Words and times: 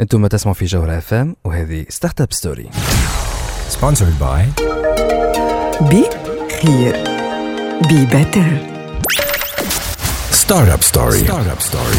أنتم 0.00 0.26
تسمعوا 0.26 0.54
في 0.54 0.64
جوهرة 0.64 0.98
اف 0.98 1.14
ام 1.14 1.36
وهذه 1.44 1.86
Startup 1.88 2.32
Story 2.32 2.70
Sponsored 3.72 4.22
by 4.22 4.62
بي 5.82 6.04
خير 6.62 6.96
be 7.88 8.06
better 8.06 8.58
Startup 10.32 10.82
Story. 10.92 11.26
Startup 11.26 11.62
Story. 11.72 11.98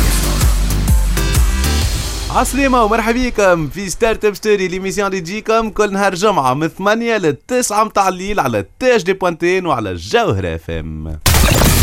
عسلامة 2.31 2.83
ومرحبا 2.83 3.29
بكم 3.29 3.67
في 3.69 3.89
Startup 3.89 4.33
Story 4.35 4.67
l'émission 4.67 5.07
اللي 5.07 5.21
تجيكم 5.21 5.69
كل 5.69 5.93
نهار 5.93 6.15
جمعة 6.15 6.53
من 6.53 6.67
8 6.67 7.17
ل 7.17 7.33
9 7.47 7.83
متاع 7.83 8.07
الليل 8.07 8.39
على 8.39 8.65
TAJ 8.79 9.03
D 9.03 9.13
بوانتين 9.13 9.65
وعلى 9.65 9.91
الجوهرة 9.91 10.55
اف 10.55 10.69
ام 10.69 11.19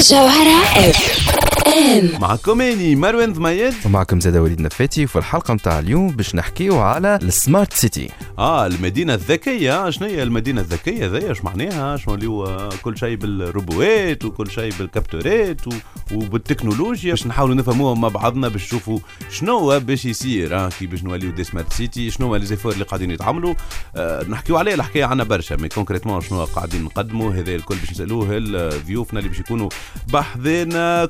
جوهرة 0.00 0.62
اف 0.76 1.41
ام 1.72 2.20
معكم 2.20 2.60
اني 2.60 2.96
مروان 2.96 3.32
ضميد 3.32 3.74
ومعكم 3.86 4.20
زاد 4.20 4.36
وليد 4.36 4.60
نفاتي 4.60 5.04
وفي 5.04 5.16
الحلقة 5.16 5.54
متاع 5.54 5.78
اليوم 5.78 6.08
باش 6.10 6.34
نحكيو 6.34 6.78
على 6.78 7.18
ال 7.22 7.31
smart 7.31 7.72
city. 7.72 8.10
آه 8.38 8.66
المدينة 8.66 9.14
الذكية. 9.14 9.90
شنو 9.90 10.08
هي 10.08 10.22
المدينة 10.22 10.60
الذكية 10.60 11.06
ذي؟ 11.06 11.30
اش 11.30 11.44
معناها؟ 11.44 11.96
شنو 11.96 12.14
اللي 12.14 12.26
هو 12.26 12.68
كل 12.82 12.98
شيء 12.98 13.16
بالروبوات 13.16 14.24
وكل 14.24 14.50
شيء 14.50 14.72
بالكابتورات 14.78 15.68
و... 15.68 15.70
وبالتكنولوجيا. 16.14 17.10
باش 17.10 17.26
نحاولوا 17.26 17.54
نفهموها 17.54 17.94
مع 17.94 18.08
بعضنا 18.08 18.48
باش 18.48 18.64
نشوفوا 18.64 18.98
شنو 19.30 19.58
هو 19.58 19.80
باش 19.80 20.04
يصير 20.04 20.56
آه 20.56 20.68
كي 20.68 20.86
باش 20.86 21.02
نوليو 21.02 21.30
des 21.30 21.44
smart 21.44 21.72
city 21.72 22.10
شنو 22.10 22.26
هو 22.26 22.36
les 22.36 22.47
efforts 22.47 22.72
اللي 22.72 22.84
قاعدين 22.84 23.10
يتعملوا. 23.10 23.54
آه 23.96 24.24
نحكيو 24.28 24.56
عليه 24.56 24.74
الحكاية 24.74 25.04
عنا 25.04 25.24
برشا 25.24 25.54
mais 25.54 25.68
concrètement 25.68 26.20
شنو 26.20 26.44
قاعدين 26.44 26.82
نقدموا. 26.82 27.32
هذا 27.32 27.54
الكل 27.54 27.76
باش 27.76 27.90
نسألوه 27.90 28.38
ضيوفنا 28.86 29.18
اللي 29.18 29.28
باش 29.28 29.40
يكونوا 29.40 29.68
بحذنا 30.12 31.04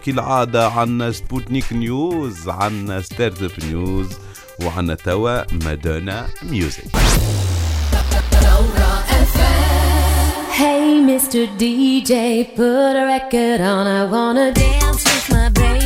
كالعاده 0.53 0.81
عنا 0.81 1.13
Sputnik 1.13 1.73
News 1.73 2.49
عنا 2.49 3.01
Startup 3.01 3.51
News 3.65 4.09
وعنا 4.65 4.95
توا 4.95 5.53
Madonna 5.65 6.27
music 6.43 6.85
Hey 10.63 11.01
Mr. 11.11 11.43
DJ, 11.61 12.13
put 12.57 12.95
a 13.03 13.05
record 13.15 13.61
on. 13.75 13.87
I 14.01 14.03
wanna 14.15 14.49
dance 14.53 15.03
with 15.11 15.27
my 15.35 15.49
baby. 15.49 15.82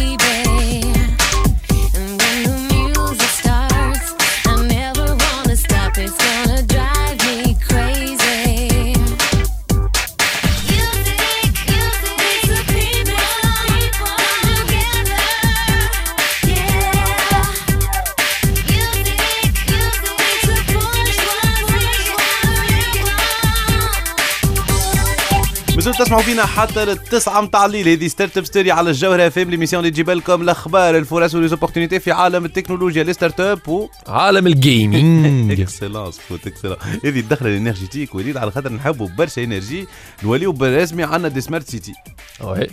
تسمعوا 26.06 26.22
فينا 26.22 26.46
حتى 26.46 26.84
للتسعة 26.84 27.40
متاع 27.40 27.66
الليل 27.66 27.88
هذه 27.88 28.08
Startup 28.08 28.44
Story 28.44 28.70
على 28.70 28.90
الجوهرة 28.90 29.28
FM 29.28 29.50
l'émission 29.50 29.80
اللي 29.80 29.90
تجيب 29.90 30.10
لكم 30.10 30.42
الأخبار 30.42 30.96
الفرص 30.96 31.34
و 31.34 31.38
les 31.38 31.51
opportunités 31.51 32.00
في 32.00 32.12
عالم 32.12 32.44
التكنولوجيا 32.44 33.02
les 33.04 33.12
startups 33.12 33.68
و 33.68 33.88
عالم 34.06 34.46
ال 34.46 34.62
gaming 34.62 35.60
excellence 35.60 36.18
faut 36.18 36.46
excellent 36.46 36.76
هذه 37.04 37.20
الدخلة 37.20 37.48
ال 37.48 37.54
énergétique 37.54 38.14
وليد 38.14 38.36
على 38.36 38.50
خاطر 38.50 38.72
نحبوا 38.72 39.08
برشا 39.18 39.44
énergie 39.44 39.86
نوليو 40.22 40.52
بالرسمي 40.52 41.04
عندنا 41.04 41.28
des 41.28 41.40
smart 41.40 41.70
city 41.70 41.92
oui. 42.40 42.66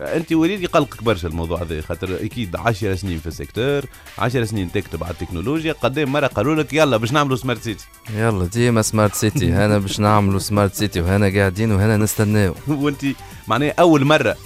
أنت 0.00 0.32
وليد 0.32 0.62
يقلقك 0.62 1.02
برشا 1.02 1.28
الموضوع 1.28 1.62
هذا 1.62 1.80
خاطر 1.80 2.24
أكيد 2.24 2.56
10 2.56 2.94
سنين 2.94 3.18
في 3.18 3.26
ال 3.26 3.33
secteur 3.33 3.82
10 4.18 4.44
سنين 4.44 4.72
تكتب 4.72 5.04
على 5.04 5.12
التكنولوجيا 5.12 5.72
قدام 5.72 6.12
مرة 6.12 6.26
قالوا 6.26 6.54
لك 6.54 6.72
يلا 6.72 6.96
باش 6.96 7.12
نعملوا 7.12 7.36
smart 7.36 7.62
city 7.62 7.84
يلا 8.16 8.46
ديما 8.46 8.82
smart 8.82 9.14
city 9.14 9.52
هنا 9.52 9.78
باش 9.78 10.00
نعملوا 10.00 10.38
smart 10.38 10.74
city 10.74 11.00
وهنا 11.00 11.38
قاعدين 11.38 11.72
وهنا 11.72 11.96
نستناو. 11.96 12.54
وأنت 12.68 13.04
معناها 13.48 13.74
أول 13.78 14.04
مرة 14.04 14.36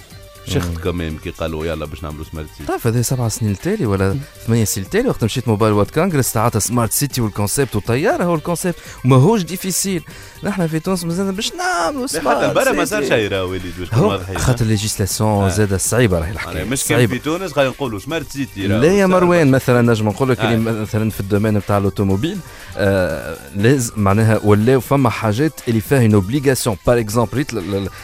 شخت 0.48 0.78
كمان 0.84 1.16
كي 1.24 1.30
قالوا 1.30 1.66
يلا 1.66 1.86
باش 1.86 2.02
نعملوا 2.02 2.24
smart 2.32 2.48
city 2.58 2.64
تعرف 2.68 2.86
هذا 2.86 3.02
سبع 3.02 3.28
سنين 3.28 3.52
التالي 3.52 3.86
ولا 3.86 4.16
ثمانية 4.46 4.64
سنين 4.64 4.86
التالي 4.86 5.08
وقت 5.08 5.24
مشيت 5.24 5.48
Mobile 5.48 5.72
World 5.72 5.90
Congress 5.90 6.32
تعاطى 6.32 6.60
smart 6.60 6.92
city 6.92 7.20
وال 7.20 7.33
concept 7.33 7.76
وطيارة 7.76 8.24
هو 8.24 8.34
ال 8.34 8.39
concept 8.40 8.76
وماهوش 9.04 9.42
difficile 9.42 10.02
نحن 10.44 10.66
في 10.66 10.78
تونس 10.80 11.04
مازلنا 11.04 11.32
باش 11.32 11.52
نعملوا 11.52 12.06
حتى 12.06 12.20
smart 12.20 12.54
برا 12.54 12.72
ما 12.72 12.84
صار. 12.84 13.04
شيء 13.04 13.28
راه 13.28 13.44
وليد 13.44 13.62
باش 13.78 13.92
واضحين 13.92 14.38
خاطر 14.38 14.62
ال 14.64 14.71
législation 14.71 15.44
آه. 15.44 15.48
زاد 15.48 15.74
صعيبة 15.76 16.18
راهي 16.18 16.30
الحكاية 16.30 16.64
مش 16.64 16.84
كان. 16.84 17.06
في 17.06 17.18
تونس 17.18 17.52
خلينا 17.52 17.70
نقولوا 17.70 17.98
smart 17.98 18.32
city. 18.32 18.66
لا 18.66 18.92
يا 18.92 19.06
مروان. 19.06 19.50
مثلا 19.50 19.82
نجم 19.82 20.08
نقول 20.08 20.28
لك 20.30 20.40
آه. 20.40 20.56
مثلا 20.56 21.10
في 21.10 21.20
ال 21.20 21.24
domaine 21.25 21.54
نتاع 21.54 21.78
ال 21.78 21.84
automobile 21.84 22.38
آه 22.76 23.36
لازم 23.56 23.92
معناها 23.96 24.40
ولاو 24.44 24.80
فما 24.80 25.10
حاجات 25.10 25.52
اللي 25.68 25.80
فيها 25.80 26.02
une 26.02 26.14
obligation 26.14 26.76
par 26.86 26.98
exemple 26.98 27.44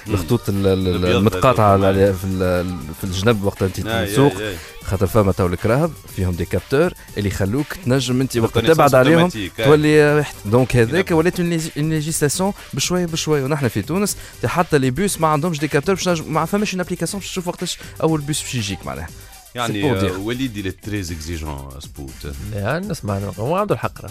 الخطوط 0.09 0.41
المتقاطعة 0.49 1.77
في 2.39 2.43
ال- 2.45 2.79
في 3.01 3.05
الجنب 3.05 3.45
وقت 3.45 3.63
انت 3.63 3.81
تسوق. 3.81 4.33
خاطر 4.85 5.07
فما 5.07 5.33
تو 5.33 5.47
الكراهب 5.47 5.93
فيهم 6.17 6.33
des 6.35 6.45
capteurs 6.45 6.93
اللي 7.19 7.29
يخلوك 7.29 7.67
تنجم 7.85 8.21
انت 8.21 8.37
وقت 8.37 8.59
تبعد 8.59 8.95
عليهم. 8.95 9.29
تولي 9.59 10.15
واحد 10.15 10.35
donc 10.45 10.77
هذاك. 10.77 11.11
ولات 11.11 11.41
une 11.41 11.51
législation 11.77 12.53
بشويه 12.73 13.07
بشويه 13.07 13.45
ونحن 13.45 13.69
في 13.69 13.83
تونس 13.83 14.17
حتى 14.45 14.79
les 14.79 14.91
bus 14.91 15.21
ما 15.21 15.29
عندهمش 15.29 15.59
des 15.59 15.69
capteurs 15.69 15.95
باش 15.95 16.09
ما 16.21 16.45
فماش 16.45 16.73
une 16.75 16.81
application 16.81 17.21
باش 17.21 17.31
تشوف 17.31 17.49
وقتاش 17.49 17.79
أول 18.03 18.21
بوس 18.21 18.43
باش 18.43 18.55
يجيك 18.55 18.87
معناها 18.87 19.09
يعني 19.55 19.83
وليد 20.17 20.57
il 20.57 20.71
est 20.71 20.89
très 20.89 21.13
exigeant 21.13 21.69
سبوت 21.81 22.35
لا 22.53 22.79
نسمع 22.79 23.19
هو 23.39 23.57
عنده 23.57 23.75
الحق 23.75 24.01
راه. 24.03 24.11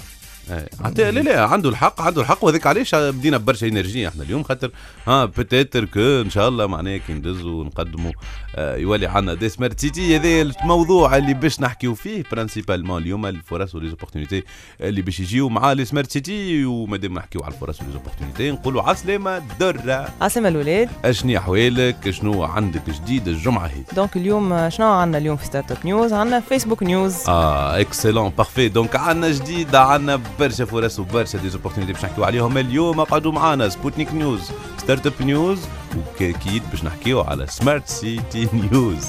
حتى 0.83 1.11
لا 1.11 1.19
لا 1.19 1.45
عنده 1.45 1.69
الحق 1.69 2.01
عنده 2.01 2.21
الحق. 2.21 2.43
وهذاك 2.43 2.67
علاش 2.67 2.95
بدينا 2.95 3.37
ببرشا 3.37 3.67
énergie 3.67 4.07
إحنا 4.07 4.23
اليوم؟ 4.23 4.43
خاطر 4.43 4.71
ها 5.07 5.25
peut-être 5.25 5.85
que 5.85 5.99
إن 5.99 6.29
شاء 6.29 6.47
الله 6.49 6.67
معناها 6.67 6.97
كي 6.97 7.13
ندزوا 7.13 7.61
ونقدموا 7.61 8.11
آه 8.55 8.75
يولي 8.75 9.07
عندنا 9.07 9.33
des 9.33 9.49
smart 9.49 9.79
city 9.79 10.15
هذا 10.15 10.41
الموضوع 10.41 11.17
اللي 11.17 11.33
باش 11.33 11.59
نحكيو 11.59 11.95
فيه 11.95 12.23
principalement 12.31 13.01
اليوم 13.01 13.25
الفرص 13.25 13.75
و 13.75 13.80
les 13.80 13.92
opportunités 13.92 14.43
اللي 14.81 15.01
باش 15.01 15.19
يجيو 15.19 15.49
مع 15.49 15.71
les 15.73 15.85
smart 15.85 16.11
city 16.11 16.65
ومادام 16.65 17.13
نحكيو 17.13 17.41
على 17.43 17.53
الفرص 17.53 17.81
و 17.81 17.86
les 17.86 17.99
opportunités 17.99 18.51
نقولوا 18.51 18.83
عسلامه 18.83 19.41
درة. 19.59 20.07
عسلامة 20.21 20.47
الولاد 20.47 20.89
اشني 21.05 21.37
احوالك 21.37 22.09
شنو 22.09 22.43
عندك 22.43 22.89
جديد 22.89 23.27
الجمعة 23.27 23.65
هذه؟ 23.65 23.83
Donc 23.95 24.17
اليوم 24.17 24.53
آه، 24.53 24.69
شنو 24.69 24.87
عندنا 24.87 25.17
اليوم 25.17 25.37
في 25.37 25.45
Startup 25.45 25.77
News 25.85 26.13
عندنا 26.13 26.39
Facebook 26.39 26.83
News 26.83 27.15
آه 27.27 27.79
excellent 27.79 28.29
parfait 28.29 28.69
donc 28.69 28.95
عندنا 28.95 29.31
جديد 29.31 29.75
عندنا 29.75 30.21
برشا 30.39 30.65
فرص 30.65 30.99
وبرشا 30.99 31.37
des 31.37 31.49
opportunités 31.49 31.93
باش 31.93 32.05
نحكيو 32.05 32.23
عليهم. 32.23 32.57
اليوم 32.57 32.99
اقعدوا 32.99 33.31
معنا 33.31 33.69
Sputnik 33.69 34.13
News 34.13 34.51
Startup 34.77 35.13
News 35.21 35.59
واكيد 35.95 36.63
باش 36.71 36.83
نحكيو 36.83 37.21
على 37.21 37.47
Smart 37.47 37.87
City 37.87 38.47
News 38.53 39.07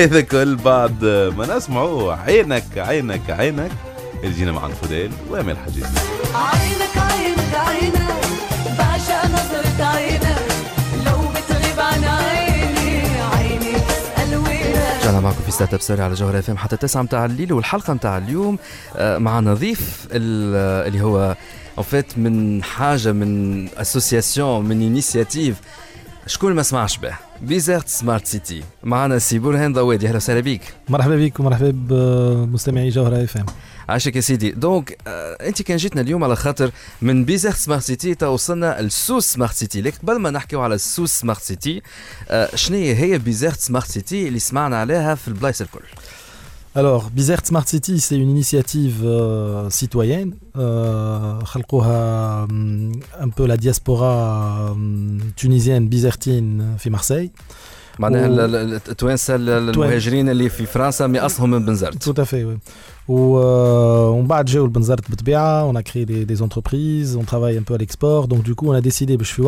هذا 0.00 0.20
كل 0.20 0.56
بعد 0.56 1.04
ما 1.36 1.56
نسمعوا 1.56 2.12
عينك 2.12 2.64
عينك 2.76 3.30
عينك. 3.30 3.70
اللي 4.24 4.36
جينا 4.36 4.52
مع 4.52 4.66
الفضيل 4.66 5.10
وامل 5.30 5.56
حجيج 5.58 5.84
عينك 6.34 6.96
عينك 6.96 7.54
عينك. 7.54 8.05
معكم 15.26 15.42
في 15.44 15.50
Startup 15.50 15.80
Story 15.80 16.02
على 16.02 16.14
جوهرة 16.14 16.38
FM 16.38 16.50
حتى 16.56 16.76
9 16.76 17.02
متاع 17.02 17.24
الليل 17.24 17.52
والحلقة 17.52 17.94
متاع 17.94 18.18
اليوم. 18.18 18.58
آه، 18.96 19.18
مع 19.18 19.40
ضيف 19.40 20.06
ال- 20.12 20.86
اللي 20.88 21.00
هو 21.04 21.36
en 21.78 21.82
fait 21.82 22.18
من 22.18 22.62
حاجة 22.62 23.12
من 23.12 23.68
association 23.76 24.64
من 24.64 24.82
initiative 24.82 25.56
شكون 26.26 26.52
ما 26.52 26.62
سمعش 26.62 26.98
به؟ 26.98 27.12
Bizerte 27.42 27.88
Smart 27.88 28.26
City 28.26 28.62
معنا 28.84 29.18
سي 29.18 29.38
برهان 29.38 29.72
ضوادي. 29.72 30.06
أهلا 30.08 30.16
وسهلا 30.16 30.40
بيك. 30.40 30.62
مرحبا 30.88 31.16
بك 31.16 31.40
ومرحبا 31.40 31.70
بمستمعي 31.74 32.88
جوهرة 32.88 33.24
FM. 33.24 33.46
عاشك 33.88 34.16
يا 34.16 34.20
سيدي 34.20 34.50
donc 34.50 34.98
آه 35.06 35.32
انت 35.48 35.62
كان 35.62 35.76
جيتنا 35.76 36.00
اليوم 36.00 36.24
على 36.24 36.36
خاطر 36.36 36.70
من 37.02 37.24
Bizerte 37.24 37.54
Smart 37.56 37.82
City 37.82 38.14
تا 38.14 38.26
وصلنا 38.26 38.82
ل 38.82 38.88
Sousse 38.88 39.26
Smart 39.26 39.52
City 39.54 39.80
لكن 39.82 39.98
قبل 40.02 40.16
ما 40.18 40.30
نحكيو 40.30 40.60
على 40.60 40.74
ال 40.74 40.79
Sousse 40.79 41.10
Smart 41.12 41.42
City 41.42 41.82
آه 42.28 42.56
شنو 42.56 42.76
هي 42.76 43.18
بيزرت 43.18 43.60
سمارت 43.60 43.86
سيتي 43.90 44.28
اللي 44.28 44.38
سمعنا 44.38 44.76
عليها 44.80 45.14
في 45.14 45.28
البلايص 45.28 45.60
الكل 45.60 45.80
Alors, 46.82 47.04
Bizert 47.18 47.44
Smart 47.50 47.66
City, 47.74 47.94
c'est 48.06 48.18
une 48.24 48.30
initiative 48.36 48.96
euh, 49.04 49.70
citoyenne. 49.80 50.30
Euh, 50.56 51.44
خلقوها 51.44 52.44
hum, 52.44 52.92
un 53.20 53.28
peu 53.30 53.46
la 53.46 53.56
diaspora 53.56 54.12
hum, 54.72 55.18
tunisienne 55.36 55.88
bizertine 55.88 56.76
في 56.78 56.90
Marseille. 56.90 57.30
معناها 57.98 58.26
التوانسة 58.26 59.34
ال- 59.34 59.48
المهاجرين 59.50 60.28
اللي 60.28 60.48
في 60.48 60.66
فرنسا 60.66 61.06
مي 61.06 61.18
اصلهم 61.20 61.50
من 61.50 61.64
بنزرت 61.66 62.04
Tout 62.10 62.22
à 62.22 62.24
fait, 62.24 62.44
Euh, 63.08 64.08
on 64.08 64.24
on 65.66 65.74
a 65.74 65.82
créé 65.82 66.04
des, 66.06 66.42
entreprises, 66.42 67.16
on 67.16 67.22
travaille 67.22 67.56
un 67.56 67.62
peu 67.62 67.74
à 67.74 67.78
l'export. 67.78 68.26
Donc, 68.28 68.42
du 68.42 68.54
coup, 68.54 68.68
on 68.68 68.72
a 68.72 68.80
décidé, 68.80 69.16
je 69.24 69.24
suis 69.24 69.42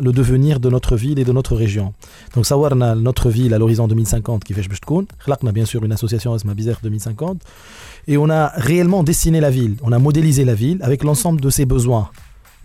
le 0.00 0.12
devenir 0.12 0.60
de 0.60 0.68
notre 0.68 0.96
ville 0.96 1.18
et 1.18 1.24
de 1.24 1.32
notre 1.32 1.54
région. 1.54 1.94
Donc, 2.34 2.46
savoir 2.46 2.74
notre 2.74 3.30
ville 3.30 3.54
à 3.54 3.58
l'horizon 3.58 3.86
2050, 3.86 4.44
qui 4.44 4.54
fait 4.54 4.62
on 5.42 5.46
a 5.46 5.52
bien 5.52 5.64
sûr 5.64 5.84
une 5.84 5.92
association 5.92 6.34
Asma 6.34 6.54
Bizarre 6.54 6.78
2050. 6.82 7.42
Et 8.08 8.16
on 8.16 8.28
a 8.28 8.48
réellement 8.56 9.02
dessiné 9.02 9.40
la 9.40 9.50
ville, 9.50 9.76
on 9.82 9.92
a 9.92 9.98
modélisé 9.98 10.44
la 10.44 10.54
ville 10.54 10.78
avec 10.82 11.04
l'ensemble 11.04 11.40
de 11.40 11.50
ses 11.50 11.64
besoins 11.64 12.10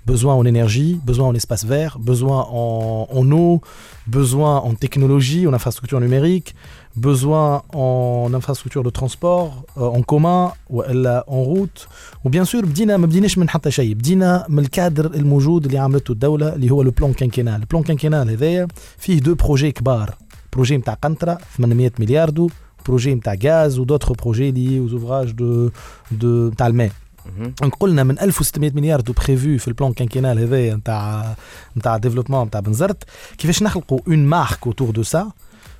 besoin 0.05 0.35
en 0.35 0.45
énergie, 0.45 0.99
besoin 1.03 1.27
en 1.27 1.35
espace 1.35 1.65
vert, 1.65 1.97
besoin 1.99 2.47
en, 2.51 3.31
eau, 3.31 3.61
besoin 4.07 4.57
en 4.57 4.75
technologie, 4.75 5.47
en 5.47 5.53
infrastructure 5.53 5.99
numérique, 5.99 6.55
besoin 6.97 7.62
en 7.74 8.33
infrastructure 8.33 8.83
de 8.83 8.89
transport 8.89 9.63
euh, 9.77 9.97
en 9.97 10.01
commun 10.01 10.53
ou 10.69 10.81
en 11.27 11.44
route 11.44 11.88
وبيان 12.24 12.45
سور 12.45 12.65
بدينا 12.65 12.97
ما 12.97 13.06
بديناش 13.07 13.38
من 13.38 13.50
حتى 13.50 13.71
شيء 13.71 13.94
بدينا 13.94 14.45
من 14.50 14.59
الكادر 14.59 15.06
الموجود 15.06 15.65
اللي 15.65 15.77
عملته 15.77 16.12
الدولة 16.12 16.53
اللي 16.53 16.69
هو 16.71 16.81
لو 16.81 16.92
بلان 16.92 17.13
كانكينال 17.13 17.62
البلان 17.62 17.83
كانكينال 17.83 18.30
هذايا 18.30 18.68
فيه 18.97 19.19
deux 19.19 19.35
projets 19.35 19.71
كبار 19.71 20.15
projet 20.53 20.77
نتاع 20.77 20.94
قنطره 20.94 21.38
800 21.57 21.92
مليار 22.00 22.30
de 22.29 22.50
projet 22.85 23.15
نتاع 23.15 23.36
غاز 23.44 23.80
و 23.79 23.83
d'autres 23.83 24.13
projets 24.13 24.79
les 24.79 24.94
ouvrages 24.94 25.31
de 25.31 25.69
de 26.12 26.47
نتاع 26.48 26.68
الماء 26.68 26.91
مهم. 27.38 27.53
donc 27.62 27.75
قلنا 27.75 28.03
من 28.03 28.19
1600 28.19 28.71
مليار 28.71 29.01
de 29.01 29.13
prévus 29.13 29.57
في 29.57 29.68
ال 29.67 29.73
plan 29.73 29.94
quinquennal 29.94 30.39
هذايا 30.39 30.75
نتاع 30.75 31.36
نتاع 31.77 31.98
développement 31.97 32.47
نتاع 32.48 32.59
بنزرت 32.59 33.03
كيفاش 33.38 33.63
نخلقوا 33.63 34.00
une 34.07 34.25
marque 34.25 34.59
autour 34.69 34.91
de 34.98 35.03
ça 35.03 35.24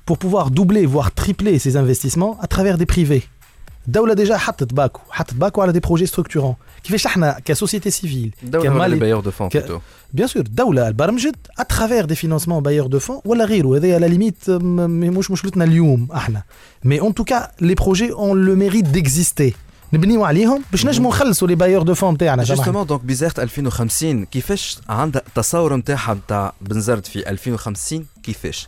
pour 0.06 0.16
pouvoir 0.24 0.46
doubler 0.58 0.84
voire 0.94 1.10
tripler 1.22 1.54
ces 1.64 1.72
investissements 1.82 2.34
à 2.44 2.46
travers 2.46 2.78
des 2.78 2.86
privés. 2.94 3.22
الدولة 3.86 4.14
déjà 4.14 4.36
حطت 4.36 4.74
paquet 4.74 5.00
حطت 5.10 5.34
paquet 5.34 5.62
على 5.62 5.72
des 5.72 5.80
projets 5.80 6.06
structurants 6.06 6.54
كيفاش 6.84 7.06
إحنا 7.06 7.40
ك 7.44 7.50
société 7.50 7.90
civile 7.90 8.34
الدولة 8.42 8.64
ولا 8.70 8.74
كمالي- 8.78 8.94
les 8.94 9.00
bailleurs 9.00 9.20
de 9.20 9.30
fonds 9.30 9.48
ك- 9.48 9.56
plutôt 9.56 9.78
bien 10.12 10.28
sûr 10.28 10.42
الدولة 10.42 10.90
برمجت 10.90 11.34
à 11.60 11.64
travers 11.64 12.06
des 12.06 12.14
financements 12.16 12.60
bailleurs 12.62 12.88
de 12.96 12.98
fonds 13.08 13.20
ولا 13.24 13.44
غيره 13.44 13.76
هذايا 13.76 13.98
à 13.98 14.01
la 14.01 14.06
limite 14.06 14.50
مش 14.50 15.30
مشكلتنا 15.30 15.64
اليوم 15.64 16.08
إحنا 16.14 16.42
mais 16.84 17.00
en 17.00 17.14
tout 17.14 17.33
cas 17.33 17.48
les 17.60 17.74
projets 17.74 18.12
ont 18.12 18.44
le 18.44 18.54
mérite 18.54 18.84
d'exister 18.84 19.54
نبنيو 19.92 20.24
عليهم 20.24 20.62
باش 20.70 20.86
نجموا 20.86 21.10
نخلصوا 21.10 21.48
les 21.48 21.54
bailleurs 21.54 21.82
de 21.82 21.94
fonds 21.94 22.14
نتاعنا 22.14 22.44
سامحني. 22.44 22.56
justement 22.64 22.86
donc 22.86 23.00
Bizerte 23.00 23.38
2050 23.40 24.24
كيفاش 24.24 24.78
عندها 24.88 25.22
التصور 25.28 25.76
نتاعها 25.76 26.14
نتاع 26.14 26.52
بنزرت 26.60 27.06
في 27.06 27.30
2050 27.30 28.06
كيفاش 28.22 28.66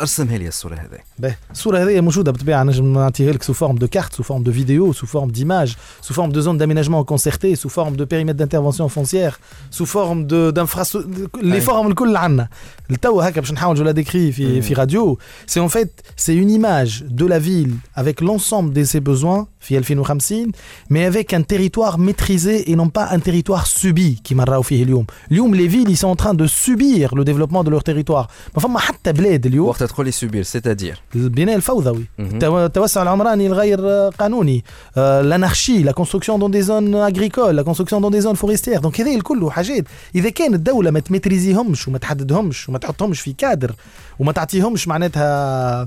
ارسمها 0.00 0.38
لي 0.38 0.48
الصورة 0.48 0.74
هذه 0.74 0.98
باهي 1.18 1.34
الصورة 1.50 1.78
هذه 1.78 2.00
موجودة 2.00 2.32
بالطبيعة 2.32 2.62
نجم 2.62 2.92
نعطيها 2.92 3.32
لك 3.32 3.42
sous 3.44 3.54
forme 3.54 3.78
de 3.78 3.86
carte, 3.86 4.14
sous 4.16 4.22
forme 4.30 4.42
de 4.42 4.50
vidéo, 4.50 4.92
sous 4.92 5.06
forme 5.06 5.30
d'image, 5.30 5.76
sous 6.00 6.14
forme 6.14 6.32
de 6.32 6.40
zone 6.40 6.58
d'aménagement 6.58 7.04
concerté, 7.04 7.56
sous 7.56 7.68
forme 7.68 7.96
de 7.96 8.04
périmètre 8.04 8.38
d'intervention 8.38 8.88
foncière, 8.88 9.34
sous 9.70 9.86
forme 9.86 10.26
de 10.26 10.50
d'infrastructure 10.50 11.28
les 11.42 11.54
أي. 11.54 11.60
formes 11.60 11.86
الكل 11.86 12.16
عندنا 12.16 12.48
التو 12.90 13.20
هكا 13.20 13.40
باش 13.40 13.52
نحاول 13.52 13.76
je 13.76 13.84
la 13.84 13.92
décris 14.02 14.32
في 14.32 14.46
مم. 14.54 14.60
في 14.60 14.74
راديو 14.74 15.18
c'est 15.46 15.60
en 15.60 15.68
fait 15.68 15.90
c'est 16.16 16.34
une 16.34 16.50
image 16.50 17.04
de 17.10 17.26
la 17.26 17.38
ville 17.38 17.74
avec 17.96 18.20
l'ensemble 18.20 18.72
de 18.72 18.84
ses 18.84 19.00
besoins 19.00 19.46
في 19.60 19.80
2050 19.80 20.54
mais 20.90 21.04
avec 21.04 21.32
un 21.34 21.42
territoire 21.42 21.98
maîtrisé 21.98 22.70
et 22.70 22.76
non 22.76 22.88
pas 22.88 23.08
un 23.10 23.20
territoire 23.20 23.66
subi 23.66 24.20
كيما 24.24 24.44
نراو 24.44 24.62
فيه 24.62 24.82
اليوم 24.82 25.06
اليوم 25.32 25.54
les 25.54 25.68
villes 25.68 25.90
ils 25.90 25.96
sont 25.96 26.08
en 26.08 26.16
train 26.16 26.34
de 26.34 26.46
subir 26.46 27.14
le 27.14 27.24
développement 27.24 27.64
de 27.64 27.70
leur 27.70 27.82
territoire 27.82 28.26
ما 28.56 28.62
فما 28.62 28.78
حتى 28.78 29.12
بلاد 29.12 29.46
اليوم 29.46 29.68
وقت 29.68 29.82
تقول 29.90 30.06
لي 30.06 30.12
subir 30.12 30.42
c'est-à-dire 30.42 31.00
البناء 31.14 31.56
الفوضوي 31.56 32.04
مهم. 32.18 32.38
التو- 32.40 32.44
التوسع 32.44 33.02
العمراني 33.02 33.46
الغير 33.46 33.78
آه، 33.82 34.08
قانوني 34.18 34.64
آه، 34.96 35.22
l'anarchie 35.22 35.84
la 35.88 35.92
construction 35.92 36.38
dans 36.38 36.50
des 36.56 36.62
zones 36.62 36.94
agricoles 37.10 37.56
la 37.60 37.64
construction 37.70 38.00
dans 38.00 38.10
des 38.10 38.20
zones 38.20 38.36
forestières. 38.36 38.80
Donc 38.80 39.00
هذه 39.00 39.16
الكل 39.16 39.50
حاجات. 39.50 39.84
إذا 40.14 40.30
كان 40.30 40.54
الدولة 40.54 40.90
ما 40.90 41.00
تميتريزيهمش 41.00 41.88
وما 41.88 41.98
تحددهمش 41.98 42.68
وما 42.68 42.78
تحطهمش 42.78 43.20
في 43.20 43.32
كادر 43.32 43.72
وما 44.18 44.32
تعطيهمش 44.32 44.88
معناتها 44.88 45.86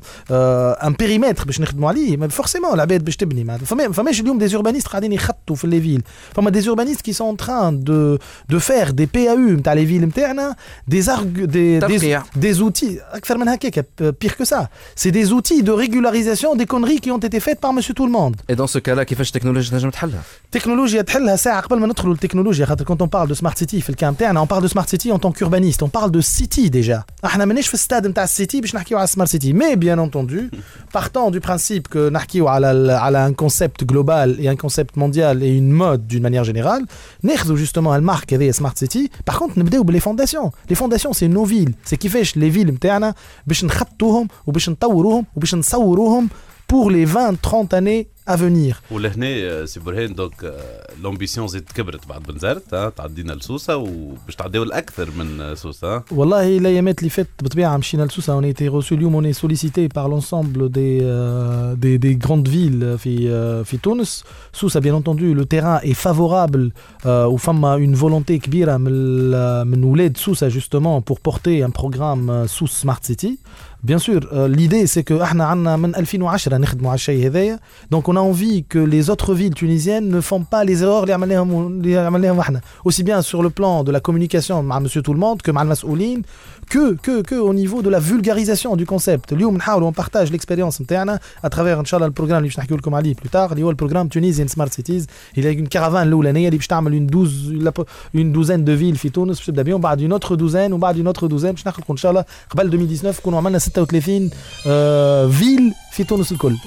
un 0.88 0.94
périmètre 0.94 1.46
باش 1.46 1.62
نخدموا 1.62 1.90
عليه 1.90 2.28
forcément 2.28 2.74
العباد 2.74 3.06
باش 3.06 3.16
تبني. 3.18 3.44
ما 3.44 3.58
فما 3.58 3.92
فماش 3.92 4.20
اليوم 4.22 4.38
des 4.38 4.48
urbanistes 4.48 4.88
قاعدين 4.88 5.14
يخطوا 5.14 5.56
في 5.56 5.68
les 5.68 5.82
villes 5.82 6.02
فما 6.36 6.50
des 6.50 6.62
urbanistes 6.62 7.02
qui 7.02 7.14
sont 7.14 7.38
en 7.38 7.84
train 7.84 8.18
de 8.50 8.60
de 8.60 8.90
faire 8.90 9.06
des 9.06 9.32
PAU 9.32 9.38
نتاع 9.38 9.74
les 9.74 9.86
villes 9.88 10.02
نتاعنا 10.06 10.56
دي 10.88 11.02
دي 11.02 11.46
دي 11.46 11.80
ترقيع. 11.80 12.24
des 12.24 12.58
outils 12.58 13.02
أكثر 13.14 13.38
من 13.38 13.48
هكاك. 13.48 13.86
pire 14.23 14.35
que 14.41 14.45
ça 14.53 14.61
c'est 15.03 15.13
des 15.19 15.27
outils 15.37 15.63
de 15.69 15.73
régularisation 15.85 16.51
des 16.61 16.67
conneries 16.73 17.01
qui 17.05 17.11
ont 17.17 17.23
été 17.29 17.39
faites 17.47 17.61
par 17.65 17.73
monsieur 17.77 17.95
tout 17.95 18.07
le 18.07 18.13
monde 18.13 18.35
اي 18.51 18.55
دون 18.55 18.67
سو 18.67 18.81
كالا 18.81 19.03
كيفاش 19.03 19.29
التكنولوجيا 19.29 19.71
تنجم 19.71 19.91
تحلها 19.91 20.23
تكنولوجيا 20.53 21.03
تحلها 21.03 21.37
ساعه 21.37 21.61
قبل 21.61 21.79
ما 21.79 21.87
ندخلوا 21.87 22.13
للتكنولوجيا 22.15 22.67
خاطر 22.67 22.85
quand 22.85 22.99
on 23.03 23.09
parle 23.09 23.35
de 23.35 23.39
smart 23.41 23.59
city 23.65 23.81
في 23.83 23.91
الكام 23.91 24.15
تاعنا 24.15 24.45
on 24.45 24.49
parle 24.49 24.63
de 24.69 24.73
smart 24.73 24.89
city 24.95 25.13
en 25.13 25.19
tant 25.19 25.33
qu'urbaniste 25.33 25.83
on 25.83 25.89
parle 25.99 26.11
de 26.11 26.21
city 26.21 26.71
déjà 26.71 27.03
احنا 27.25 27.45
مانيش 27.45 27.69
في 27.69 27.75
الستاد 27.75 28.07
نتاع 28.07 28.25
السيتي 28.25 28.61
باش 28.61 28.75
نحكيو 28.75 28.99
على 28.99 29.07
smart 29.09 29.29
city 29.29 29.53
mais 29.53 29.77
bien 29.77 29.99
entendu 29.99 30.51
partant 30.99 31.31
du 31.31 31.41
principe 31.41 31.89
que 31.95 31.97
نحكيو 32.13 32.49
على 32.49 32.71
ال- 32.73 32.91
على 32.91 33.33
un 33.33 33.45
concept 33.45 33.85
global 33.85 34.37
et 34.41 34.49
un 34.49 34.57
concept 34.67 34.97
mondial 34.97 35.43
et 35.43 35.57
une 35.59 35.73
mode 35.83 36.07
d'une 36.07 36.23
manière 36.23 36.45
générale 36.45 36.85
ناخذوا 37.23 37.57
justement 37.57 37.87
المارك 37.95 38.35
هذه 38.35 38.53
smart 38.53 38.79
city 38.85 39.09
par 39.31 39.35
contre 39.39 39.59
نبداو 39.59 39.83
باللي 39.83 40.01
فونداسيون 40.01 40.51
les 40.73 40.77
fondations 40.77 41.13
c'est 41.13 41.29
nos 41.37 41.47
villes 41.49 41.73
c'est 41.91 41.95
كيفاش 41.95 42.33
les 42.35 42.53
villes 42.55 42.71
نتاعنا 42.71 43.15
باش 43.47 43.65
نخطوهم 43.74 44.28
وباش 44.48 44.70
نطوروهم 44.70 45.26
وباش 45.36 45.56
نصوروهم 45.56 46.30
pour 46.72 46.92
les 46.92 47.06
20 47.06 47.42
30 47.42 47.74
années 47.74 48.08
à 48.30 48.36
venir. 48.36 48.76
ولهنا 48.92 49.28
آه، 49.28 49.66
سي 49.66 49.80
برهان 49.80 50.14
donc 50.16 50.44
آه، 50.44 50.88
l'ambition 51.04 51.48
زيد 51.48 51.64
كبرت 51.76 52.08
بعد 52.08 52.24
بنزرت 52.24 52.74
ها 52.74 52.90
تعدينا 52.90 53.34
لسوسة 53.34 53.76
وباش 53.78 54.36
تعديو 54.36 54.64
الأكثر 54.64 55.10
من 55.18 55.42
آه، 55.42 55.54
سوسة 55.54 55.96
ها. 55.96 56.04
والله 56.12 56.58
الايامات 56.58 57.00
اللي 57.00 57.10
فاتت 57.10 57.30
بالطبيعه 57.42 57.78
مشينا 57.78 58.04
لسوسة. 58.04 58.42
On 58.42 58.44
a 58.44 58.48
été 58.56 58.68
reçu 58.68 58.92
اليوم 58.92 59.22
on 59.22 59.26
est 59.34 59.34
sollicité 59.46 59.90
par 59.90 60.08
l'ensemble 60.10 60.70
des, 60.72 61.00
euh, 61.02 61.76
des 61.76 61.98
des 61.98 62.16
grandes 62.26 62.48
villes 62.48 62.98
في 62.98 63.30
euh, 63.30 63.66
في 63.66 63.78
تونس 63.78 64.24
سوسه 64.54 64.80
bien 64.82 64.94
entendu 65.04 65.34
le 65.34 65.46
terrain 65.46 65.80
est 65.84 65.94
favorable 66.08 66.72
euh, 67.06 67.08
وفما 67.08 67.78
une 67.78 67.96
volonté 67.96 68.32
كبيره 68.40 68.78
من 68.78 68.88
ال- 68.92 69.68
من 69.68 69.84
ولاد 69.84 70.18
سوسه 70.18 70.50
justement 70.50 71.02
pour 71.02 71.20
porter 71.20 71.64
un 71.64 71.70
programme 71.82 72.30
euh, 72.30 72.48
sous 72.48 72.68
smart 72.84 73.00
city. 73.04 73.38
Bien 73.92 73.98
sûr, 74.08 74.22
euh, 74.32 74.48
l'idée 74.48 74.88
c'est 74.88 75.04
que 75.04 75.22
إحنا 75.22 75.46
عندنا 75.46 75.76
من 75.78 75.96
2010 75.96 76.58
نخدموا 76.58 76.90
على 76.90 76.96
الشيء 76.96 77.28
هذايا 77.28 77.60
donc 77.96 78.10
on 78.14 78.16
a 78.16 78.20
envie 78.20 78.64
que 78.64 78.80
les 78.80 79.10
autres 79.10 79.34
villes 79.34 79.54
tunisiennes 79.56 80.08
ne 80.10 80.22
font 80.22 80.44
pas 80.44 80.64
les 80.64 80.84
erreurs 80.84 81.02
اللي 81.04 81.14
عملناهم 81.14 81.68
اللي 81.68 81.98
عملناهم 81.98 82.40
إحنا 82.40 82.62
aussi 82.90 83.04
bien 83.04 83.22
sur 83.22 83.42
le 83.44 83.50
plan 83.50 83.84
de 83.84 83.92
la 83.92 84.00
communication 84.00 84.52
مع 84.52 84.80
monsieur 84.80 85.02
tout 85.02 85.14
le 85.14 85.20
monde 85.20 85.42
que 85.48 85.50
مع 85.52 85.62
المسؤولين 85.62 86.22
que 86.74 86.96
que 87.08 87.22
que 87.30 87.36
au 87.36 87.54
niveau 87.54 87.82
de 87.82 87.90
la 87.90 88.00
vulgarisation 88.00 88.76
du 88.76 88.86
concept 88.86 89.32
اليوم 89.34 89.58
نحاولوا 89.58 89.92
on 89.92 89.94
partage 90.02 90.30
l'expérience 90.30 90.82
نتاعنا 90.82 91.20
à 91.46 91.50
travers 91.50 91.58
ان 91.80 91.86
شاء 91.86 91.98
الله 91.98 92.08
ال 92.08 92.11
programme 92.11 92.38
اللي 92.38 92.48
باش 92.50 92.60
نحكيو 92.60 92.78
لكم 92.78 92.96
عليه 92.96 93.14
plus 93.14 93.30
tard 93.30 93.52
اللي 93.52 93.64
هو 93.64 93.70
ال 93.70 93.73
programme 93.73 94.08
Tunisian 94.08 94.48
Smart 94.48 94.74
Cities 94.74 95.08
اللي 95.38 95.50
هي 95.50 95.66
une 95.66 95.68
caravane 95.68 95.96
الاولانيه 96.08 96.48
اللي 96.48 96.58
باش 96.58 96.68
تعمل 96.68 97.08
une 97.08 97.14
douze 97.14 97.74
une 98.18 98.34
douzaine 98.38 98.64
de 98.66 98.80
villes 98.82 98.98
في 98.98 99.10
تونس 99.10 99.38
باش 99.38 99.46
تبدا 99.46 99.62
بهم 99.62 99.82
بعد 99.82 100.02
une 100.02 100.14
autre 100.20 100.30
douzaine 100.38 100.72
وبعد 100.72 100.96
une 100.98 101.14
autre 101.14 101.28
douzaine 101.28 101.52
باش 101.52 101.68
نخلقوا 101.68 101.92
ان 101.92 101.98
شاء 101.98 102.12
الله 102.12 102.26
قبل 102.50 102.66
2019 102.66 103.20
نكونوا 103.20 103.40
عملنا 106.00 106.00
36 106.00 106.00
آه 106.00 106.00
فيل 106.00 106.04
في 106.04 106.04
تونس 106.04 106.32
الكل. 106.32 106.58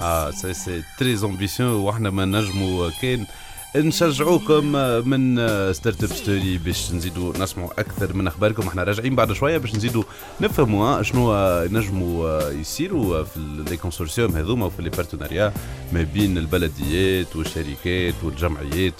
آه 0.00 0.30
c'est 0.30 0.54
c'est 0.54 0.82
très 0.98 1.18
ambitieux 1.24 1.70
وإحنا 1.70 2.10
ما 2.10 2.24
نجموا 2.24 2.90
كان 3.02 3.26
نشجعوكم 3.76 4.64
من 5.08 5.36
Startup 5.72 6.10
Story 6.10 6.58
باش 6.58 6.92
نزيدوا 6.92 7.38
نسمعوا 7.38 7.80
أكثر 7.80 8.12
من 8.12 8.26
أخباركم. 8.26 8.68
إحنا 8.68 8.82
راجعين 8.82 9.16
بعد 9.16 9.32
شوية 9.32 9.58
باش 9.58 9.74
نزيدوا 9.74 10.02
نفهموا 10.40 11.02
شنو 11.02 11.34
نجموا 11.64 12.50
يصيروا 12.50 13.24
في 13.24 13.40
les 13.70 13.76
consortiums 13.76 14.36
هذوما 14.36 14.66
وفي 14.66 14.82
les 14.82 14.90
partenariats 14.90 15.52
ما 15.92 16.02
بين 16.02 16.38
البلديات 16.38 17.36
والشركات 17.36 18.14
والجمعيات 18.22 18.94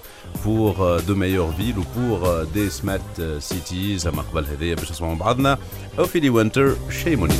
pour 0.45 0.75
de 1.09 1.15
meilleures 1.15 1.55
villes 1.61 1.79
ou 1.79 1.87
pour 1.97 2.19
des 2.55 2.71
smart 2.71 3.21
cities. 3.41 4.07
أما 4.07 4.23
قبل 4.23 4.45
هذايا 4.47 4.75
باش 4.75 4.91
نسمعوا 4.91 5.15
بعضنا 5.15 5.59
اوفيلي 5.99 6.31
وينتر 6.31 6.77
شيموني 7.03 7.35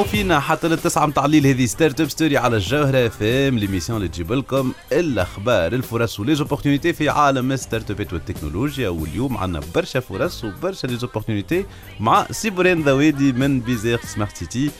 تسمعوا 0.00 0.12
فينا 0.12 0.40
حتى 0.40 0.68
للتسعة 0.68 1.06
متاع 1.06 1.24
الليل. 1.24 1.46
هذه 1.46 1.66
ستارت 1.66 2.00
اب 2.00 2.08
ستوري 2.08 2.36
على 2.36 2.56
الجوهرة 2.56 3.06
اف 3.06 3.22
ام 3.22 3.58
ليميسيون 3.58 3.96
اللي 3.96 4.08
تجيب 4.08 4.32
لكم 4.32 4.72
الأخبار 4.92 5.72
الفرص 5.72 6.20
وليزوبورتينيتي 6.20 6.92
في 6.92 7.08
عالم 7.08 7.56
ستارت 7.56 7.90
ابات 7.90 8.12
والتكنولوجيا. 8.12 8.88
واليوم 8.88 9.36
عندنا 9.36 9.62
برشا 9.74 10.00
فرص 10.00 10.44
وبرشا 10.44 10.86
ليزوبورتينيتي 10.86 11.64
مع 12.00 12.26
سيبورين 12.30 12.82
ذوادي 12.82 13.32
من 13.32 13.60
بيزير 13.60 14.00
سمارت 14.04 14.36
سيتي 14.36 14.70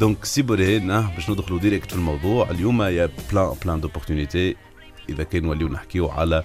دونك 0.00 0.24
سيبورين 0.24 0.90
آه، 0.90 1.14
باش 1.14 1.30
ندخلوا 1.30 1.58
ديريكت 1.58 1.90
في 1.90 1.96
الموضوع. 1.96 2.50
اليوم 2.50 2.82
يا 2.82 3.08
بلان 3.32 3.54
بلان 3.64 3.80
دوبورتينيتي 3.80 4.56
إذا 5.08 5.22
كان 5.22 5.42
نوليو 5.42 5.68
نحكيو 5.68 6.08
على 6.08 6.42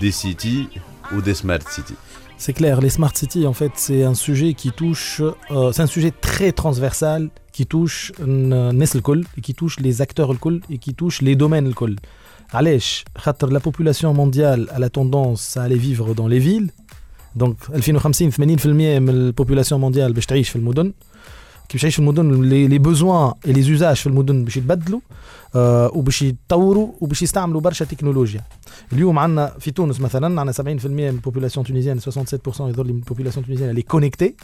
دي 0.00 0.10
سيتي 0.10 0.66
ودي 1.12 1.34
سمارت 1.34 1.68
سيتي 1.68 1.94
C'est 2.39 2.53
clair, 2.53 2.81
les 2.81 2.89
smart 2.89 3.15
cities, 3.15 3.47
en 3.47 3.53
fait, 3.53 3.71
c'est 3.75 4.03
un 4.03 4.13
sujet 4.13 4.53
qui 4.53 4.71
touche, 4.71 5.21
euh, 5.51 5.71
c'est 5.71 5.81
un 5.81 5.87
sujet 5.87 6.11
très 6.11 6.51
transversal 6.51 7.29
qui 7.51 7.65
touche 7.65 8.11
euh, 8.19 8.23
الناس 8.71 8.95
الكل 8.95 9.25
et 9.37 9.41
qui 9.41 9.53
touche 9.53 9.79
les 9.79 10.01
acteurs 10.01 10.31
الكل 10.31 10.61
et 10.69 10.77
qui 10.77 10.93
touche 10.93 11.21
les 11.21 11.35
domaines 11.35 11.67
الكل. 11.67 11.95
علاش 12.53 13.05
خاطر 13.17 13.49
la 13.49 13.59
population 13.59 14.13
mondiale 14.13 14.67
a 14.75 14.79
la 14.79 14.89
tendance 14.89 15.57
à 15.57 15.63
aller 15.63 15.77
vivre 15.77 16.13
dans 16.13 16.27
les 16.27 16.39
villes. 16.39 16.69
Donc 17.35 17.55
2050 17.71 18.33
80% 18.33 18.65
من 18.67 19.09
البوبولاسيون 19.09 19.81
مونديال 19.81 20.13
باش 20.13 20.25
تعيش 20.25 20.49
في 20.49 20.55
المدن. 20.55 20.93
كي 21.70 21.76
باش 21.76 21.82
تعيش 21.82 21.94
في 21.94 22.00
المدن 22.00 22.42
les 22.42 22.68
les 22.68 22.78
besoins 22.78 23.32
et 23.46 23.52
les 23.52 23.62
usages 23.62 23.96
في 23.96 24.06
المدن 24.06 24.44
باش 24.44 24.56
يتبدلوا 24.56 25.00
آه 25.54 25.90
وباش 25.94 26.22
يتطوروا 26.22 26.88
وباش 27.00 27.22
يستعملوا 27.22 27.60
برشا 27.60 27.84
تكنولوجيا 27.84 28.40
اليوم 28.92 29.18
عندنا 29.18 29.52
في 29.60 29.70
تونس 29.70 30.00
مثلا 30.00 30.40
عندنا 30.40 30.52
70% 30.52 30.86
من 30.86 31.08
ال 31.08 31.13
population 31.13 31.66
tunisienne 31.66 32.00
67% 32.00 32.04
يظهر 32.60 32.86
لي 32.86 32.92
من 32.92 32.98
ال 32.98 33.02
population 33.02 33.46
tunisienne 33.46 33.70
اللي 33.70 33.82
connectée 33.82 34.34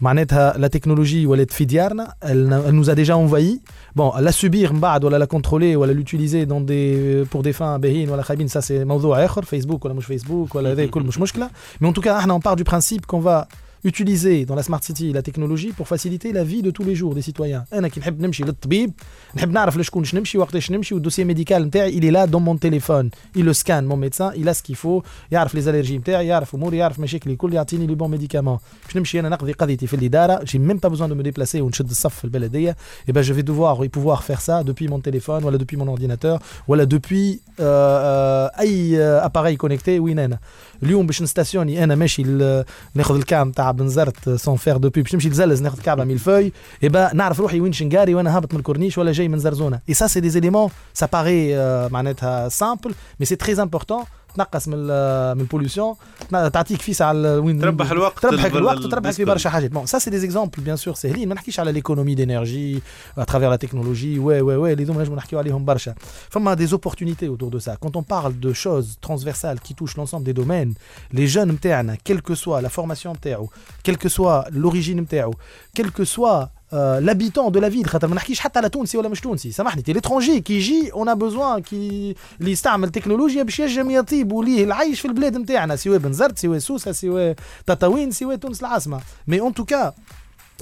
معناتها 0.00 0.58
la 0.58 0.68
technologie 0.68 1.26
ولات 1.26 1.52
في 1.52 1.64
ديارنا 1.64 2.14
elle 2.24 2.52
elle 2.66 2.74
nous 2.80 2.90
a 2.90 2.94
déjà 2.94 3.14
envahi 3.14 3.60
bon 3.98 4.18
la 4.18 4.30
subir 4.30 4.72
من 4.72 4.80
بعد 4.80 5.04
ولا 5.04 5.16
la 5.16 5.24
contrôler 5.24 5.76
ولا 5.76 6.02
l'utiliser 6.04 6.46
dans 6.46 6.60
des 6.60 7.24
pour 7.34 7.42
des 7.42 7.52
fins 7.52 7.76
باهيين 7.76 8.10
ولا 8.10 8.22
خايبين 8.22 8.48
ça 8.48 8.60
c'est 8.60 8.70
موضوع 8.70 9.24
اخر 9.24 9.44
فيسبوك 9.44 9.84
ولا 9.84 9.94
مش 9.94 10.04
فيسبوك 10.04 10.54
ولا 10.54 10.72
هذا 10.72 10.86
كل 10.86 11.02
مش 11.02 11.18
مشكله 11.18 11.50
mais 11.84 11.86
en 11.86 11.92
tout 11.92 12.02
cas 12.02 12.08
إحنا 12.08 12.38
on 12.38 12.40
part 12.40 12.56
du 12.56 12.64
principe 12.64 13.06
qu'on 13.06 13.20
va 13.20 13.48
utiliser 13.83 14.45
dans 14.49 14.55
la 14.55 14.63
smart 14.63 14.83
city 14.87 15.07
la 15.13 15.21
technologie 15.21 15.71
pour 15.77 15.87
faciliter 15.93 16.29
la 16.39 16.43
vie 16.51 16.61
de 16.67 16.71
tous 16.71 16.83
les 16.89 16.95
jours 16.95 17.13
des 17.15 17.21
citoyens 17.21 17.63
انا 17.73 17.87
كي 17.87 17.99
نحب 17.99 18.21
نمشي 18.21 18.43
للطبيب 18.43 18.91
نحب 19.35 19.51
نعرف 19.51 19.77
لشكونش 19.77 20.15
نمشي 20.15 20.37
وقتاش 20.37 20.71
نمشي 20.71 20.93
والدوسيي 20.95 21.25
ميديكال 21.25 21.63
نتاعي 21.63 21.91
il 21.99 22.03
est 22.05 22.11
là 22.11 22.27
dans 22.27 22.39
mon 22.39 22.57
téléphone 22.57 23.09
il 23.35 23.45
le 23.45 23.53
scanne 23.53 23.85
mon 23.85 23.97
médecin 23.97 24.31
il 24.35 24.49
a 24.49 24.53
ce 24.53 24.63
qu'il 24.63 24.75
faut 24.75 25.03
يعرف 25.31 25.55
لي 25.55 25.61
زالرجي 25.61 25.97
نتاعي 25.97 26.27
يعرف 26.27 26.55
اموري 26.55 26.77
يعرف 26.77 26.99
مشاكلي 26.99 27.33
الكل 27.33 27.53
يعطيني 27.53 27.87
لي 27.87 27.95
بون 27.95 28.11
ميديكامون 28.11 28.57
باش 28.85 28.97
نمشي 28.97 29.19
انا 29.19 29.29
نقضي 29.29 29.51
قضيتي 29.51 29.87
في 29.87 29.95
الاداره 29.95 30.45
j'ai 30.45 30.59
même 30.59 30.79
pas 30.85 30.89
besoin 30.89 31.07
de 31.09 31.13
me 31.13 31.23
déplacer 31.31 31.55
ونشد 31.55 31.89
الصف 31.89 32.15
في 32.15 32.25
البلديه 32.25 32.75
et 33.09 33.13
ben 33.13 33.21
je 33.21 33.33
vais 33.33 33.43
devoir 33.43 33.77
pouvoir 33.97 34.23
faire 34.23 34.41
ça 34.41 34.63
depuis 34.63 34.87
mon 34.87 34.99
téléphone 34.99 35.43
ولا 35.43 35.57
depuis 35.57 35.77
mon 35.77 35.87
ordinateur 35.87 36.39
ولا 36.67 36.85
depuis 36.85 37.39
euh, 37.59 37.61
euh, 37.61 38.59
اي 38.59 38.97
euh, 38.97 39.25
appareil 39.29 39.57
connecté 39.57 39.89
وين 39.99 40.19
انا 40.19 40.39
اليوم 40.83 41.05
باش 41.07 41.21
نستاسيوني 41.21 41.83
انا 41.83 41.95
ماشي 41.95 42.23
ل- 42.23 42.63
ناخذ 42.95 43.15
الكام 43.15 43.51
تاع 43.51 43.70
بنزرت 43.72 44.30
سون 44.30 44.56
فير 44.56 44.76
دو 44.76 44.90
بي 44.90 45.02
باش 45.02 45.14
نمشي 45.14 45.28
لزلز 45.28 45.62
ناخذ 45.62 45.82
كعبه 45.82 46.04
ميل 46.04 46.18
فوي. 46.18 46.52
يبقى 46.82 47.10
نعرف 47.14 47.40
روحي 47.40 47.60
وين 47.60 47.72
شنقاري 47.72 48.14
وأنا 48.14 48.36
هابط 48.36 48.52
من 48.52 48.58
الكورنيش 48.58 48.98
ولا 48.98 49.12
جاي 49.12 49.28
من 49.28 49.38
زرزونة. 49.38 49.80
اي 49.88 49.94
سا 49.94 50.06
سي 50.06 50.20
دي 50.20 50.30
زيليمون 50.30 50.70
سا 50.94 51.08
باري 51.12 51.56
معناتها 51.88 52.48
سامبل 52.48 52.94
مي 53.20 53.26
سي 53.26 53.36
تري 53.36 53.62
امبورتون 53.62 54.04
تنقص 54.36 54.68
من 54.68 54.74
ال- 54.78 55.34
من 55.34 55.40
البوليسيون 55.40 55.94
تعطيك 56.30 56.80
فيس 56.82 57.02
على 57.02 57.28
وين 57.28 57.60
تربح 57.60 57.90
الوقت 57.90 58.22
تربحك 58.22 58.46
البل- 58.46 58.58
الوقت 58.58 58.78
وتربحك 58.78 59.12
في 59.14 59.24
بالنسبة 59.24 59.24
برشا 59.24 59.50
حاجات. 59.50 59.70
بون 59.70 59.86
سا 59.86 59.98
سي 59.98 60.10
دي 60.10 60.18
زيكزامبل 60.18 60.62
بيان 60.62 60.76
سور 60.76 60.94
ساهلين 60.94 61.28
ما 61.28 61.34
نحكيش 61.34 61.60
على 61.60 61.72
ليكونومي 61.72 62.14
دينيرجي 62.14 62.82
اترافير 63.18 63.50
لا 63.50 63.56
تكنولوجي 63.56 64.18
وي 64.18 64.40
وي 64.40 64.56
وي 64.56 64.72
اللي 64.72 64.84
هذوما 64.84 65.02
نجمو 65.02 65.16
نحكيو 65.16 65.38
عليهم 65.38 65.64
برشا 65.64 65.94
فما 66.30 66.56
des 66.56 66.70
opportunités 66.72 67.28
autour 67.28 67.50
de 67.50 67.58
ça. 67.58 67.72
Quand 67.84 67.96
on 67.96 68.02
parle 68.02 68.32
de 68.46 68.52
choses 68.52 68.88
transversales 69.00 69.58
qui 69.66 69.74
touchent 69.74 69.96
l'ensemble 69.96 70.24
des 70.24 70.34
domaines 70.42 70.72
les 71.12 71.26
jeunes 71.36 71.48
نتاعنا 71.52 71.96
quelle 72.08 72.20
que 72.30 72.34
soit 72.34 72.60
la 72.62 72.68
formation 72.78 73.06
نتاعو 73.12 73.50
quelle 73.88 73.96
que 73.96 74.08
soit 74.08 74.44
l'origine 74.50 75.00
نتاعو 75.00 75.34
quel 75.80 75.86
que 75.86 76.04
soit 76.04 76.22
آه، 76.26 76.50
l'habitant 76.72 77.50
de 77.50 77.60
la 77.60 77.68
ville 77.68 77.88
خاطر 77.88 78.08
ما 78.08 78.14
نحكيش 78.14 78.40
حتى 78.40 78.58
على 78.58 78.68
تونسي 78.68 78.98
ولا 78.98 79.08
مش 79.08 79.20
تونسي 79.20 79.52
سامحني 79.52 79.82
تي 79.82 79.92
l'étranger 79.92 80.40
كي 80.40 80.54
يجي 80.54 80.92
en 80.92 81.14
besoin 81.14 81.62
كي 81.62 82.14
اللي 82.40 82.50
يستعمل 82.50 82.90
تكنولوجيا 82.90 83.42
باش 83.42 83.58
ينجم 83.58 83.90
يطيب 83.90 84.32
وليه 84.32 84.64
العيش 84.64 85.00
في 85.00 85.08
البلاد 85.08 85.36
نتاعنا 85.36 85.76
سواء 85.76 85.98
بنزرت 85.98 86.38
سواء 86.38 86.58
سوسه 86.58 86.92
سواء 86.92 87.34
تطاوين 87.66 88.10
سواء 88.10 88.36
تونس 88.36 88.60
العاصمه 88.60 89.00
mais 89.26 89.40
en 89.40 89.54
tout 89.54 89.76
cas 89.76 89.92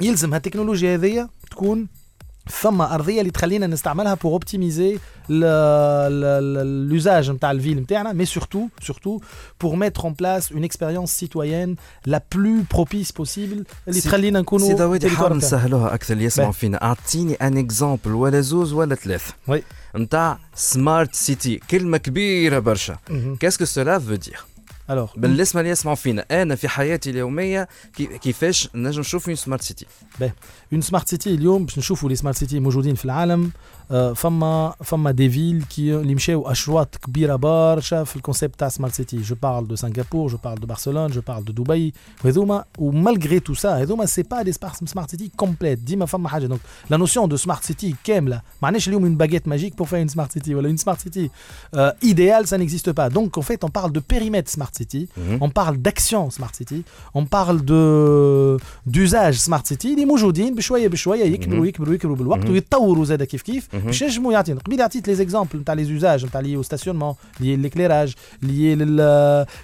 يلزم 0.02 0.34
هالتكنولوجيا 0.34 0.94
هذيا 0.94 1.28
تكون 1.50 1.86
ثم 2.62 2.80
أرضية 2.80 3.20
اللي 3.20 3.30
تخلينا 3.30 3.66
نستعملها 3.66 4.14
pour 4.14 4.32
optimiser 4.32 4.98
l'usage 6.90 7.28
نتاع 7.30 7.50
ال 7.50 7.54
ville 7.54 7.76
نتاعنا 7.80 8.24
mais 8.24 8.28
surtout 8.28 8.68
surtout 8.84 9.20
pour 9.64 9.76
mettre 9.76 10.04
en 10.04 10.12
place 10.12 10.50
une 10.50 10.64
expérience 10.70 11.12
citoyenne 11.22 11.76
la 12.06 12.20
plus 12.20 12.64
propice 12.74 13.12
possible 13.12 13.64
اللي 13.88 14.00
سي- 14.00 14.08
تخلينا 14.08 14.40
نكونوا 14.40 14.66
سي 14.68 14.74
داوود 14.74 15.02
territoire 15.04 15.06
حاول 15.08 15.26
نتاعنا. 15.36 15.36
نسهلوها 15.36 15.94
أكثر 15.94 16.14
اللي 16.14 16.24
يسمعوا 16.24 16.50
باه. 16.50 16.56
فينا 16.58 16.82
اعطيني 16.82 17.34
un 17.34 17.58
exemple 17.58 18.12
ولا 18.12 18.40
زوز 18.40 18.72
ولا 18.72 18.94
ثلاث 18.94 19.30
oui. 19.48 19.62
نتاع 19.96 20.38
smart 20.54 21.14
city 21.14 21.60
كلمة 21.70 21.96
كبيرة 21.98 22.58
برشا 22.58 22.96
مهم. 23.10 23.36
qu'est-ce 23.36 23.57
que 23.57 23.64
cela 23.64 23.98
veut 23.98 24.14
dire 24.14 24.40
alors 24.90 25.18
بالنسبة 25.18 25.60
اللي 25.60 25.70
يسمعوا 25.70 25.96
فينا. 25.96 26.24
أنا 26.30 26.54
في 26.54 26.68
حياتي 26.68 27.10
اليومية 27.10 27.68
كي- 27.96 28.18
كيفاش 28.18 28.68
نجم 28.74 29.00
نشوف 29.00 29.26
une 29.28 29.36
smart 29.36 29.62
city 29.62 29.86
une 30.74 30.82
smart 30.82 31.04
city 31.14 31.26
اليوم 31.26 31.64
باش 31.64 31.78
نشوفوا 31.78 32.08
les 32.08 32.16
smart 32.16 32.36
cities 32.36 32.60
موجودين 32.60 32.94
في 32.94 33.04
العالم 33.04 33.50
فما 33.90 34.74
فما 34.84 35.10
des 35.10 35.30
villes 35.30 35.62
كي 35.62 35.96
اللي 35.96 36.14
مشاو 36.14 36.50
اشواط 36.50 36.96
كبيره 36.96 37.36
برشا 37.36 38.04
في 38.04 38.16
ال 38.16 38.21
concept 38.21 38.58
تاع 38.58 38.68
smart 38.68 38.94
city 38.94 39.16
je 39.16 39.36
parle 39.42 39.68
de 39.68 39.76
Singapour 39.76 40.28
je 40.28 40.38
parle 40.44 40.60
de 40.60 40.66
برشلونه 40.66 41.06
je 41.06 41.20
parle 41.28 41.44
de 41.44 41.52
دبي 41.52 41.94
وهذوما 42.24 42.64
و 42.78 42.87
malgré 42.87 43.40
tout 43.40 43.54
ça 43.54 43.82
هذوما 43.82 44.06
c'est 44.06 44.22
pas 44.22 44.42
des 44.42 44.52
smart 44.52 45.10
cities 45.10 45.30
complètes 45.36 45.78
ديما 45.78 46.06
فما 46.06 46.28
حاجة 46.28 46.46
donc 46.46 46.60
la 46.90 46.96
notion 46.96 47.28
de 47.28 47.36
smart 47.36 47.64
city 47.64 47.94
كامله 48.04 48.42
معناش 48.62 48.88
اليوم 48.88 49.10
une 49.10 49.16
baguette 49.16 49.46
magique 49.46 49.74
pour 49.76 49.88
faire 49.88 50.02
une 50.06 50.08
smart 50.08 50.30
city? 50.30 50.54
ولا 50.54 50.68
une 50.68 50.78
smart 50.78 51.00
city. 51.00 51.30
Euh, 51.74 51.92
idéale 52.02 52.46
ça 52.46 52.56
n'existe 52.58 52.92
pas. 52.92 53.08
Donc 53.16 53.38
en 53.38 53.42
fait 53.42 53.60
on 53.64 53.70
parle 53.78 53.92
de 53.92 54.00
périmètre 54.12 54.50
smart 54.56 54.72
city. 54.80 55.08
On 55.40 55.50
parle 55.60 55.76
d'action 55.86 56.22
smart 56.30 56.54
city. 56.60 56.80
On 57.20 57.24
parle 57.38 57.58
de 57.72 57.82
d'usage 58.86 59.38
smart 59.48 59.64
city. 59.66 59.86
اللي 59.86 60.04
موجودين 60.04 60.54
بشويه 60.54 60.88
بشويه 60.88 61.24
يكبروا 61.24 61.66
يكبروا 61.66 61.94
يكبروا 61.94 62.16
بالوقت 62.16 62.44
مهم. 62.44 62.52
ويتطوروا 62.52 63.04
زاد 63.04 63.22
كيف 63.22 63.42
كيف 63.42 63.68
مهم. 63.80 63.86
باش 63.86 64.02
ينجموا 64.02 64.32
يعطينا 64.32 64.60
قبيل 64.60 64.82
عطيت 64.82 65.08
les 65.08 65.14
exemples 65.14 65.58
نتاع 65.58 65.74
les 65.74 65.84
usages 65.84 66.24
نتاع 66.26 66.40
les 66.40 66.62
stationnements 66.62 67.14
les 67.40 67.56
l'éclairage 67.56 68.14
les 68.42 68.74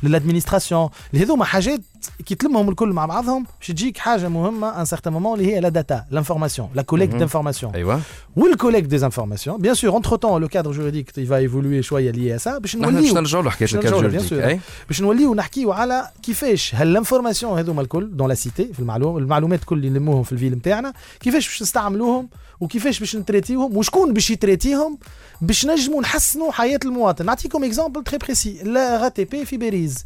l'administration 0.02 0.88
اللي 1.14 1.24
هذوما 1.24 1.44
حاجات 1.44 1.80
كي 2.26 2.34
تلمهم 2.34 2.68
الكل 2.68 2.88
مع 2.88 3.06
بعضهم 3.06 3.46
باش 3.60 3.68
تجيك 3.68 3.98
حاجة 3.98 4.28
مهمة 4.28 4.80
un 4.80 4.84
certain 4.84 5.12
moment 5.12 5.40
اللي 5.40 5.54
هي 5.54 5.60
la 5.60 5.68
data 5.68 6.04
l'information 6.10 6.68
la 6.74 6.82
collecte 6.92 7.08
مهم. 7.08 7.18
d'informations 7.18 7.74
أيوه. 7.74 8.00
و 8.36 8.42
ال 8.42 8.47
collecte 8.47 8.90
des 8.90 9.02
informations. 9.02 9.58
Bien 9.58 9.74
sûr 9.74 9.94
entre 9.94 10.16
temps 10.16 10.38
le 10.38 10.48
cadre 10.48 10.72
juridique 10.72 11.10
il 11.16 11.26
va 11.26 11.40
évoluer 11.40 11.82
شوية 11.82 12.12
lié 12.12 12.32
à 12.32 12.38
ça 12.38 12.58
باش 12.58 12.76
نحن 12.76 12.94
باش 12.94 12.94
نوليو 12.94 13.14
نرجعوا 13.14 13.42
لحكايه 13.44 13.66
باش 13.68 13.74
الكاد 13.74 13.92
نرجعوا 13.92 14.02
له، 14.02 14.18
bien 14.18 14.22
juridique 14.22 14.44
sûr. 14.44 14.46
اي 14.46 14.60
باش 14.88 15.02
نوليو 15.02 15.34
نحكيو 15.34 15.72
على 15.72 16.10
كيفاش 16.22 16.74
هالانفورماسيون 16.74 17.58
هذوما 17.58 17.82
الكل 17.82 18.16
دون 18.16 18.28
لا 18.28 18.34
سيتي 18.34 18.72
في 18.72 18.80
المعلوم 18.80 19.18
المعلومات 19.18 19.64
كل 19.64 19.76
اللي 19.76 19.90
نلموهم 19.90 20.22
في 20.22 20.32
الفيل 20.32 20.52
نتاعنا 20.52 20.92
كيفاش 21.20 21.48
باش 21.48 21.62
نستعملوهم 21.62 22.28
وكيفاش 22.60 23.00
باش 23.00 23.16
نتريتيهم 23.16 23.76
وشكون 23.76 24.12
باش 24.12 24.30
يتريتيهم 24.30 24.98
باش 25.40 25.66
نجموا 25.66 26.00
نحسنوا 26.00 26.52
حياة 26.52 26.80
المواطن. 26.84 27.26
نعطيكم 27.26 27.64
اكزامبل 27.64 28.02
تري 28.04 28.18
بريسي 28.18 28.62
لا 28.62 29.08
تي 29.08 29.24
بي 29.24 29.44
في 29.44 29.56
باريس 29.56 30.04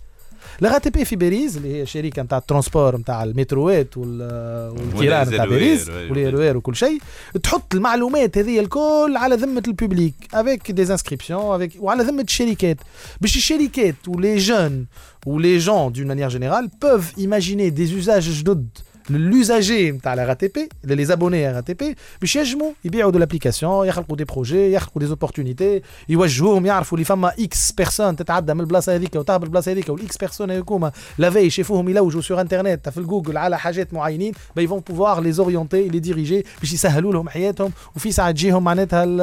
لا 0.60 0.78
تي 0.78 0.90
بي 0.90 1.04
في 1.04 1.16
باريس 1.16 1.56
اللي 1.56 1.80
هي 1.80 1.86
شركه 1.86 2.22
نتاع 2.22 2.38
الترونسبور 2.38 2.96
نتاع 2.96 3.24
المتروات 3.24 3.96
وال- 3.96 4.70
والكيران 4.78 5.28
نتاع 5.28 5.44
والزلوير، 5.44 5.48
باريس 5.48 5.88
وي، 5.88 6.10
واليروير 6.10 6.56
وكل 6.56 6.76
شيء 6.76 6.98
تحط 7.42 7.74
المعلومات 7.74 8.38
هذه 8.38 8.60
الكل 8.60 9.14
على 9.16 9.34
ذمه 9.34 9.62
الببليك 9.68 10.14
افيك 10.34 10.70
دي 10.70 10.82
انسكريبسيون 10.82 11.54
افيك 11.54 11.72
وعلى 11.78 12.02
ذمه 12.02 12.22
الشركات 12.22 12.76
باش 13.20 13.36
الشركات 13.36 13.94
و 14.08 14.15
les 14.15 14.36
gens 14.36 14.86
و 15.26 15.34
les 15.34 15.58
gens 15.58 15.92
d'une 15.92 16.06
manière 16.06 16.28
générale 16.28 16.70
peuvent 16.84 17.18
imaginer 17.20 17.70
des 17.78 17.90
usages 18.04 18.28
جدد 18.40 18.68
لل 19.10 19.28
usagers 19.28 19.90
نتاع 19.92 20.14
la 20.14 20.34
RATP 20.34 20.60
les 20.84 21.04
abonnés 21.04 21.60
RATP 21.62 21.84
باش 22.20 22.36
ينجموا 22.36 22.70
يبيعوا 22.84 23.10
de 23.10 23.18
l'application 23.18 23.88
يخلقوا 23.88 24.16
des 24.16 24.24
projets 24.24 24.72
يخلقوا 24.72 25.02
des 25.02 25.06
opportunités 25.08 25.82
يوجهوهم 26.08 26.66
يعرفوا 26.66 26.98
اللي 26.98 27.04
فما 27.04 27.32
X 27.38 27.72
personnes 27.72 28.16
تتعدى 28.16 28.54
من 28.54 28.60
البلاصه 28.60 28.94
هذيك 28.94 29.16
وتهبط 29.16 29.44
البلاصه 29.44 29.72
هذيك 29.72 29.88
وال 29.88 30.07
X 30.07 30.16
personnes 30.16 30.50
هذوكما 30.50 30.92
la 31.18 31.26
vie 31.26 31.38
يشوفوهم 31.38 31.88
يلوجوا 31.88 32.20
sur 32.20 32.40
internet 32.40 32.88
في 32.88 32.98
الجوجل 32.98 33.36
على 33.36 33.58
حاجات 33.58 33.94
معينين 33.94 34.32
bah 34.56 34.62
ils 34.62 34.70
vont 34.70 34.80
pouvoir 34.88 35.32
les 35.32 35.47
orienter 35.47 35.88
les 35.88 35.98
diriger 35.98 36.46
باش 36.60 36.72
يسهلوا 36.72 37.12
لهم 37.12 37.28
حياتهم 37.28 37.72
وفي 37.96 38.12
ساعه 38.12 38.30
تجيهم 38.30 38.64
معناتها 38.64 39.04
ال- 39.04 39.20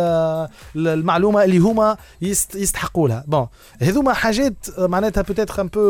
ال- 0.75 0.88
المعلومه 0.88 1.44
اللي 1.44 1.58
هما 1.58 1.98
يست 2.22 2.56
يستحقوا 2.56 3.08
لها 3.10 3.24
bon 3.28 3.48
هذوما 3.82 4.13
حاجات 4.13 4.53
معناتها 4.79 5.22
peut-être 5.22 5.62
un 5.62 5.68
peu 5.68 5.82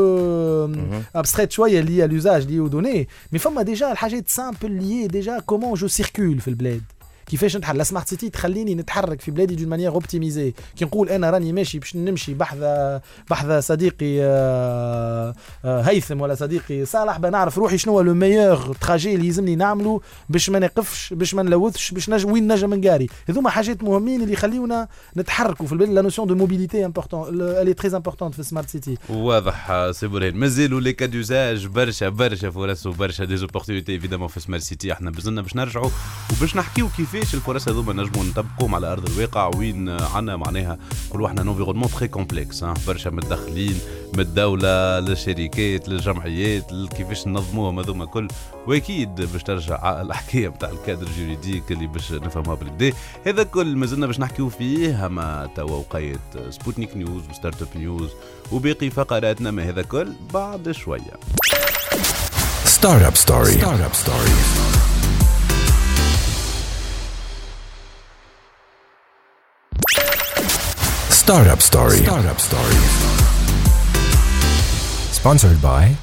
abstraites 1.15 1.51
شوية 1.51 1.79
اللي 1.79 2.03
هي 2.03 2.07
l'usage 2.07 2.41
اللي 2.41 2.69
donné 2.69 3.07
mais 3.31 3.39
فما 3.39 3.61
déjà 3.61 3.86
الحاجات 3.91 4.29
simples 4.29 4.57
اللي 4.65 4.93
هي 4.93 5.07
déjà 5.07 5.39
comment 5.39 5.73
je 5.73 5.87
circule 5.87 6.39
في 6.39 6.47
البلاد. 6.47 6.83
كيفاش 7.27 7.57
نتحرك 7.57 7.83
smart 7.83 8.07
city 8.07 8.29
تخليني 8.29 8.75
نتحرك 8.75 9.21
في 9.21 9.31
بلادي 9.31 9.55
d'une 9.55 9.69
manière 9.69 9.91
optimisée؟ 9.91 10.53
كي 10.77 10.85
نقول 10.85 11.09
أنا 11.09 11.29
راني 11.29 11.53
ماشي 11.53 11.79
باش 11.79 11.95
نمشي 11.95 12.33
بحذا 12.33 13.01
بحذا 13.29 13.59
صديقي 13.59 14.21
آه، 14.21 15.33
آه، 15.65 15.81
هيثم 15.81 16.21
ولا 16.21 16.35
صديقي 16.35 16.85
صالح 16.85 17.17
بنعرف 17.17 17.57
روحي 17.57 17.77
شنو 17.77 17.93
هو 17.93 18.01
le 18.01 18.13
meilleur 18.13 18.75
trajet 18.81 19.15
اللي 19.15 19.25
يلزمني 19.25 19.55
نعمله 19.55 20.01
باش 20.29 20.49
ما 20.49 20.59
نقفش 20.59 21.13
باش 21.13 21.33
ما 21.33 21.43
نلوثش 21.43 21.91
باش 21.91 22.09
نج... 22.09 22.25
وين 22.25 22.53
نجم 22.53 22.73
ن 22.73 22.78
garer. 22.78 23.07
هذوما 23.29 23.49
حاجات 23.49 23.83
مهمين 23.83 24.21
اللي 24.21 24.33
يخليونا 24.33 24.87
نتحركوا 25.17 25.65
في 25.65 25.73
البلاد 25.73 25.89
la 25.89 26.01
notion 26.01 26.27
de 26.27 26.35
mobilité 26.35 26.85
importante 26.85 27.41
elle 27.41 27.73
est 27.73 27.82
très 27.82 27.95
importante 27.95 28.35
في 28.35 28.43
سمارت 28.43 28.69
سيتي 28.69 28.97
واضح 29.09 29.91
سي 29.91 30.07
برهان 30.07 30.35
مازالوا 30.35 30.81
les 30.81 30.93
cas 30.93 31.05
d'usage 31.05 31.65
برشا 31.65 32.09
برشا 32.09 32.49
فرص 32.49 32.85
وبرشا 32.85 33.25
des 33.25 33.38
opportunités 33.38 33.91
évidemment 33.91 34.27
في 34.27 34.39
smart 34.39 34.63
city 34.63 34.93
إحنا 34.93 35.11
بزلنا 35.11 35.41
باش 35.41 35.55
نرجعوا 35.55 35.89
وباش 36.31 36.55
نحكيو 36.55 36.87
كيفاش 37.19 37.35
الفرص 37.35 37.67
هذوما 37.67 37.93
نجموا 37.93 38.25
نطبقوهم 38.25 38.75
على 38.75 38.91
أرض 38.91 39.09
الواقع 39.09 39.51
وين 39.55 39.89
عندنا 39.89 40.37
معناها 40.37 40.77
نقولوا 41.09 41.27
إحنا 41.27 41.41
environnement 41.41 41.89
très 41.89 42.07
complexe 42.07 42.63
برشا 42.63 43.09
متدخلين 43.09 43.79
من 44.13 44.19
الدولة 44.19 44.99
للشركات 44.99 45.89
للجمعيات 45.89 46.71
كيفاش 46.97 47.27
ننظموهم 47.27 47.79
هذوما 47.79 48.05
كل 48.05 48.27
وأكيد 48.67 49.15
باش 49.15 49.43
ترجع 49.43 50.01
الحكاية 50.01 50.47
نتاع 50.47 50.69
ال 50.69 50.75
cadre 50.75 51.07
juridique 51.17 51.71
اللي 51.71 51.87
باش 51.87 52.11
نفهمها 52.11 52.55
بالكدا 52.55 52.97
هذا 53.25 53.43
كل 53.43 53.75
مازلنا 53.75 54.07
باش 54.07 54.19
نحكيو 54.19 54.49
فيه 54.49 55.05
اما 55.05 55.49
توا 55.55 55.71
وقيت 55.71 56.19
Sputnik 56.49 56.97
News 56.97 57.23
و 57.29 57.61
Startup 57.61 57.67
News 57.75 58.09
وباقي 58.51 58.89
فقراتنا 58.89 59.51
ما 59.51 59.69
هذا 59.69 59.81
كل 59.81 60.13
بعد 60.33 60.71
شوية 60.71 61.19
Startup 62.79 63.17
Story. 63.25 63.53
Startup 63.59 63.95
Story. 64.03 64.77
Startup 71.27 71.61
Story. 71.61 71.97
Startup 71.97 72.39
Story. 72.39 72.73
Sponsored 75.11 75.61
by 75.61 75.93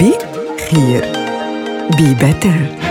Be 0.00 0.18
Clear. 0.58 1.02
Be 1.96 2.12
Better. 2.14 2.87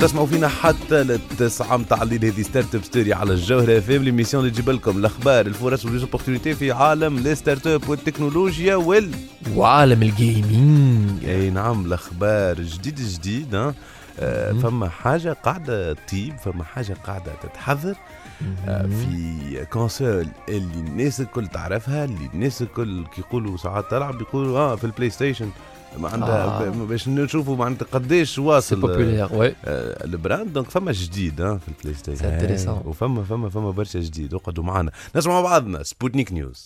تسمعوا 0.00 0.26
فينا 0.26 0.48
حتى 0.48 1.02
للتسعة 1.02 1.76
متاع 1.76 2.02
الليل. 2.02 2.24
هذه 2.24 2.42
Startup 2.42 2.84
Story 2.84 3.12
على 3.14 3.32
الجوهرة 3.32 3.78
اف 3.78 3.90
ام 3.90 4.02
l'émission 4.02 4.44
اللي 4.44 4.54
تجيب 4.54 4.70
لكم 4.70 4.98
الأخبار 4.98 5.46
الفرص 5.46 5.84
و 5.84 5.88
les 5.88 6.01
opportunités 6.01 6.54
في 6.54 6.72
عالم 6.72 7.18
les 7.18 7.34
startups 7.34 7.88
والتكنولوجيا 7.88 8.76
وال 8.76 9.10
وعالم 9.56 10.02
ال 10.02 10.19
gaming 10.19 11.24
أي 11.24 11.50
نعم 11.50 11.86
الأخبار 11.86 12.60
جديد 12.60 12.94
جديد 13.00 13.54
ها. 13.54 13.74
آه، 14.20 14.52
فما 14.52 14.88
حاجة 14.88 15.32
قاعدة 15.44 15.92
تطيب 15.92 16.36
فما 16.38 16.64
حاجة 16.64 16.96
قاعدة 17.06 17.32
تتحضر. 17.42 17.94
آه، 18.68 18.86
في 18.86 19.66
console 19.72 20.26
اللي 20.48 20.74
الناس 20.74 21.20
الكل 21.20 21.46
تعرفها 21.46 22.04
اللي 22.04 22.28
الناس 22.34 22.62
الكل 22.62 23.04
كي 23.14 23.20
يقولوا 23.20 23.56
ساعات 23.56 23.90
تلعب 23.90 24.20
يقولوا 24.20 24.58
آه 24.58 24.76
في 24.76 24.84
ال 24.84 25.10
PlayStation 25.10 25.50
معناتها 25.96 26.66
آه. 26.66 26.70
باش 26.70 27.08
نشوفوا 27.08 27.56
معناتها 27.56 27.86
قديش 27.92 28.34
سي 28.34 28.40
واصل 28.40 28.76
آه، 28.76 28.80
populaire 28.80 29.28
oui 29.32 29.54
آه، 29.64 30.04
ال 30.04 30.11
brand. 30.11 30.52
donc 30.52 30.70
فما 30.70 30.92
جديد 30.92 31.40
ها 31.40 31.58
في 31.58 31.68
ال 31.68 31.94
PlayStation. 31.94 32.80
وفما 32.84 33.24
فما 33.24 33.48
فما 33.50 33.70
برشا 33.70 34.00
جديد. 34.00 34.34
اقعدوا 34.34 34.64
معنا 34.64 34.90
نسمعوا 35.16 35.42
بعضنا. 35.42 35.82
سبوتنيك 35.82 36.32
نيوز. 36.32 36.64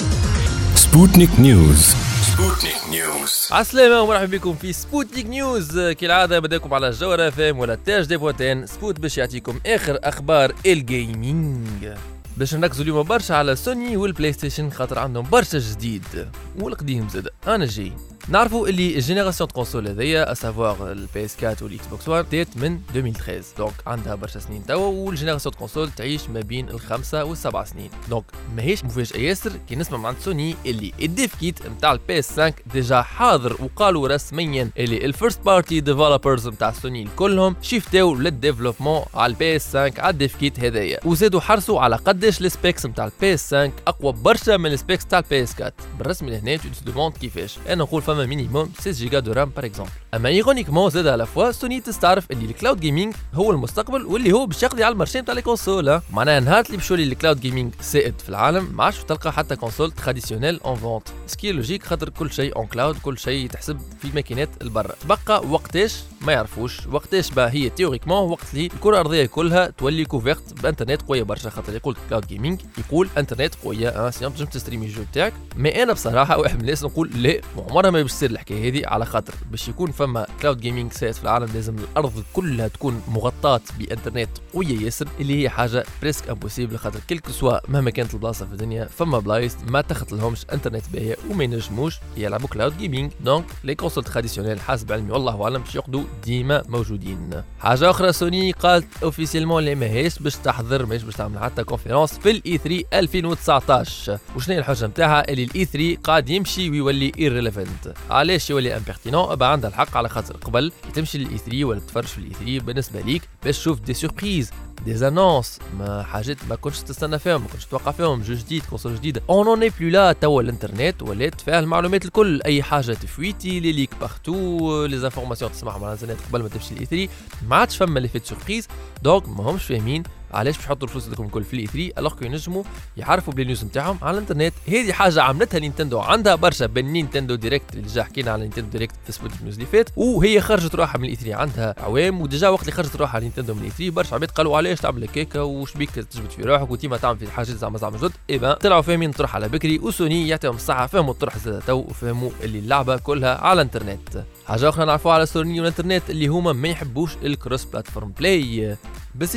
Sputnik 0.92 1.32
News. 1.38 1.82
Sputnik 2.30 2.80
News. 2.92 3.52
عسلامة 3.52 4.00
ومرحبا 4.00 4.26
بكم 4.36 4.54
في 4.54 4.72
Sputnik 4.72 5.26
News. 5.26 5.78
كالعادة 5.80 6.38
بداكم 6.38 6.74
على 6.74 6.88
الجوهرة 6.88 7.30
فام 7.30 7.58
ولا 7.58 7.74
تاج 7.74 8.04
دي 8.06 8.16
بوتين 8.16 8.66
سبوت 8.66 9.00
باش 9.00 9.18
يعطيكم 9.18 9.60
آخر 9.66 9.98
أخبار 10.04 10.52
ال 10.66 10.85
gaming 10.85 11.94
باش 12.36 12.54
نركزوا 12.54 12.82
اليوم 12.82 13.02
برشا 13.02 13.34
على 13.34 13.56
سوني 13.56 13.96
وال 13.96 14.32
PlayStation 14.32 14.70
خاطر 14.70 14.98
عندهم 14.98 15.26
برشا 15.30 15.58
جديد. 15.58 16.28
والقديم 16.58 17.08
زاد. 17.08 17.28
أنا 17.46 17.66
جاي. 17.66 17.92
نعرفوا 18.28 18.68
اللي 18.68 18.94
ال 18.94 19.00
génération 19.00 19.50
console 19.50 19.88
هذيا 19.88 20.32
à 20.32 20.40
savoir 20.40 20.85
ال 20.85 20.92
PS 20.92 21.36
4 21.44 21.56
وال 21.62 21.86
Xbox 21.86 22.08
1 22.08 22.30
date 22.30 22.56
من 22.56 22.80
2013 22.94 23.44
donc 23.58 23.72
عندها 23.86 24.14
برشا 24.14 24.38
سنين 24.38 24.66
توا 24.66 24.86
وال 24.86 24.98
génération 24.98 25.54
console 25.54 25.90
تعيش 25.90 26.28
ما 26.28 26.40
بين 26.40 26.68
الخمسة 26.68 27.24
والسبع 27.24 27.64
سنين. 27.64 27.90
donc 28.10 28.24
ماهيش 28.56 28.84
مفاجأة 28.84 29.18
ياسر 29.18 29.52
كي 29.68 29.76
نسمع 29.76 29.98
من 29.98 30.06
عند 30.06 30.16
سوني 30.18 30.56
اللي 30.66 30.92
ال 31.02 31.10
dev 31.10 31.34
kit 31.34 31.66
نتاع 31.66 31.92
ال 31.92 32.18
PS 32.18 32.30
5 32.30 32.54
déjà 32.72 33.02
حاضر 33.02 33.56
وقالوا 33.62 34.08
رسميا 34.08 34.70
اللي 34.78 35.04
ال 35.04 35.10
first 35.10 35.40
party 35.40 35.80
developers 35.80 36.48
نتاع 36.48 36.72
سوني 36.72 37.08
كلهم 37.16 37.56
shiftاو 37.62 38.14
لل 38.14 38.26
développement 38.26 39.02
على 39.14 39.30
ال 39.32 39.56
PS 39.56 39.66
5 39.76 39.78
على 39.78 40.10
ال 40.10 40.17
dev 40.17 40.36
kit 40.36 40.60
هذايا 40.60 41.00
وزادوا 41.04 41.40
حرصوا 41.40 41.80
على 41.80 41.96
قداش 41.96 42.40
ال 42.40 42.48
specs 42.48 42.86
نتاع 42.86 43.04
ال 43.04 43.34
PS 43.34 43.54
5 43.54 43.72
أقوى 43.86 44.12
برشا 44.12 44.56
من 44.56 44.72
ال 44.72 44.78
specs 44.78 45.06
تاع 45.06 45.18
ال 45.18 45.42
PS 45.42 45.54
4 45.54 45.72
بالرسمي 45.98 46.30
لهنا 46.30 46.56
tout 46.56 46.68
demande 46.86 47.16
كيفاش. 47.16 47.58
أنا 47.68 47.74
نقول 47.74 48.02
فما 48.14 48.26
minimum 48.26 48.72
16 48.78 48.98
giga 48.98 49.18
de 49.18 49.32
RAM 49.32 49.50
par 49.56 49.64
exemple 49.64 49.90
اما 50.14 50.28
ironiquement 50.28 50.90
زاد 50.90 51.06
على 51.06 51.26
فوا 51.26 51.52
سوني 51.52 51.80
تستعرف 51.80 52.30
اللي 52.30 52.44
ال 52.44 52.50
cloud 52.50 52.80
gaming 52.80 53.14
هو 53.34 53.50
المستقبل 53.50 54.06
واللي 54.06 54.32
هو 54.32 54.46
باش 54.46 54.62
يقضي 54.62 54.84
على 54.84 54.92
ال 54.92 54.96
marché 54.96 55.20
نتاع 55.20 55.34
les 55.34 55.42
consoles 55.42 55.88
ها. 55.88 56.02
معناها 56.12 56.40
نهار 56.40 56.64
اللي 56.66 56.76
باش 56.76 56.90
يولي 56.90 57.02
ال 57.02 57.09
cloud 57.09 57.40
gaming 57.40 57.72
سائد 57.80 58.14
في 58.20 58.28
العالم 58.28 58.72
ما 58.76 58.84
عادش 58.84 58.98
تلقى 58.98 59.32
حتى 59.32 59.56
console 59.56 59.90
traditionnelle 59.92 60.60
en 60.60 60.74
vente 60.76 61.08
ce 61.26 61.37
qui 61.37 61.52
est 61.52 61.61
logique 61.61 61.82
خاطر 61.82 62.08
كل 62.08 62.32
شيء 62.32 62.56
en 62.56 62.66
cloud 62.66 62.96
كل 63.02 63.18
شيء 63.18 63.48
تحسب 63.48 63.78
في 63.98 64.04
الماكينات 64.08 64.48
البرا 64.62 64.92
تبقى 65.02 65.42
وقتاش؟ 65.50 65.96
ما 66.20 66.32
يعرفوش. 66.32 66.86
وقتاش 66.86 67.30
بقى؟ 67.30 67.50
هي 67.50 67.70
théoriquement 67.70 68.30
وقت 68.30 68.44
اللي 68.54 68.66
الكرة 68.66 68.90
الأرضية 68.94 69.26
كلها 69.26 69.66
تولي 69.70 70.04
couverte 70.04 70.62
بإنترنت 70.62 71.02
قوية 71.02 71.22
برشا 71.22 71.50
خاطر 71.50 71.74
يقول 71.76 71.96
cloud 72.08 72.26
gaming 72.26 72.60
يقول 72.78 73.08
إنترنت 73.18 73.54
قوية 73.54 74.10
sinon 74.10 74.30
تنجم 74.30 74.44
ت 74.46 74.51
streamer 74.51 74.86
ال 74.86 74.90
jeu 74.90 75.02
تاعك 75.12 75.32
mais 75.56 75.82
أنا 75.82 75.92
بصراحة 75.92 76.38
واحد 76.38 76.54
من 76.54 76.60
الناس 76.60 76.84
نقول 76.84 77.10
لا 77.14 77.40
عمرها 77.70 77.90
ما 77.90 77.98
باش 78.02 78.12
تصير 78.12 78.30
الحكاية 78.30 78.68
هذه 78.68 78.86
على 78.86 79.06
خاطر 79.06 79.34
باش 79.50 79.68
يكون 79.68 79.90
فما 79.90 80.26
cloud 80.42 80.60
gaming 80.60 80.92
سائد 80.92 81.14
في 81.14 81.22
العالم 81.22 81.48
لازم 81.54 81.76
الأرض 81.78 82.24
كلها 82.32 82.68
تكون 82.68 83.02
مغطاة 83.08 83.60
بإنترنت 83.78 84.28
قويه 84.54 84.80
ياسر 84.84 85.08
اللي 85.20 85.42
هي 85.42 85.48
حاجة 85.48 85.84
presque 86.02 86.28
impossible 86.28 86.76
خاطر 86.78 87.00
كلك 87.10 87.28
سوا 87.28 87.70
مهما 87.70 87.90
كانت 87.90 88.14
البلاصة 88.14 88.46
في 88.46 88.52
الدنيا 88.52 88.84
فما 88.84 89.18
بلايص 89.18 89.56
ما 89.68 89.80
تخط 89.80 90.12
لهمش 90.12 90.46
إنترنت 90.52 90.84
باهية 90.92 91.16
وما 91.30 91.44
ينجموش 91.44 91.98
يلعبوا 92.16 92.48
cloud 92.48 92.78
gaming 92.78 93.12
donc 93.24 93.44
les 93.64 93.74
consoles 93.74 94.04
traditionnelles 94.04 94.60
حسب 94.60 94.92
علمي 94.92 95.12
والله 95.12 95.44
أعلم 95.44 95.62
باش 95.62 95.74
يقعدوا 95.74 96.02
ديما 96.24 96.62
موجودين. 96.68 97.42
حاجة 97.60 97.90
أخرى 97.90 98.12
سوني 98.12 98.52
قالت 98.52 98.86
officiellement 99.02 99.58
اللي 99.58 99.74
ماهيش 99.74 100.18
باش 100.18 100.36
تحضر 100.36 100.86
ماهيش 100.86 101.02
باش 101.02 101.14
تعمل 101.14 101.38
حتى 101.38 101.64
conférence 101.64 102.18
في 102.18 102.30
ال 102.30 102.44
E 102.44 102.58
3 102.58 102.84
2019 102.92 104.18
وشنو 104.36 104.58
الحجة 104.58 104.86
نتاعها 104.86 105.28
اللي 105.30 105.44
ال 105.44 105.54
E 105.54 105.64
3 105.64 105.96
قاعد 106.04 106.28
يمشي 106.30 106.70
ويولي 106.70 107.12
irrelevant 107.18 107.91
علاش 108.10 108.50
يولي 108.50 108.76
impertinent 108.76 109.34
bah 109.36 109.46
عندها 109.46 109.70
الحق 109.70 109.96
على 109.96 110.08
خاطر 110.08 110.36
قبل 110.36 110.72
تمشي 110.94 111.18
لل 111.18 111.32
E 111.32 111.38
3 111.38 111.64
ولا 111.64 111.80
تفرج 111.80 112.04
في 112.04 112.18
ال 112.18 112.25
E 112.25 112.32
3 112.32 112.66
بالنسبة 112.66 113.00
ليك 113.00 113.22
باش 113.44 113.58
تشوف 113.58 113.80
des 113.80 113.94
surprises 113.94 114.50
des 114.84 114.94
annonces 114.94 115.58
ما 115.78 116.02
حاجات 116.02 116.36
ما 116.50 116.56
كنتش 116.56 116.80
تستنى 116.80 117.18
فيهم 117.18 117.40
ما 117.40 117.46
كنتش 117.48 117.64
تتوقع 117.64 117.90
فيهم. 117.90 118.22
jeu 118.22 118.34
جديد 118.34 118.62
console 118.70 118.94
جديده 118.94 119.22
en 119.30 119.46
en 119.46 119.68
plus 119.68 119.88
لا 119.88 120.12
توا 120.12 120.42
الإنترنت 120.42 121.02
ولات 121.02 121.40
فيها 121.40 121.58
المعلومات 121.58 122.04
الكل. 122.04 122.42
أي 122.42 122.62
حاجة 122.62 122.92
تفويتي 122.92 123.60
les 123.60 123.72
leaks 123.72 123.90
partout 124.00 124.86
les 124.86 124.98
informations 124.98 125.52
تسمعهم 125.52 125.84
على 125.84 125.94
الإنترنت 125.94 126.18
قبل 126.28 126.42
ما 126.42 126.48
تمشي 126.48 126.74
ال 126.74 126.79
E 126.79 126.84
3 126.86 127.08
ما 127.48 127.56
عادش 127.56 127.76
فما 127.76 127.98
l'effet 128.00 128.24
surprise 128.26 128.68
donc 129.02 129.28
ما 129.28 129.50
همش 129.50 129.64
فاهمين. 129.64 130.02
علاش 130.34 130.56
باش 130.56 130.64
يحطوا 130.64 130.88
الفلوس 130.88 131.08
لكم 131.08 131.24
الكل 131.24 131.44
في 131.44 131.54
ال 131.54 131.60
E 131.60 131.66
3 131.66 131.90
alors 131.98 132.14
que 132.14 132.24
ينجموا 132.24 132.62
يعرفوا 132.96 133.32
ب 133.32 133.35
les 133.35 133.44
news 133.44 133.64
نتاعهم 133.64 133.98
على 134.02 134.14
الإنترنت. 134.18 134.54
هذه 134.68 134.92
حاجة 134.92 135.22
عملتها 135.22 135.58
نينتندو 135.60 135.98
عندها 135.98 136.34
برشا 136.34 136.66
بين 136.66 136.86
Nintendo 136.86 137.34
Direct 137.34 137.74
اللي 137.74 137.88
جا 137.88 138.02
حكينا 138.02 138.30
على 138.30 138.42
Nintendo 138.42 138.68
Direct 138.70 138.94
في 139.06 139.12
Sputnik 139.12 139.42
News 139.42 139.54
اللي 139.54 139.66
فات 139.66 139.90
وهي 139.96 140.40
خرجت 140.40 140.74
روحها 140.74 140.98
من 140.98 141.04
ال 141.04 141.10
E 141.10 141.16
3 141.16 141.34
عندها 141.34 141.74
عوام 141.78 142.20
و 142.20 142.26
déjà 142.26 142.48
وقت 142.48 142.60
اللي 142.60 142.72
خرجت 142.72 142.96
روحها 142.96 143.20
نينتندو 143.20 143.54
من 143.54 143.60
ال 143.60 143.65
E 143.65 143.70
3 143.70 143.90
برشا 143.90 144.14
عباد 144.14 144.30
قالوا 144.30 144.56
علاش 144.56 144.80
تعمل 144.80 145.04
هكاكا 145.04 145.40
وش 145.40 145.74
بيك 145.74 145.90
تجبد 145.90 146.30
في 146.30 146.42
روحك 146.42 146.70
وديما 146.70 146.96
تعمل 146.96 147.18
في 147.18 147.30
حاجات 147.30 147.56
زعما 147.56 147.78
زعما 147.78 147.98
جدد 147.98 148.12
eh 148.30 148.38
ben 148.38 148.54
طلعوا 148.54 148.82
فاهمين 148.82 149.12
طرح 149.12 149.34
على 149.34 149.48
بكري 149.48 149.78
وسوني 149.78 150.28
يعطيهم 150.28 150.54
الصحة 150.54 150.86
فهموا 150.86 151.12
الطرح 151.12 151.34
تو 151.66 151.76
وفهموا 151.76 152.30
اللي 152.42 152.58
اللعبة 152.58 152.96
كلها 152.96 153.34
على 153.38 153.62
الإنترنت. 153.62 154.24
حاجة 154.46 154.68
أخرى 154.68 154.86
نعرفوها 154.86 155.14
على 155.14 155.26
سوني 155.26 155.60
والإنترنت 155.60 156.10
اللي 156.10 156.26
هما 156.26 156.52
ما 156.52 156.68
يحبوش 156.68 157.10
ال 157.22 157.64
cross-platform 157.64 158.12
play 158.18 158.76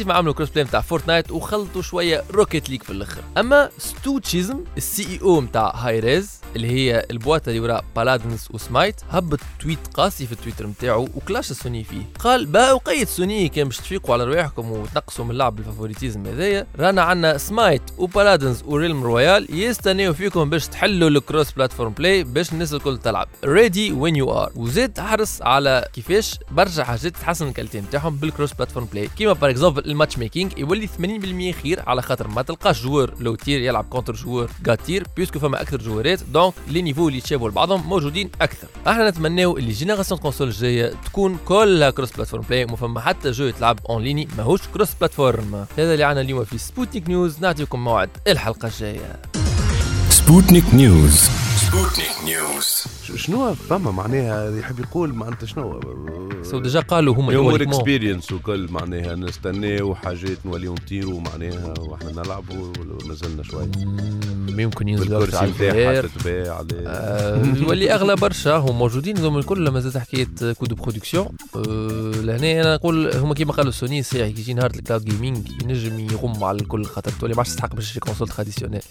ما 0.06 0.14
عملوا 0.14 0.34
cross-play 0.34 0.64
نتاع 0.64 0.82
Fortnite 0.82 1.32
وخلطوا 1.32 1.82
شوية 1.82 2.24
Rocket 2.32 2.70
League 2.70 2.84
في 2.84 2.90
الأخر. 2.90 3.22
أما 3.38 3.70
ستوتشيزم 3.78 4.60
ال 4.78 5.04
CEO 5.14 5.42
نتاع 5.42 5.76
Hi-Rez 5.76 6.42
اللي 6.56 6.68
هي 6.72 7.06
ال 7.12 7.18
boîte 7.18 7.50
اللي 7.50 7.60
وراء 7.60 7.84
Paladins 7.96 8.52
و 8.52 8.59
Smite 8.59 8.96
هبط 9.10 9.40
tweet 9.60 9.80
قاسي 9.94 10.26
في 10.26 10.32
التويتر 10.32 10.68
نتاعو 10.68 11.08
و 11.16 11.22
clash 11.22 11.52
سوني 11.52 11.84
فيه. 11.84 12.02
قال 12.20 12.46
بقى 12.46 12.76
وقيت 12.76 13.08
سوني 13.08 13.50
كان 13.50 13.68
باش 13.68 13.78
تفيقوا 13.78 14.14
على 14.14 14.24
رواحكم 14.24 14.72
وتنقصوا 14.72 15.26
من 15.26 15.32
اللعب 15.32 15.60
ال 15.60 15.65
favoritisme 15.65 16.26
هذايا. 16.26 16.68
رانا 16.80 17.02
عندنا 17.02 17.38
Smite 17.38 17.82
و 17.98 18.05
Paladins 18.05 18.64
و 18.66 18.72
Realm 18.72 19.04
Royale 19.04 19.48
يستناو 19.50 20.14
فيكم 20.14 20.50
باش 20.50 20.68
تحلوا 20.68 21.10
ال 21.10 21.52
cross-platform 21.52 21.94
play 21.94 22.24
باش 22.24 22.54
الناس 22.54 22.74
الكل 22.74 22.98
تلعب. 22.98 23.28
ready 23.46 23.92
when 23.92 24.16
you 24.16 24.32
are 24.32 24.52
وزيد 24.56 24.95
حرص 25.00 25.42
على 25.42 25.88
كيفاش 25.94 26.40
برشا 26.52 26.84
حاجات 26.84 27.18
تحسن 27.18 27.48
ال 27.48 27.52
qualité 27.52 27.82
نتاعهم 27.82 28.16
بال 28.16 28.54
cross-platform 28.54 28.86
play 28.86 29.08
كيما 29.08 29.34
par 29.34 29.50
exemple 29.50 29.86
ال 29.86 30.18
matchmaking 30.18 30.58
يولي 30.58 30.88
80% 30.88 31.56
خير 31.64 31.84
على 31.88 32.02
خاطر 32.02 32.28
ما 32.28 32.42
تلقاش 32.42 32.84
جوار 32.84 33.14
لو 33.20 33.36
تير 33.36 33.62
يلعب 33.62 33.86
contre 33.90 34.14
جوار 34.14 34.50
جات 34.66 34.82
تير 34.82 35.08
puisque 35.18 35.40
فما 35.40 35.62
أكثر 35.62 35.78
جوارات. 35.78 36.24
donc 36.24 36.54
les 36.68 36.82
niveaux 36.82 37.08
اللي 37.08 37.18
يتشابهوا 37.18 37.50
لبعضهم 37.50 37.90
موجودين 37.90 38.30
أكثر. 38.42 38.68
أحنا 38.88 39.10
نتمناو 39.10 39.58
اللي 39.58 39.72
génération 39.72 40.20
console 40.20 40.48
الجاية 40.48 40.94
تكون 41.06 41.38
كلها 41.46 41.90
cross-platform 41.90 42.44
play 42.50 42.64
وما 42.64 42.76
فما 42.76 43.02
حتى 43.02 43.32
jeu 43.32 43.46
يتلعب 43.46 43.80
en 43.90 44.04
ligne 44.04 44.28
ماهوش 44.38 44.62
cross-platform 44.74 45.66
هذا 45.78 45.94
اللي 45.94 46.04
عنا 46.04 46.22
اليوم 46.22 46.44
في 46.44 46.58
سبوتنيك 46.58 47.10
news 47.10 47.40
نعطيكم 47.40 47.84
موعد 47.84 48.10
الحلقة 48.28 48.68
الجاية. 48.68 49.20
سبوتنيك 50.10 50.74
نيوز 50.74 51.30
سبوتنيك 51.58 52.24
نيوز 52.26 52.84
شنو 53.16 53.54
فما 53.54 53.92
معناها 53.92 54.58
يحب 54.60 54.80
يقول 54.80 55.14
معناتها 55.14 55.48
شنو؟ 55.48 55.80
سو 56.44 56.60
déjà 56.60 56.80
قالوا 56.80 57.16
هما 57.16 57.34
يوريكمون. 57.34 57.76
expérience 57.76 58.32
وكل 58.32 58.68
معناها 58.72 59.16
نستناو 59.16 59.96
حاجات 59.96 60.38
نوليو 60.46 60.74
نطيروا 60.74 61.22
معناها 61.22 61.74
وإحنا 61.80 62.12
نلعبوا 62.12 62.74
مازلنا 63.06 63.44
شوي. 63.44 63.68
مم، 63.78 64.60
يمكن 64.60 64.88
ينزلوا 64.88 65.20
بالكرسي 65.20 65.38
على 65.38 65.52
نتاعها 65.52 66.02
تتباع 66.02 66.64
آه، 66.88 67.46
يولي 67.46 67.94
أغلى 67.94 68.16
برشا 68.16 68.56
هم 68.58 68.78
موجودين 68.80 69.18
هذوما 69.18 69.40
الكل 69.40 69.70
مازالت 69.70 69.98
حكاية 69.98 70.54
coût 70.54 70.67
de 70.67 70.74
production 70.74 71.28
euh 71.56 72.12
لهنا 72.16 72.62
أنا 72.62 72.76
نقول 72.76 73.16
هما 73.16 73.34
كيما 73.34 73.52
قالوا 73.54 73.72
سوني 73.72 74.04
ساعي 74.04 74.32
كي 74.32 74.42
يجي 74.42 74.54
نهار 74.54 74.72
ال 74.76 74.81
cloud 74.81 75.06
gaming 75.06 75.48
ينجم 75.64 76.00
يغم 76.00 76.44
على 76.44 76.58
الكل 76.62 76.86
خاطر 76.86 77.12
تولي 77.12 77.34
ما 77.34 77.40
عادش 77.40 77.50
تستحق 77.50 77.76
باش 77.76 77.86
تشري 77.90 78.00
console 78.00 78.28
traditionnelle 78.28 78.82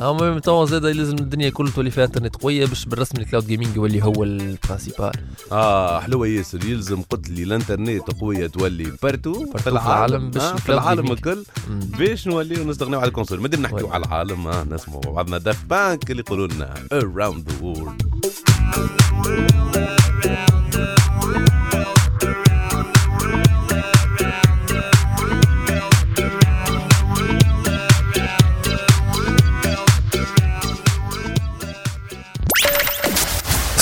أما 0.00 0.40
même 0.46 0.66
زاد 0.66 0.86
لازم 0.86 1.14
الدنيا 1.14 1.50
كل 1.50 1.70
تولي 1.70 1.90
فيها 1.90 2.04
انترنت 2.04 2.36
قوية 2.36 2.66
باش 2.66 2.84
بالرسم 2.84 3.18
ال 3.18 3.23
cloud 3.23 3.46
gaming 3.46 3.57
يولي 3.62 4.02
هو 4.04 4.24
ال 4.24 4.33
principal 4.33 5.12
آه 5.52 6.00
حلوة 6.00 6.26
ياسر 6.26 6.64
يلزم 6.64 7.02
قلت 7.02 7.30
لي 7.30 7.42
الإنترنت 7.42 8.10
قوية 8.20 8.46
تولي 8.46 8.92
partout 9.02 9.46
في 9.56 9.66
العالم 9.66 10.30
باش 10.30 10.42
euh 10.42 10.56
في 10.56 10.72
العالم. 10.72 11.12
الكل. 11.12 11.44
باش 11.98 12.26
نوليو 12.26 12.64
نستغنيو 12.64 12.98
على 13.00 13.08
ال 13.08 13.12
console 13.12 13.40
مادام 13.40 13.62
نحكيو. 13.62 13.88
على 13.88 14.04
العالم 14.06 14.46
آه 14.48 14.64
نسمعوا 14.64 15.00
مع 15.04 15.10
بعضنا 15.10 15.38
Daft 15.38 15.64
Punk 15.64 16.10
اللي 16.10 16.22
يقولوا 16.26 16.46
لنا 16.46 16.74
around 16.92 17.38
the 17.50 17.62
world 17.64 18.08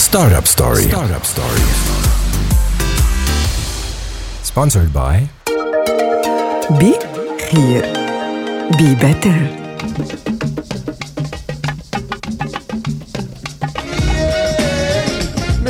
Startup 0.07 0.47
Story. 0.47 0.83
Startup 0.85 1.27
Story. 1.27 1.61
Sponsored 4.45 4.93
by 4.93 5.29
Be 6.79 6.97
Here. 7.51 7.83
Be 8.79 8.95
Better. 8.95 10.36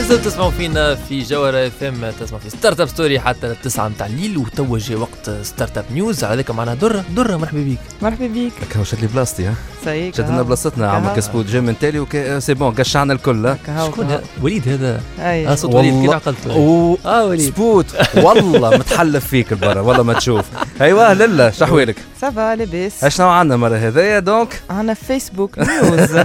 مازال 0.06 0.22
تسمعوا 0.22 0.50
فينا 0.50 0.94
في 0.94 1.22
جوهرة 1.22 1.66
اف 1.66 1.82
ام 1.82 2.10
تسمعوا 2.20 2.42
في 2.42 2.50
startup 2.50 2.88
story 2.88 3.20
حتى 3.20 3.46
التسعة 3.46 3.88
متاع 3.88 4.06
الليل 4.06 4.38
وتوا 4.38 4.78
جا 4.78 4.96
وقت 4.96 5.30
startup 5.42 5.84
news 5.92 6.24
على 6.24 6.36
ذاك 6.36 6.50
معنا 6.50 6.74
درة 6.74 7.04
درة 7.16 7.36
مرحبا 7.36 7.58
بيك. 7.58 7.78
مرحبا 8.02 8.26
بيك. 8.26 8.52
هكا 8.62 8.84
شد 8.84 9.00
لي 9.00 9.06
بلاصتي 9.06 9.46
ها؟ 9.46 9.54
سايك 9.84 10.14
شد 10.14 10.28
لنا 10.28 10.42
بلاصتنا. 10.42 10.90
عمك 10.90 11.12
كهو. 11.12 11.20
سبوت 11.20 11.46
جاي 11.46 11.60
من 11.60 11.78
تالي 11.78 11.98
وك... 11.98 12.38
سي 12.38 12.54
بون 12.54 12.74
قشعنا 12.74 13.12
الكل. 13.12 13.56
شكون؟ 13.86 14.20
وليد 14.42 14.68
هذا؟ 14.68 15.00
أي. 15.18 15.48
آه 15.48 15.54
صوت 15.54 15.74
وليد 15.74 15.92
كيف 15.92 16.00
والله. 16.00 16.14
عقلت؟ 16.14 16.46
أوه، 16.46 16.98
آه 17.06 17.24
وليد. 17.24 17.54
سبوت. 17.54 17.86
والله 18.16 18.70
متحلف 18.70 19.26
فيك 19.26 19.52
البرا 19.52 19.80
والله 19.80 20.02
ما 20.02 20.12
تشوف. 20.12 20.44
أيوه 20.80 21.14
لله 21.14 21.50
شحوالك 21.50 21.96
سافا 22.20 22.54
لاباس 22.56 23.04
اشنو 23.04 23.28
عندنا 23.28 23.54
المره 23.54 23.76
هذايا 23.76 24.18
دونك. 24.18 24.62
عنا 24.70 24.94
فيسبوك 24.94 25.58
نيوز 25.58 26.24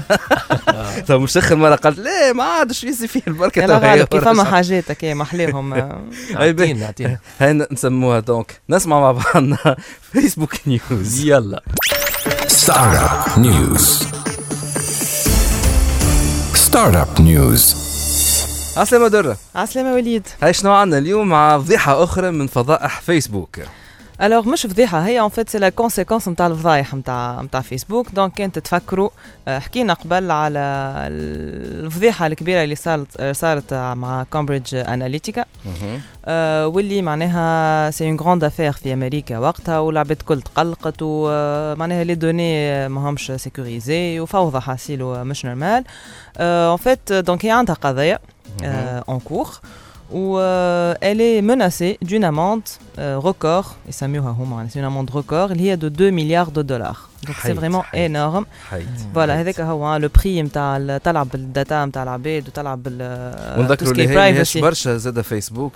تو 1.08 1.20
مش 1.20 1.38
اخر 1.38 1.56
مره 1.56 1.76
قالت 1.76 2.00
لا 2.00 2.34
ما 2.34 2.44
عادش 2.44 2.84
يزي 2.84 3.08
فيه 3.08 3.22
البركة؟ 3.28 3.71
غالب 3.78 4.08
كي 4.08 4.22
فما. 4.22 4.44
حاجات 4.44 4.92
هكا 4.92 5.14
محليهم 5.14 5.74
آه، 5.74 6.02
أي 6.40 6.54
بي. 6.54 6.64
اعطينا 6.64 6.86
اعطينا 6.86 7.18
هاي 7.40 7.54
نسموها 7.72 8.20
دونك. 8.20 8.62
نسمع 8.70 9.00
مع 9.00 9.12
بعضنا 9.12 9.76
فيسبوك 10.12 10.54
news 10.68 11.20
يلا. 11.20 11.62
Startup 12.48 13.38
News. 13.38 13.86
Startup 16.70 17.20
News. 17.20 17.76
عسلامة 18.78 19.08
درة. 19.08 19.38
عسلامة 19.56 19.94
وليد. 19.94 20.28
هاي 20.44 20.54
شنو 20.54 20.72
عندنا؟ 20.74 20.98
اليوم 21.00 21.30
مع 21.30 21.58
فضيحة 21.60 22.04
أخرى 22.04 22.32
من 22.32 22.48
فضائح 22.48 23.02
فيسبوك 23.02 23.60
alors 24.22 24.50
مش 24.50 24.66
فضيحه 24.66 25.00
هي 25.00 25.20
en 25.20 25.30
fait 25.30 25.50
c'est 25.50 25.58
la 25.58 25.70
conséquence 25.70 26.28
نتاع 26.28 26.48
الفضايح 26.48 26.94
نتاع 26.94 27.42
نتاع 27.42 27.62
فيسبوك 27.62 28.10
donc 28.10 28.34
كان 28.34 28.52
تتفكروا 28.52 29.10
حكينا 29.48 29.94
قبل 29.94 30.32
على 30.32 30.60
الفضيحة 31.08 32.28
الكبيرة 32.28 32.64
اللي 32.64 32.76
صارت 32.76 33.08
euh، 33.20 33.32
صارت 33.32 33.74
مع 33.74 34.26
كامبريدج 34.34 34.76
اناليتيكا 34.76 35.46
euh، 36.26 36.68
واللي 36.68 37.02
معناها 37.02 37.92
c'est 37.92 38.10
une 38.10 38.20
grande 38.20 38.44
affaire 38.44 38.72
في 38.72 38.94
أمريكا 38.94 39.38
وقتها 39.38 39.80
والعباد 39.80 40.18
الكل 40.20 40.42
تقلقت 40.42 40.96
ومعناها 41.02 42.04
les 42.04 42.16
données 42.16 42.90
ماهمش 42.90 43.32
sécurisées 43.36 44.20
وفوضى 44.20 44.60
حاسيلو 44.60 45.24
مش 45.24 45.46
normal 45.46 45.84
en 46.38 46.78
fait 46.78 47.14
donc 47.14 47.46
هي 47.46 47.52
عندها 47.52 47.76
قضيه 47.76 48.20
en 49.08 49.20
cours. 49.30 49.60
où 50.12 50.38
euh, 50.38 50.94
elle 51.02 51.22
est 51.22 51.42
menacée 51.42 51.98
d'une 52.02 52.24
amende 52.24 52.64
euh, 52.98 53.18
record, 53.18 53.76
et 53.88 53.92
ça 53.92 54.06
hein, 54.06 54.66
c'est 54.70 54.80
une 54.80 54.86
amende 54.86 55.10
record, 55.10 55.50
لي 55.50 55.78
de 55.78 55.90
2 55.90 56.10
milliards 56.10 56.52
de 56.52 56.62
dollars. 56.62 57.11
Donc 57.28 57.30
c'est 57.30 57.60
vraiment 57.60 57.82
حيت. 57.82 58.12
énorme. 58.12 58.46
حيت 58.72 58.88
voilà. 59.16 59.42
هذاك 59.42 59.60
هو 59.62 59.96
le 59.96 60.10
prix 60.20 60.42
نتاع 60.42 60.98
تلعب 60.98 61.28
بال 61.30 61.48
data 61.48 61.86
نتاع 61.86 62.04
العباد 62.04 62.48
وتلعب 62.48 62.84
بال 62.84 62.98
ونذكروا 63.60 63.92
اللي 63.92 64.44
privacy. 64.46 64.58
برشا 64.58 64.98
زاد 64.98 65.22
فيسبوك 65.22 65.74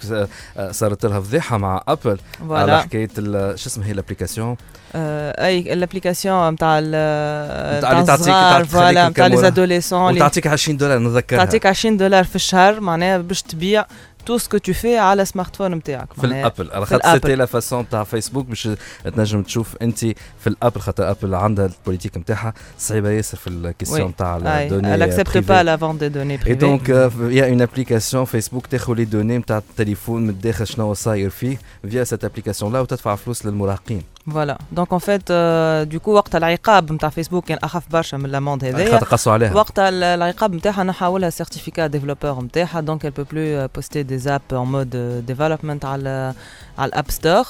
euh، 0.58 0.72
صارت 0.72 1.06
لها 1.06 1.20
فضيحة 1.20 1.58
مع 1.58 1.84
أبل 1.88 2.18
على 2.50 2.88
ال- 2.96 3.60
شو 3.60 3.70
اسمها 3.70 3.88
هي 3.88 3.92
الابليكاسيون 3.92 4.56
آه، 4.96 5.46
أي 5.46 5.74
الابليكاسيون 5.74 6.50
نتاع 6.50 6.80
نتاع 6.80 8.04
تعطيك- 8.04 8.06
تعطيك 8.08 8.66
voilà 8.68 9.10
نتاع 9.10 9.26
les 9.28 9.32
gamins. 9.32 9.42
les 9.50 9.64
adolescents 9.64 10.16
وتعطيك 10.16 10.48
20 10.48 10.78
دولار 10.78 11.00
نذكرها 11.00 11.46
تعطيك 11.46 11.66
20 11.66 11.98
دولار 11.98 12.24
في 12.24 12.36
الشهر 12.36 12.80
معناها 12.80 13.18
باش 13.18 13.42
تبيع 13.42 13.86
tout 14.26 14.38
ce 14.38 14.46
que 14.46 14.58
tu 14.58 14.74
في 14.74 14.98
على 14.98 15.26
smartphone 15.26 15.72
نتاعك 15.74 16.14
في 16.14 16.24
الأبل 16.24 16.70
على 16.74 16.86
خاطر. 16.86 17.12
سيتي 17.14 17.36
لا 17.36 17.46
فاسون 17.46 17.90
تاع 17.90 18.04
فيسبوك 18.04 18.46
باش 18.46 18.70
تنجم 19.16 19.44
تشوف 19.44 19.76
أنت 19.82 20.00
في 20.40 20.48
الأبل 20.48 20.82
خاطر 20.82 21.12
ابل 21.12 21.35
عندها 21.38 21.66
ال 21.66 21.71
politique 21.71 22.18
نتاعها 22.18 22.54
صعيبه 22.80 23.10
ياسر 23.10 23.38
في 23.38 23.48
ال 23.50 23.57
question 23.57 24.16
تاع 24.16 24.38
ال 24.38 24.45
données 24.45 24.98
Elle 24.98 25.02
accepte 25.12 25.42
pas 25.42 25.64
la 25.64 25.76
vente 25.78 25.98
des 26.00 26.10
données 26.10 26.36
euh 26.36 26.56
privées. 26.56 26.66
donc, 26.68 26.84
il 27.32 27.34
y 27.34 27.42
a 27.42 27.48
une 27.48 27.62
application 27.68 28.26
Facebook 28.36 28.68
تاخذ 28.72 28.96
les 28.96 29.06
données 29.06 29.40
نتاع 29.40 29.58
التليفون 29.58 30.22
من 30.24 30.30
الداخل 30.30 30.68
شنو 30.68 30.94
صاير 30.94 31.30
فيه 31.30 31.58
via 31.88 32.06
cette 32.06 32.24
application 32.28 32.64
là 32.64 32.76
وتدفع 32.76 33.16
فلوس 33.16 33.46
للمراهقين 33.46 34.02
en 34.28 35.00
fait, 35.00 35.30
euh, 35.30 35.86
du 35.86 36.00
coup, 36.00 36.08
وقت 36.08 36.36
العقاب 36.36 36.92
نتاع 36.92 37.10
فيسبوك 37.10 37.46
كان 37.46 37.58
أخف 37.64 37.84
برشا 37.92 38.18
من 38.18 38.30
l'amende 38.30 38.66
هذايا. 38.66 38.92
خاطر 38.92 39.06
قصوا 39.08 39.34
عليها. 39.34 39.54
وقت 39.54 39.80
ال- 39.80 40.04
العقاب 40.04 40.54
نتاعها 40.56 40.84
نحولها 40.84 41.30
certificat 41.30 41.88
développeur 41.88 42.44
نتاعها 42.44 42.82
donc 42.82 43.06
elle 43.08 43.12
peut 43.12 43.26
plus 43.34 43.36
euh, 43.36 43.68
poster 43.80 44.04
des 44.04 44.28
apps 44.28 44.54
en 44.54 44.66
mode 44.66 44.96
euh, 44.96 45.32
development 45.32 45.86
على 45.86 46.34
على 46.78 46.90
ال 46.90 46.95
App 46.95 47.12
Store 47.12 47.46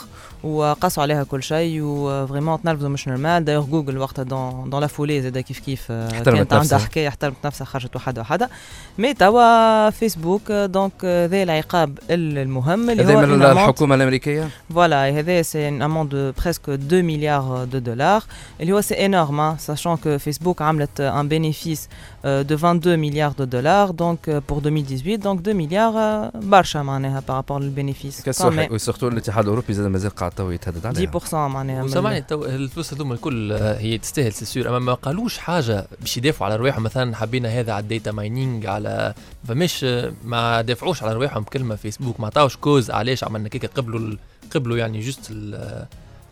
وقاسوا 0.45 1.03
عليها 1.03 1.23
كل 1.23 1.43
شيء 1.43 1.81
و 1.83 1.92
vraiment 1.92 2.61
تنرفزوا 2.61 2.89
مش 2.89 3.07
normal 3.07 3.45
d'ailleurs 3.45 3.65
جوجل 3.65 3.97
وقتها 3.97 4.23
dans 4.23 4.69
dans 4.69 4.81
la 4.81 4.87
foulée 4.87 5.21
زاد 5.21 5.37
كيف 5.37 5.59
كيف 5.59 5.87
euh، 5.91 6.09
كانت 6.09 6.53
عندها. 6.53 6.77
حكاية 6.79 7.07
احترمت 7.07 7.35
نفسها 7.45 7.65
خرجت 7.65 7.95
وحده 7.95 8.21
وحده 8.21 8.49
mais 8.97 9.13
توا 9.13 9.89
فيسبوك 9.89 10.51
donc 10.51 11.05
ذا 11.05 11.43
العقاب 11.43 11.99
المهم 12.09 12.89
اللي 12.89 13.15
هو 13.15 13.21
من 13.21 13.41
الحكومة 13.41 13.95
الأمريكية 13.95 14.49
et 14.73 14.77
هذا 14.77 15.41
une 15.41 15.81
amende 15.81 16.09
de 16.09 16.31
presque 16.31 16.69
2 16.69 17.01
milliards 17.01 17.67
de 17.67 17.79
dollars. 17.79 18.23
اللي 18.61 18.73
هو 18.73 18.81
énorme, 18.81 19.39
hein, 19.39 19.57
sachant 19.57 19.97
que 19.97 20.17
Facebook 20.17 20.61
عملت 20.61 21.01
bénéfice 21.29 21.89
euh, 22.25 22.43
de 22.43 22.55
22 22.55 22.95
milliards 22.95 23.35
de 23.35 23.45
dollars 23.45 23.93
donc 23.93 24.27
euh, 24.27 24.41
pour 24.41 24.61
2018, 24.61 25.17
donc 25.17 25.41
2 25.41 25.53
milliards 25.53 25.95
euh, 25.95 26.37
برشا 26.37 26.79
معناها 26.79 27.21
rapport 27.29 27.61
لل 27.61 27.72
bénéfice. 27.72 28.21
كالصح 28.21 28.71
و 28.71 28.76
surtout 28.76 29.07
الاتحاد 29.07 29.43
الأوروبي 29.43 29.73
زاد 29.73 29.87
مازال 29.87 30.15
قاعد 30.15 30.34
تو 30.35 30.51
يتهدد 30.51 30.85
عليها. 30.85 31.11
10% 31.19 31.33
معناها 31.33 31.83
وسامعني 31.83 32.21
تو 32.21 32.45
الفلوس 32.45 32.93
هذوما 32.93 33.13
الكل 33.13 33.51
euh، 33.51 33.77
هي 33.77 33.97
تستاهل 33.97 34.33
c'est 34.33 34.56
sûr 34.56 34.69
أما 34.69 34.79
ما 34.79 34.93
قالوش 34.93 35.37
حاجة 35.37 35.87
باش 36.01 36.17
يدافعوا 36.17 36.51
على 36.51 36.55
رواحهم 36.59 36.83
مثلا 36.83 37.15
حبينا 37.15 37.49
هذا 37.49 37.73
على 37.73 37.83
ال 37.83 37.89
data 37.89 38.11
mining 38.11 38.67
على 38.67 39.13
فماش 39.47 39.83
آه، 39.83 40.13
ما 40.25 40.61
دافعوش 40.61 41.03
على 41.03 41.13
رواحهم. 41.13 41.43
بكلمه 41.43 41.75
فيسبوك 41.75 42.19
ما 42.19 42.27
عطاوش 42.27 42.55
كوز. 42.57 42.91
علاش؟ 42.91 43.23
عملنا 43.23 43.49
كيكه 43.49 43.67
قبلوا 43.67 43.99
ال- 43.99 44.17
قبلوا 44.55 44.77
يعني 44.77 44.99
جست 44.99 45.27
ال- 45.31 45.85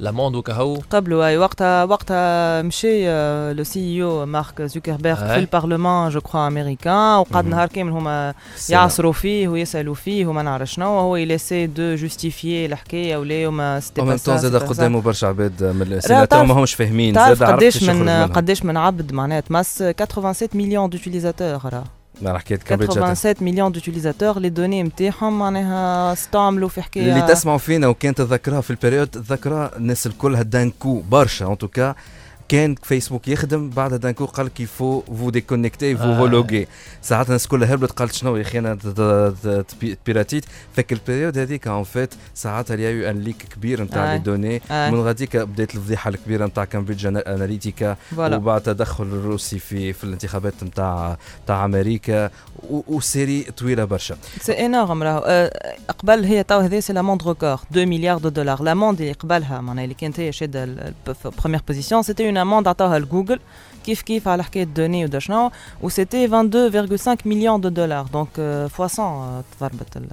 لاموند 0.03 0.35
وكهو 0.35 0.77
قبلوا 0.89 1.25
اي 1.25 1.37
وقتها 1.37 1.83
وقتها 1.83 2.61
مشي 2.61 3.05
لو 3.53 3.63
سي 3.63 4.03
أو 4.03 4.25
مارك 4.25 4.61
زوكربيرغ 4.61 5.15
في. 5.27 5.35
البرلمان 5.35 6.09
جو 6.09 6.21
كخوا 6.21 6.47
امريكان 6.47 7.17
وقعد. 7.17 7.45
نهار 7.47 7.67
كامل 7.67 7.91
هما. 7.91 8.33
يعصروا 8.69 9.13
فيه 9.13 9.47
ويسالوا 9.47 9.93
فيه 9.95 10.25
وما 10.25 10.41
نعرف 10.41 10.69
شنو 10.71 10.89
وهو 10.91 11.15
يلاسي 11.15 11.67
دو 11.67 11.95
جوستيفيي 11.95 12.65
الحكاية 12.65 13.17
ولا 13.17 13.47
وما 13.47 13.81
ومن 13.99 14.09
با 14.11 14.17
سا 14.17 14.37
زاد. 14.37 14.55
قدامه 14.55 15.01
برشا 15.01 15.27
عباد 15.27 15.63
من 15.63 15.81
السيناتور 15.81 16.25
تعرف- 16.25 16.47
ما 16.49 16.53
همش 16.59 16.73
فاهمين 16.73 17.13
تعرف 17.13 17.39
زاد 17.39 17.49
عرفت 17.49 17.61
قداش 17.63 17.83
من. 17.83 18.09
قداش 18.09 18.63
من 18.65 18.77
عبد 18.77 19.11
معناها 19.13 19.39
تمس 19.39 19.83
87 19.83 20.49
مليون 20.53 20.89
دوتيليزاتور 20.89 21.83
راه 22.21 22.31
مع 22.31 22.39
حكايه 22.39 22.57
كامبريدج 22.57 22.93
87 22.93 23.35
مليون 23.41 23.71
دوتيليزاتور 23.71 24.39
لي 24.39 24.49
دوني 24.49 24.83
نتاعهم 24.83 25.39
معناها 25.39 26.13
استعملوا 26.13 26.69
في 26.69 26.81
حكايه 26.81 27.13
اللي 27.13 27.27
تسمعوا 27.27 27.57
فينا 27.57 27.87
وكان 27.87 28.15
تذكرها 28.15 28.61
في 28.61 28.69
البريود 28.71 29.07
تذكرها 29.07 29.77
الناس 29.77 30.07
الكل 30.07 30.35
هدانكو 30.35 31.01
برشا. 31.01 31.47
ان 31.51 31.57
توكا 31.57 31.95
كان 32.49 32.75
فيسبوك 32.83 33.27
يخدم 33.27 33.69
بعد 33.69 33.93
دانكو 33.93 34.25
قال 34.25 34.45
لك 34.45 34.59
يفو 34.59 35.01
فو 35.01 35.29
ديكونيكتي 35.29 35.97
فو 35.97 36.03
آه. 36.03 36.17
فولوغي. 36.17 36.67
ساعات 37.01 37.27
الناس 37.27 37.47
كلها 37.47 37.73
هربت 37.73 37.91
قالت 37.91 38.13
شنو 38.13 38.35
يا 38.35 38.41
أخي 38.41 38.59
أنا 38.59 38.77
بيراتيت 40.05 40.45
فك 40.75 40.93
البريود 40.93 41.37
هذيك 41.37 41.67
اون 41.67 41.83
فيت 41.83 42.13
ساعات 42.33 42.71
اليا 42.71 43.11
أن 43.11 43.19
ليك 43.19 43.37
كبير 43.55 43.83
نتاع 43.83 44.11
آه. 44.13 44.17
لي 44.17 44.19
دوني. 44.23 44.61
آه. 44.71 44.89
من 44.89 45.01
غاديك 45.01 45.37
بدات 45.37 45.75
الفضيحة 45.75 46.09
الكبيرة 46.09 46.45
نتاع 46.45 46.65
كامبريدج 46.65 47.05
أناليتيكا. 47.05 47.95
وبعد 48.17 48.61
تدخل 48.61 49.03
الروسي 49.03 49.59
في 49.59 49.93
في 49.93 50.03
الانتخابات 50.03 50.53
نتاع 50.63 51.17
نتاع 51.43 51.65
أمريكا. 51.65 52.29
وسيري 52.69 53.43
طويلة 53.43 53.85
برشا. 53.85 54.15
c'est 54.41 54.65
énorme 54.65 55.03
راهو 55.03 55.23
آه، 55.25 55.75
قبل 55.99 56.23
هي 56.23 56.43
تو 56.43 56.59
هذه 56.59 56.79
c'est 56.79 56.93
l'amende 56.93 57.27
record 57.27 57.59
2 57.71 57.87
مليار 57.89 58.17
de 58.17 58.29
dollars 58.29 58.63
l'amende 58.63 59.01
اللي 59.01 59.13
قبلها 59.13 59.61
معناها 59.61 59.83
اللي 59.83 59.95
كانت 59.95 60.19
هي 60.19 60.31
شاده 60.31 60.93
première 61.41 61.61
position 61.67 62.03
c'était 62.03 62.23
une 62.33 62.47
amende 62.47 62.67
عطاوها 62.67 62.99
لجوجل 62.99 63.39
كيف 63.85 64.01
كيف 64.01 64.27
على 64.27 64.43
حكايه 64.43 64.63
données 64.63 65.05
ودا 65.05 65.19
شنو 65.19 65.51
و 65.81 65.87
c'était 65.87 66.27
22,5 66.27 67.07
million 67.25 67.61
de 67.61 67.69
dollars 67.69 68.05
donc 68.13 68.27
fois 68.71 68.87
100 68.97 69.43
تضربت 69.59 69.97
ال- 69.97 70.07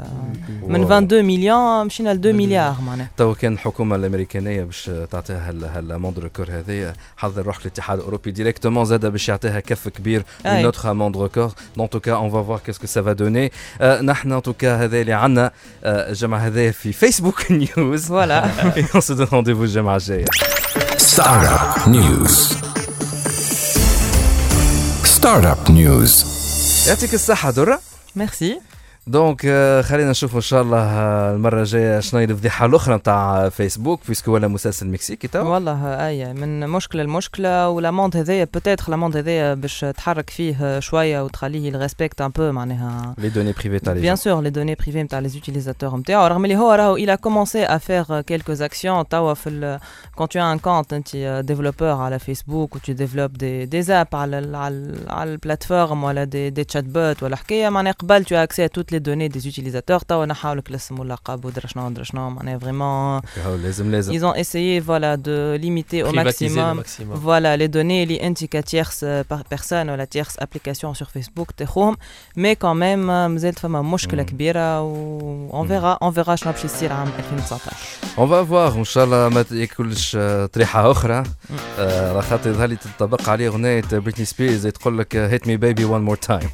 من 0.62 0.80
22 0.82 1.24
مليون 1.24 1.86
مشينا 1.86 2.14
ل 2.14 2.18
2 2.18 2.36
مليار 2.36 2.76
معناها 2.86 3.08
تو 3.16 3.34
كان 3.34 3.52
الحكومة 3.52 3.96
الامريكانيه 3.96 4.64
باش 4.64 4.90
تعطيها 5.10 5.48
هال- 5.48 5.64
هال 5.64 5.78
amende 5.78 6.18
record 6.18 6.46
هذايا 6.50 6.92
حضر 7.16 7.42
روحك 7.46 7.60
الاتحاد 7.60 7.98
الاوروبي 7.98 8.30
directement 8.30 8.84
زاد 8.84 9.06
باش 9.06 9.28
يعطيها 9.28 9.60
كف 9.60 9.88
كبير 9.88 10.22
أي. 10.46 10.56
من 10.56 10.62
notre 10.62 10.86
amende 10.86 11.16
record 11.16 11.52
donc 11.76 11.90
en 11.90 11.95
tout 11.95 12.05
cas 12.05 12.12
on 12.14 12.30
va 12.30 12.42
voir 12.42 12.58
qu'est-ce 12.58 13.02
que 13.02 13.07
ça 13.07 13.09
va 13.09 13.12
donner 13.12 13.52
نحن 13.82 14.32
en 14.32 14.42
tout 14.42 14.66
cas 14.66 14.84
هذا 14.84 15.00
اللي 15.00 15.12
عندنا 15.12 15.50
الجمعه 15.84 16.38
هذايا 16.38 16.70
في 16.70 16.92
فيسبوك 16.92 17.52
News 17.52 18.06
voilà 18.06 18.44
on 18.94 19.00
se 19.00 19.14
donne 19.14 19.26
rendez-vous 19.32 19.62
الجمعه 19.64 19.96
الجايه 19.96 20.24
Startup 21.20 21.86
News. 21.86 22.34
Startup 25.04 25.70
News. 25.70 26.24
يعطيك 26.88 27.14
الصحه 27.14 27.50
دره 27.50 27.80
merci 28.16 28.60
donc 29.10 29.40
آه، 29.46 29.82
خلينا 29.82 30.10
نشوف 30.10 30.34
إن 30.36 30.40
شاء 30.40 30.62
الله 30.62 30.78
آه، 30.78 31.34
المرة 31.34 31.60
الجاية 31.60 32.00
شنو 32.00 32.20
هي 32.20 32.24
الفضيحه 32.24 32.66
الأخرى 32.66 32.94
نتاع 32.96 33.48
فيسبوك 33.48 34.00
puisque 34.08 34.32
ولا 34.32 34.48
مسلسل 34.48 34.88
مكسيكي 34.88 35.28
تو. 35.28 35.46
والله 35.52 36.06
أي 36.06 36.34
من 36.34 36.68
مشكلة 36.68 37.02
لمشكلة 37.02 37.68
وال 37.68 37.80
amende 37.80 38.16
هذايا 38.16 38.44
peut-être 38.54 38.90
l'amende 38.90 39.16
هذايا 39.16 39.54
باش 39.54 39.80
تحرك 39.80 40.30
فيه 40.30 40.78
شوية 40.80 41.24
وتخليه 41.24 41.72
يريسبكت 41.72 42.20
un 42.20 42.28
peu 42.28 42.52
معناها. 42.52 43.14
لي 43.18 43.28
دوني 43.28 43.52
بريفي 43.52 43.78
تاع 43.78 43.92
لي 43.92 44.14
Bien 44.14 44.18
sûr, 44.18 44.42
les 44.42 44.50
données 44.54 44.84
privées 44.84 44.96
نتاع 44.96 45.22
les 45.22 45.30
utilisateurs 45.32 45.94
نتاعو 45.94 46.26
رغم 46.26 46.44
اللي 46.44 46.56
هو 46.56 46.72
راهو 46.72 47.16
commencé 47.16 47.66
à 47.66 47.78
faire 47.78 48.22
quelques 48.32 48.60
actions. 48.62 49.02
توا 49.10 49.34
في 49.34 49.78
tu 50.20 50.38
as 50.38 50.44
un 50.44 50.58
compte 50.58 50.92
أنت 50.92 51.08
développeur 51.50 51.82
على 51.82 52.18
فيسبوك 52.18 52.76
و 52.76 52.78
tu 52.78 52.92
développes 52.94 53.36
des 53.38 53.66
des 53.72 53.86
apps 53.88 54.14
على 54.14 54.36
على 54.56 54.68
ال- 54.74 55.04
على 55.10 55.32
البلاتفورم 55.32 56.04
ولا 56.04 56.24
des 56.24 56.54
des 56.60 56.64
chatbots 56.74 57.22
ولا 57.22 57.36
حكاية 57.36 57.68
معناها 57.68 57.92
قبل 57.92 58.24
tu 58.24 58.28
as 58.28 58.46
accès 58.48 58.62
à 58.68 58.68
toutes 59.00 59.06
les 59.06 59.28
données 59.28 59.28
des 59.28 59.46
utilisateurs. 59.48 60.04
توا 60.08 60.26
نحاو 60.26 60.54
لك 60.54 60.70
الاسم 60.70 60.98
واللقب 60.98 61.44
ودرا 61.44 61.66
شنو 61.66 61.86
ودرا 61.86 62.04
شنو 62.04 62.30
معناها 62.30 62.58
vraiment 62.58 63.22
هاو 63.46 63.56
لازم 63.62 63.90
لازم 63.90 64.12
ils 64.18 64.22
ont 64.32 64.36
essayé 64.36 64.80
voilà 64.80 65.16
de 65.16 65.58
limiter 65.62 66.02
au 66.02 66.06
Privatiser 66.12 66.60
le 66.60 66.74
maximum. 66.74 66.76
maximum. 66.82 67.16
voilà 67.26 67.56
les 67.56 67.68
données 67.68 68.02
اللي 68.02 68.26
انت 68.26 68.44
كتيرس 68.44 69.04
personne 69.54 69.72
ولا 69.72 70.06
tierce 70.16 70.44
application 70.44 70.94
sur 70.94 71.06
Facebook 71.06 71.50
تاخوهم 71.56 71.96
mais 72.38 72.54
quand 72.62 72.74
même 72.80 73.10
آه، 73.10 73.28
مازالت 73.28 73.58
فما 73.58 73.82
مشكله 73.82 74.22
مم. 74.22 74.28
كبيره 74.28 74.80
و 74.82 75.64
on 75.64 75.66
verra 75.68 75.98
on 76.08 76.12
verra 76.16 76.34
شنو 76.34 76.52
باش 76.52 76.64
يصير 76.64 76.92
عام 76.92 77.08
2019 77.18 77.72
on 78.18 78.28
va 78.28 78.44
voir 78.44 78.72
ان 78.78 78.84
شاء 78.84 79.04
الله 79.04 79.28
ما 79.28 79.44
ياكلش 79.52 80.16
آه، 80.20 80.46
طريحه 80.46 80.90
أخرى 80.90 81.22
آه، 81.78 82.10
على 82.12 82.22
خاطر 82.22 82.50
يظهر 82.50 82.68
لي 82.68 82.76
تنطبق 82.76 83.28
عليه 83.28 83.48
اغنيه 83.48 83.82
بريتني 83.92 84.24
سبيرز 84.24 84.66
تقول 84.66 84.98
لك 84.98 85.16
hit 85.16 85.46
me 85.46 85.56
baby 85.56 85.84
one 85.84 86.00
more 86.02 86.16
time 86.16 86.50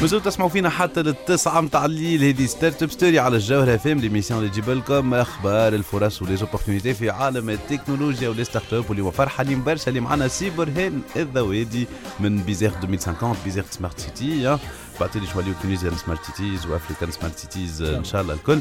مازلتوا 0.00 0.30
تسمعوا 0.30 0.50
فينا 0.50 0.70
حتى 0.70 1.02
للتسعة 1.02 1.60
متاع 1.60 1.84
الليل. 1.84 2.24
هذه 2.24 2.46
Startup 2.46 2.90
Story 2.90 3.18
على 3.18 3.36
الجوهرة 3.36 3.76
FM 3.76 3.98
l'émission 3.98 4.40
اللي 4.40 4.50
تجيب 4.50 4.70
لكم 4.70 5.14
أخبار 5.14 5.74
الفرص 5.74 6.22
و 6.22 6.26
les 6.26 6.40
opportunités 6.40 6.94
في 6.94 7.10
عالم 7.10 7.50
التكنولوجيا 7.50 8.28
و 8.28 8.44
les 8.44 8.72
startups 8.72 8.90
واللي 8.90 9.12
فرحانين 9.12 9.64
برشا 9.64 9.88
اللي 9.88 10.00
معنا 10.00 10.28
سي 10.28 10.50
برهان 10.50 11.00
الذوادي 11.16 11.86
من 12.20 12.42
بيزير 12.42 12.72
2050 12.82 13.36
بيزير 13.44 13.64
سمارت 13.70 14.00
سيتي 14.00 14.58
بعثوا 15.00 15.20
لي 15.20 15.26
شوية 15.26 15.44
Tunisian 15.62 15.96
Smart 15.96 16.24
Cities 16.24 16.66
و 16.66 16.71
African 16.71 17.10
Smart 17.10 17.38
Cities 17.38 17.82
إن 17.82 18.04
شاء 18.04 18.22
الله 18.22 18.34
الكل. 18.34 18.58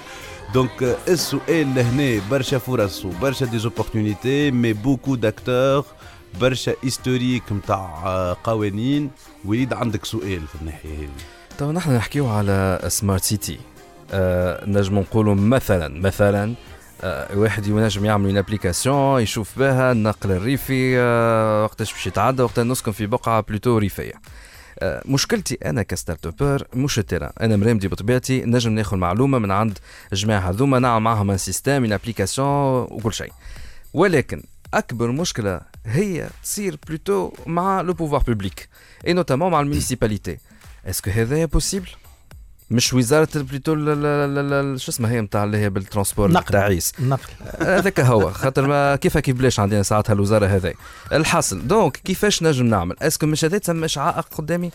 donc 0.53 0.97
السؤال 1.07 1.75
لهنا 1.75 2.21
برشا 2.31 2.57
فرص 2.57 3.05
وبرشا 3.05 3.45
des 3.45 3.66
opportunités 3.66 4.51
mais 4.51 4.73
beaucoup 4.73 5.15
d'acteurs 5.15 5.85
برشا 6.41 6.73
historique 6.83 7.43
نتاع 7.51 8.35
قوانين. 8.43 9.11
وليد 9.45 9.73
عندك 9.73 10.05
سؤال 10.05 10.47
في 10.47 10.55
الناحية 10.61 10.97
هذه. 10.97 11.09
تو 11.57 11.71
نحن 11.71 11.95
نحكيو 11.95 12.27
على 12.27 12.79
Smart 12.87 13.23
City 13.23 13.59
آه 14.11 14.65
نجم 14.65 14.99
نقولوا 14.99 15.35
مثلا 15.35 16.01
مثلا 16.01 16.53
آه 17.03 17.37
واحد 17.37 17.67
ينجم 17.67 18.05
يعمل 18.05 18.25
une 18.25 18.37
application 18.37 19.21
يشوف 19.21 19.59
بها 19.59 19.91
النقل 19.91 20.31
الريفي 20.31 20.99
آه 20.99 21.63
وقتاش 21.63 21.93
باش 21.93 22.07
يتعدى 22.07 22.43
وقت 22.43 22.59
نسكن 22.59 22.91
في 22.91 23.05
بقعة 23.05 23.41
plutôt 23.41 23.77
ريفية. 23.77 24.13
آه 24.79 25.01
مشكلتي 25.05 25.57
أنا 25.65 25.83
ك 25.83 26.25
startuper 26.25 26.67
مش 26.73 26.99
ال 26.99 27.03
terrain 27.03 27.31
أنا 27.41 27.55
مرامدي 27.55 27.87
بطبيعتي 27.87 28.41
نجم 28.45 28.71
ناخذ 28.71 28.97
معلومة 28.97 29.39
من 29.39 29.51
عند 29.51 29.77
الجماعه 30.13 30.49
هذوما 30.49 30.79
نعمل 30.79 31.03
معاهم 31.03 31.31
un 31.31 31.37
système 31.37 31.83
une 31.83 31.93
application 31.93 32.47
وكل 32.91 33.13
شيء. 33.13 33.31
ولكن 33.93 34.43
أكبر 34.73 35.11
مشكلة 35.11 35.61
هي 35.85 36.29
تصير 36.43 36.77
plutôt 36.87 37.31
مع 37.45 37.81
le 37.81 37.93
pouvoir 37.93 38.23
public 38.27 38.69
et 39.07 39.13
notamment 39.13 39.51
مع 39.51 39.59
ال 39.59 39.65
municipalité 39.65 40.37
est-ce 40.85 41.01
que 41.01 41.09
هذا 41.09 41.45
possible 41.45 41.89
مش 42.71 42.93
وزارة 42.93 43.27
ال- 43.35 44.81
شو 44.81 44.91
اسمها 44.91 45.11
هي 45.11 45.21
نتاع 45.21 45.43
اللي 45.43 45.57
هي 45.57 45.69
بال 45.69 45.81
transport 45.81 46.31
نقل. 46.31 46.39
التعيس 46.39 46.93
النقل 46.99 47.29
هذاك 47.59 47.99
هو 47.99 48.31
خاطر 48.31 48.67
ما 48.67 48.95
كيف 48.95 49.17
كيف 49.17 49.35
بلاش 49.35 49.59
عندنا 49.59 49.83
ساعتها 49.83 50.13
الوزاره 50.13 50.45
هذا 50.45 50.73
الحاصل 51.13 51.67
donc 51.67 51.97
كيفاش 51.97 52.43
نجم 52.43 52.65
نعمل 52.65 52.95
est-ce 53.01 53.17
que 53.17 53.25
مش 53.25 53.45
هذا 53.45 53.57
تسمىش 53.57 53.97
عائق 53.97 54.25
قدامي 54.37 54.71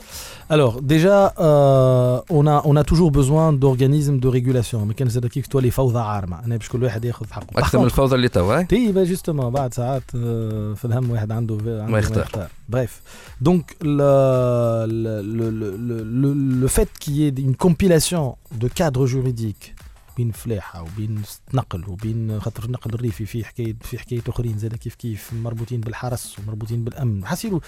Alors 0.53 0.74
déjà, 0.94 1.18
euh, 1.38 2.38
on, 2.38 2.44
a, 2.55 2.57
on 2.70 2.74
a 2.83 2.85
toujours 2.90 3.11
besoin 3.20 3.46
d'organismes 3.62 4.18
de 4.24 4.29
régulation. 4.29 4.87
Mais 4.88 4.92
كان 4.94 5.09
زاد 5.09 5.26
كيف 5.26 5.46
تولي 5.46 5.70
فوضى 5.70 5.98
عارمة. 5.98 6.44
أنا 6.44 6.57
باش 6.57 6.68
كل 6.68 6.83
واحد 6.85 7.05
ياخذ 7.05 7.26
حقه. 7.31 7.46
أكثر 7.59 7.79
من 7.79 7.85
الفوضى 7.85 8.14
اللي 8.14 8.29
توا 8.29 8.62
تي 8.62 8.92
justement 8.92 9.50
بعد 9.50 9.74
ساعات 9.74 10.03
آه، 10.16 10.74
في 10.74 10.85
الهم 10.85 11.11
واحد 11.11 11.33
عنده 11.33 11.55
عنده 11.55 11.85
ما 11.87 11.98
يختار. 11.98 12.48
bref 12.70 13.00
donc 13.40 13.70
le, 13.83 14.87
le, 14.87 15.22
le, 15.38 15.50
le, 15.61 16.02
le, 16.22 16.64
le 16.64 16.68
fait 16.68 16.88
qu'il 17.00 17.14
y 17.16 17.26
ait 17.26 17.35
une 17.48 17.56
compilation 17.66 18.37
de 18.61 18.68
cadres 18.68 19.06
juridiques 19.06 19.74
بين 20.16 20.30
فلاحه 20.33 20.83
وبين 20.83 21.22
نقل 21.54 21.85
وبين 21.88 22.40
خاطر 22.40 22.64
النقل 22.64 22.94
الريفي 22.94 23.26
في 23.26 23.44
حكايه 23.44 23.76
في 23.83 23.98
حكايه 23.98 24.22
اخرين 24.28 24.59
زاد 24.59 24.74
كيف 24.74 24.94
كيف 24.94 25.30
مربوطين 25.33 25.80
بالحرس 25.80 26.37
ومربوطين 26.38 26.85
بالامن 26.85 27.26
حسيلو 27.26 27.61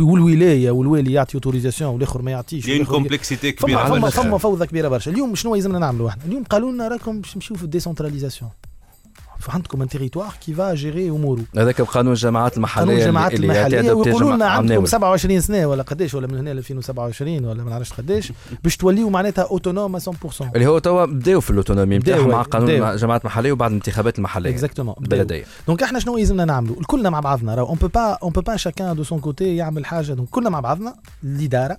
والولايه 0.00 0.70
والوالي 0.70 1.12
يعطي 1.12 1.34
autorisation 1.34 1.90
والاخر 1.94 2.22
ما 2.22 2.30
يعطيش 2.30 2.66
كاين 2.66 2.84
والآخر- 2.86 2.88
complexité 2.88 3.52
كبيره 3.52 3.76
فما 3.78 3.84
فما 3.88 3.94
على 4.02 4.10
فما 4.10 4.22
الآخر. 4.22 4.38
فوضى 4.38 4.66
كبيره 4.66 4.88
برشا 4.88 5.10
اليوم 5.10 5.34
شنو 5.34 5.54
يلزمنا 5.54 5.78
نعملوا 5.78 6.08
إحنا 6.08 6.24
اليوم 6.24 6.44
قالوا 6.44 6.72
لنا 6.72 6.88
راكم 6.88 7.20
باش 7.20 7.36
نمشيو 7.36 7.56
في 7.56 7.62
ال 7.62 7.67
décentralisation 7.67 8.50
عندكم 9.48 9.82
un 9.82 9.88
territoire 9.88 10.32
qui 10.46 10.54
va 10.54 10.74
gérer 10.74 11.10
أموره. 11.10 11.40
هذاك 11.56 11.80
بقانون 11.80 12.12
الجماعات 12.12 12.56
المحلية 12.56 12.84
قانون 12.84 12.98
الجماعات 13.00 13.34
المحلية. 13.34 13.92
ويقولوا 13.92 14.32
لنا 14.34 14.44
عندكم 14.46 14.72
عمناوي. 14.72 14.86
27 14.86 15.40
سنة 15.40 15.66
ولا 15.66 15.82
قداش 15.82 16.14
ولا 16.14 16.26
من 16.26 16.38
هنا 16.38 16.50
ل 16.50 16.58
2027 16.58 17.44
ولا 17.44 17.64
ما 17.64 17.70
نعرفش 17.70 17.92
قداش 17.92 18.32
باش 18.64 18.76
توليوا 18.76 19.10
معناتها 19.10 19.42
autonome 19.44 19.98
100% 19.98 20.02
اللي 20.54 20.66
هو 20.66 20.78
توا 20.78 21.04
بداو 21.04 21.40
في 21.40 21.50
ال 21.50 21.55
autonomie 21.55 21.98
نتاعهم 21.98 22.28
مع. 22.28 22.42
قانون 22.42 22.70
الجماعات 22.70 23.20
المحليه 23.20 23.52
وبعد 23.52 23.70
الانتخابات 23.70 24.18
المحلية. 24.18 24.50
exactement 24.50 24.94
البلديه 25.02 25.44
donc 25.66 25.82
إحنا 25.82 25.98
شنو 25.98 26.16
يلزمنا 26.18 26.44
نعملوا 26.44 26.76
كلنا 26.86 27.10
مع 27.10 27.20
بعضنا 27.20 27.54
راهو 27.54 27.66
on 27.68 27.76
peut 27.76 27.88
pas 27.88 28.00
on 28.22 28.32
peut 28.32 28.40
pas 28.40 28.56
chacun 28.56 28.96
de 28.96 29.04
son 29.04 29.18
côté 29.20 29.56
يعمل 29.56 29.86
حاجة. 29.86 30.12
donc 30.12 30.28
كلنا 30.28 30.50
مع 30.50 30.60
بعضنا 30.60 30.94
الإدارة 31.24 31.72
ال- 31.72 31.78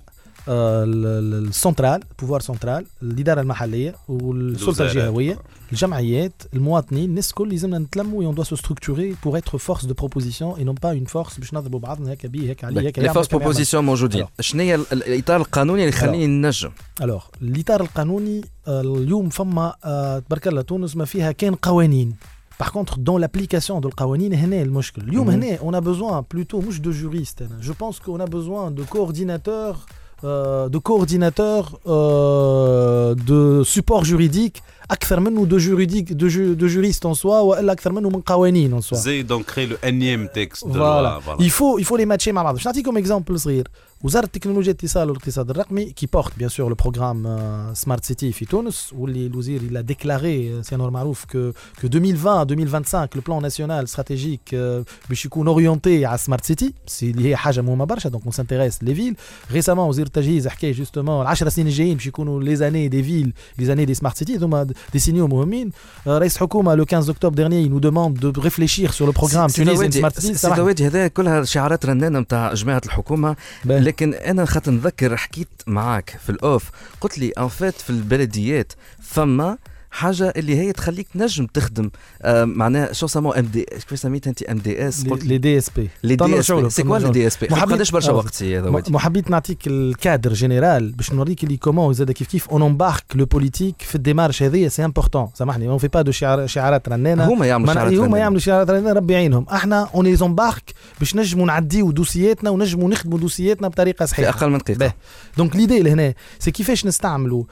ال 0.50 0.69
central 0.69 2.00
pouvoir 2.18 2.40
central 2.40 2.86
الإدارة 3.02 3.40
المحلية 3.40 3.94
والسلطة 4.08 4.64
الوزارات. 4.64 4.96
الجهوية 4.96 5.38
الجمعيات 5.72 6.32
المواطنين 6.54 7.04
الناس 7.10 7.30
الكل 7.30 7.52
يلزمنا 7.52 7.78
نتلموا 7.78 8.24
on 8.24 8.34
doit 8.34 8.44
se 8.44 8.56
structurer 8.56 9.16
pour 9.24 9.38
être 9.38 9.58
force 9.58 9.84
de 9.84 9.94
proposition 9.94 10.58
et 10.58 10.64
non 10.64 10.74
pas 10.74 10.90
en 10.90 11.04
force 11.04 11.38
باش 11.38 11.54
نضربوا 11.54 11.78
بعضنا 11.80 12.12
هكا 12.12 12.28
بيه 12.28 12.50
هكا 12.50 12.66
عليه 12.66 12.88
هكا 12.88 13.00
لي 13.00 13.06
يعمل 13.06 13.14
force 13.14 13.26
هكا 13.26 13.36
ما 13.36 13.40
يعمل. 13.42 13.44
proposition 13.44 13.84
موجودين 13.84 14.24
Alors. 14.24 14.40
شنو 14.40 14.62
هي 14.62 14.74
ال- 14.74 14.86
الإطار 14.92 15.36
القانوني 15.40 15.80
اللي 15.84 15.88
يخليني 15.96 16.26
ننجم 16.26 16.70
الوغ 17.02 17.24
الإطار 17.42 17.80
القانوني 17.80 18.40
آه، 18.68 18.80
اليوم 18.80 19.28
فما 19.28 19.74
آه، 19.84 20.18
تبارك 20.18 20.48
الله 20.48 20.62
تونس 20.62 20.96
ما 20.96 21.04
فيها 21.04 21.32
كان 21.32 21.54
قوانين 21.54 22.14
Par 22.62 22.72
contre, 22.72 22.94
dans 22.98 23.18
l'application 23.24 23.80
de 23.80 23.86
القوانين 23.86 24.34
هنا 24.34 24.62
المشكل. 24.62 25.02
اليوم 25.02 25.26
Mhm. 25.26 25.30
هنا 25.30 25.56
on 25.58 25.82
a 25.82 25.86
besoin 25.86 26.24
plutôt 26.36 26.54
مش 26.68 26.78
de 26.80 26.92
juristes. 26.92 27.42
أنا. 27.42 27.60
Je 27.62 27.70
pense 27.72 27.96
qu'on 27.96 28.20
a 28.20 28.28
besoin 28.30 28.70
de 28.80 28.84
coordinateurs 28.94 29.76
euh, 30.24 30.68
de 30.68 30.78
coordinateurs 30.78 31.78
euh, 31.86 33.14
de 33.14 33.62
support 33.64 34.04
juridique 34.04 34.62
أكثر 34.90 35.20
منه 35.20 35.46
de 35.46 35.58
juridique 35.58 36.12
de, 36.12 36.28
ju 36.28 36.52
de 36.52 36.66
juristes 36.66 37.06
en 37.06 37.14
soi 37.14 37.40
والا 37.40 37.72
أكثر 37.72 37.92
منه 37.92 38.08
من 38.08 38.20
قوانين 38.20 38.72
en 38.72 38.80
soi 38.80 38.98
زي 38.98 39.22
دونك 39.22 39.44
كري 39.44 39.66
لو 39.66 39.76
انيم 39.84 40.26
تكست 40.26 40.66
دو 40.66 40.72
فوالا 40.72 41.20
لوا 41.26 41.36
il 41.36 41.50
faut 41.50 41.78
il 41.82 41.84
faut 41.86 41.96
les 41.96 42.06
matcher 42.06 42.28
مع 42.28 42.42
بعض 42.42 42.54
باش 42.54 42.66
نعطيكم 42.66 42.96
اكزامبل 42.96 43.40
صغير 43.40 43.68
وزارة 44.02 44.24
التكنولوجيا 44.24 44.72
الاتصال 44.72 45.08
والاقتصاد 45.10 45.50
الرقمي 45.50 45.84
كي 45.84 46.06
بورت 46.12 46.38
بيان 46.38 46.48
سور 46.48 46.68
لو 46.68 46.74
بروغرام 46.74 47.40
سمارت 47.74 48.04
سيتي 48.04 48.32
في 48.32 48.44
تونس 48.44 48.90
واللي 48.98 49.26
الوزير 49.26 49.60
il 49.60 49.76
a 49.76 49.92
déclaré 49.92 50.62
سي 50.68 50.76
نور 50.76 50.90
معروف 50.90 51.24
que 51.24 51.52
que 51.82 51.86
2020 51.86 52.44
2025 52.44 53.08
le 53.16 53.20
plan 53.20 53.40
national 53.40 53.86
stratégique 53.88 54.52
euh, 54.52 54.84
باش 55.08 55.24
يكون 55.26 55.48
اورينتي 55.48 56.06
على 56.06 56.18
سمارت 56.18 56.44
سيتي 56.44 56.74
سي 56.86 57.10
اللي 57.10 57.28
هي 57.28 57.36
حاجة 57.36 57.60
مهمة 57.60 57.84
برشا 57.84 58.08
دونك 58.08 58.22
اون 58.24 58.32
سانتيريس 58.32 58.82
لي 58.82 58.94
فيل 58.94 59.16
ريسامون 59.52 59.88
وزير 59.88 60.06
التجهيز 60.06 60.48
حكى 60.48 60.72
جوستومون 60.72 61.22
العشر 61.22 61.48
سنين 61.48 61.66
الجايين 61.66 61.94
باش 61.96 62.06
يكونوا 62.06 62.42
لي 62.42 62.56
زاني 62.56 62.88
دي 62.88 63.02
فيل 63.02 63.32
لي 63.58 63.64
زاني 63.64 63.84
دي 63.84 63.94
سمارت 63.94 64.16
سيتي 64.16 64.36
هذوما 64.36 64.62
دي 64.92 64.98
سينيو 64.98 65.26
مهمين 65.26 65.70
آه، 66.06 66.18
رئيس 66.18 66.34
الحكومة 66.36 66.74
لو 66.74 66.84
15 66.84 67.12
octobre 67.12 67.34
dernier 67.34 67.66
il 67.66 67.70
nous 67.70 67.80
demande 67.90 68.18
de 68.18 68.40
réfléchir 68.40 68.92
sur 68.94 69.06
le 69.06 69.12
programme 69.12 69.48
سي 69.48 69.64
Tunisian 69.64 69.76
دوادي- 69.76 70.00
Smart 70.00 70.12
City 70.14 70.20
سي 70.20 70.34
سامحني. 70.34 70.62
دوادي 70.62 70.86
هذا 70.86 71.08
كلها 71.08 71.44
شعارات 71.44 71.86
رنانة 71.86 72.18
نتاع 72.18 72.54
جماعة 72.54 72.82
الحكومة 72.86 73.36
باهي. 73.64 73.89
لكن 73.90 74.14
أنا 74.14 74.44
خاطر 74.44 74.72
نذكر 74.72 75.16
حكيت 75.16 75.48
معاك 75.66 76.18
في 76.24 76.30
الأوف. 76.30 76.70
قلت 77.00 77.18
لي 77.18 77.30
ان 77.30 77.48
فات 77.48 77.74
في 77.74 77.90
البلديات 77.90 78.72
فما 79.02 79.58
حاجة 79.90 80.32
اللي 80.36 80.56
هي 80.56 80.72
تخليك 80.72 81.06
نجم 81.14 81.46
تخدم 81.46 81.90
آه 82.22 82.44
معناها 82.44 82.92
شو 82.92 83.06
سموه؟ 83.06 83.38
ام 83.38 83.44
دي 83.44 83.66
كيف 83.88 83.98
سميت 83.98 84.26
أنت؟ 84.28 84.42
ام 84.42 84.58
دي 84.58 84.88
اس 84.88 85.04
لي- 85.04 85.14
لي 85.28 85.38
دي 85.38 85.58
اس 85.58 85.70
بي 85.70 85.88
لي 86.04 86.16
دي 86.16 86.38
اس 86.40 86.52
بي 86.52 86.70
سي 86.70 86.82
كوا 86.82 86.98
لي 86.98 87.10
دي 87.10 87.26
اس 87.26 87.36
بي 87.36 87.46
محبيت- 87.50 87.74
قداش 87.74 87.90
برشا 87.90 88.10
آه. 88.10 88.14
وقت 88.14 88.34
سي 88.34 88.58
هذا 88.58 88.68
وادي 88.68 88.92
ما 88.92 88.98
حبيت 88.98 89.30
نعطيك 89.30 89.66
الكادر 89.66 90.32
جينيرال 90.32 90.92
باش 90.92 91.12
نوريك 91.12 91.44
اللي 91.44 91.56
كومون 91.56 91.92
زاد 91.94 92.10
كيف 92.12 92.28
كيف 92.28 92.48
اون 92.48 92.62
امبارك 92.62 93.04
لو 93.14 93.24
بوليتيك 93.24 93.74
في 93.82 93.94
الديمارش 93.94 94.42
هذه 94.42 94.68
سي 94.68 94.84
امبورتون 94.84 95.28
سامحني 95.34 95.68
اون 95.68 95.78
في 95.78 95.88
با 95.88 96.02
دو 96.02 96.10
شعار 96.12 96.46
شعارات 96.46 96.88
رنانة. 96.88 97.24
هما 97.32 97.46
يعملوا 97.46 97.66
ما 97.66 97.74
شعارات 97.74 97.92
نعطي- 97.92 98.06
هما. 98.06 98.18
يعملوا 98.18 98.40
شعارات 98.40 98.70
رنانة 98.70 98.92
ربي 98.92 99.12
يعينهم. 99.12 99.46
إحنا 99.52 99.88
اون 99.94 100.06
لي 100.06 100.16
امبارك 100.22 100.72
باش 100.98 101.16
نجموا 101.16 101.46
نعديو 101.46 101.90
دوسياتنا 101.90 102.50
ونجموا 102.50 102.90
نخدموا 102.90 103.18
دوسياتنا 103.18 103.68
بطريقة 103.68 104.04
في 104.06 104.10
صحيحه 104.10 104.28
أقل 104.30 104.50
من 104.50 104.58
دقيقة. 104.58 104.92
Donc 105.36 105.56
l'idée 105.56 105.80
لهنا 105.82 106.14
c'est 106.38 106.50
كيفاش 106.50 106.86
نستعملوا 106.86 107.44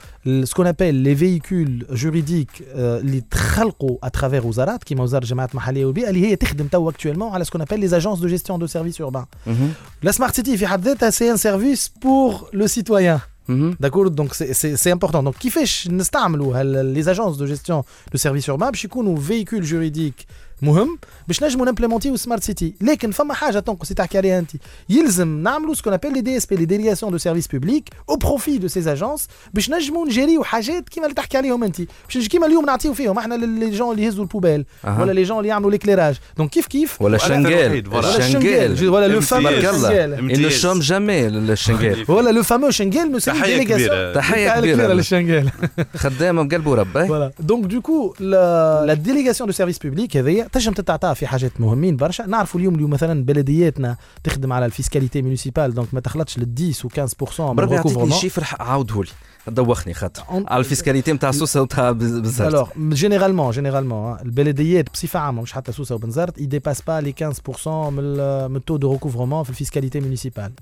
ce 0.43 0.50
qu'on 0.50 0.67
appelle 0.67 0.95
les 0.95 1.15
véhicules 1.15 1.85
juridiques 1.91 2.28
اللي 2.75 3.21
تخلقوا 3.31 3.97
à 4.03 4.09
travers 4.09 4.47
وزارات 4.47 4.83
كيما 4.83 5.03
وزارة 5.03 5.23
الجماعات 5.23 5.51
المحلية 5.51 5.85
والبيئه 5.85 6.09
اللي 6.09 6.27
هي 6.27 6.35
تخدم 6.35 6.67
تو 6.67 6.91
actuellement 6.91 7.21
على 7.21 7.43
ce 7.45 7.50
qu'on 7.50 7.61
appelle 7.61 7.79
les 7.79 7.97
agences 7.97 8.19
de 8.19 8.27
gestion 8.27 8.59
de 8.59 8.67
service 8.67 9.01
urbain 9.01 9.25
مهم. 9.47 9.73
La 10.05 10.09
Smart 10.09 10.31
City 10.41 10.55
في 10.55 10.67
حد 10.67 10.85
ذاتها 10.85 11.09
c'est 11.09 11.31
un 11.31 11.37
service 11.37 11.91
pour 12.01 12.49
le 12.53 12.67
citoyen 12.67 13.19
مهم. 13.47 13.77
D'accord 13.79 14.07
donc 14.07 14.33
c'est 14.33 14.53
c'est 14.53 14.75
c'est 14.75 14.91
important 14.91 15.23
donc 15.23 15.35
كيفاش 15.35 15.87
نستعملوا 15.87 16.63
les 16.63 17.11
agences 17.11 17.37
de 17.37 17.45
gestion 17.45 17.83
de 18.11 18.17
service 18.17 18.51
urbain 18.51 18.53
باش 18.69 18.85
يكونوا 18.85 19.17
véhicules 19.17 19.63
juridiques 19.63 20.25
مهم؟ 20.61 20.97
باش 21.27 21.43
نجموا 21.43 21.65
نمبليمونتيو 21.65 22.15
smart 22.15 22.43
city 22.43 22.73
لكن 22.81 23.11
فما 23.11 23.33
حاجة 23.33 23.59
تنقص 23.59 23.89
تحكي 23.89 24.17
عليها 24.17 24.39
أنت. 24.39 24.51
يلزم 24.89 25.43
نعملوا 25.43 25.73
ce 25.73 25.79
qu'on 25.79 25.93
appelle 25.93 26.13
les 26.13 26.21
DSP 26.21 26.55
les 26.55 26.65
délégations 26.65 27.11
de 27.11 27.17
service 27.17 27.47
public 27.47 27.89
au 28.09 28.15
profit 28.15 28.57
de 28.57 28.67
ces 28.67 28.87
agences 28.87 29.27
باش 29.53 29.69
نجموا 29.69 30.05
نجريو 30.05 30.43
حاجات 30.43 30.89
كيما 30.89 31.05
اللي 31.05 31.15
تحكي 31.15 31.37
عليهم 31.37 31.63
أنت. 31.63 31.77
باش 31.77 32.17
نجي 32.17 32.27
كيما 32.27 32.47
اليوم 32.47 32.65
نعطيو 32.65 32.93
فيهم 32.93 33.17
إحنا 33.17 33.35
les 33.35 33.69
gens 33.69 33.91
اللي 33.91 34.03
يهزوا 34.03 34.23
ال 34.23 34.27
poubelles 34.27 34.65
أها. 34.85 35.01
ولا 35.01 35.11
les 35.11 35.23
gens 35.23 35.37
اللي 35.37 35.49
يعملوا 35.49 35.71
l'éclairage 35.71 36.15
donc 36.37 36.49
كيف 36.49 36.67
كيف؟ 36.67 37.01
ولا 37.01 37.17
الوحيد، 37.17 37.31
الشنقال 37.31 37.85
voilà. 37.85 38.07
ولا 38.07 38.17
الشنقال 38.17 38.71
الشنقال 38.71 38.89
ولا 38.89 39.07
le 39.07 39.17
إمتياز. 39.17 39.29
fameux 39.29 39.49
تبارك 39.49 39.65
الله 39.65 39.89
الشنقال 39.89 40.17
ils 40.17 40.19
ne 40.19 40.19
امتياز. 40.19 40.65
chôment 40.65 40.85
jamais 40.89 41.49
الشنقال 41.49 42.05
ولا 42.07 42.29
le 42.29 42.43
fameux 42.43 42.69
شنقال 42.69 43.11
مو 43.11 43.19
تحية 43.19 43.63
كبيرة. 43.63 44.13
تحية 44.13 44.59
كبيرة. 44.59 44.93
للشنقال 44.93 45.51
خدامة 45.95 46.43
بقلب 46.43 46.67
ورب 46.67 47.07
voilà 47.07 47.31
Donc 47.39 47.65
du 47.65 47.81
coup 47.81 48.13
la 48.19 48.93
délégation 48.93 49.49
de 49.49 49.53
service 49.53 49.77
public 49.77 50.17
هذيا 50.17 50.48
تنجم 50.51 50.73
تتعطى 50.73 51.15
في 51.15 51.27
حاجات 51.27 51.61
مهمين 51.61 51.95
برشا. 51.97 52.23
نعرفوا 52.23 52.59
اليوم 52.59 52.75
اليوم 52.75 52.89
مثلا 52.89 53.25
بلدياتنا 53.25 53.97
تخدم 54.23 54.53
على 54.53 54.65
ال 54.65 54.71
fiscalité 54.71 55.21
municipale 55.21 55.73
donc 55.73 55.93
ما 55.93 55.99
تخلطش 55.99 56.37
لل 56.39 56.53
10 56.69 56.85
و 56.85 56.89
15% 56.89 57.39
من 57.39 57.55
بربي 57.55 57.75
يعطيني 57.75 57.93
ال 57.93 57.94
recouvrement 57.94 58.11
chiffre 58.11 58.55
عاودهولي. 58.59 59.09
دوخني 59.49 59.93
خاطر 59.93 60.23
على 60.47 60.59
ال 60.59 60.64
fiscalité 60.64 61.13
نتاع 61.13 61.31
سوسة 61.31 61.61
بزاف 61.91 62.53
Alors, 62.55 62.67
généralement, 62.95 63.51
généralement, 63.55 64.17
hein, 64.17 64.21
البلديات 64.25 64.89
بصفة 64.93 65.19
عامة 65.19 65.41
مش 65.41 65.53
حتى 65.53 65.71
سوسة 65.71 65.95
وبنزرت 65.95 66.39
ils 66.39 66.43
dépassent 66.47 66.81
pas 66.81 67.01
les 67.05 67.13
15% 67.13 67.67
من 67.67 67.99
ال- 67.99 68.49
من 68.51 68.55
التو 68.55 68.77
دو 68.77 68.97
recouvrement 68.97 69.43
في 69.43 69.49
ال 69.49 69.54
fiscalité. 69.54 70.01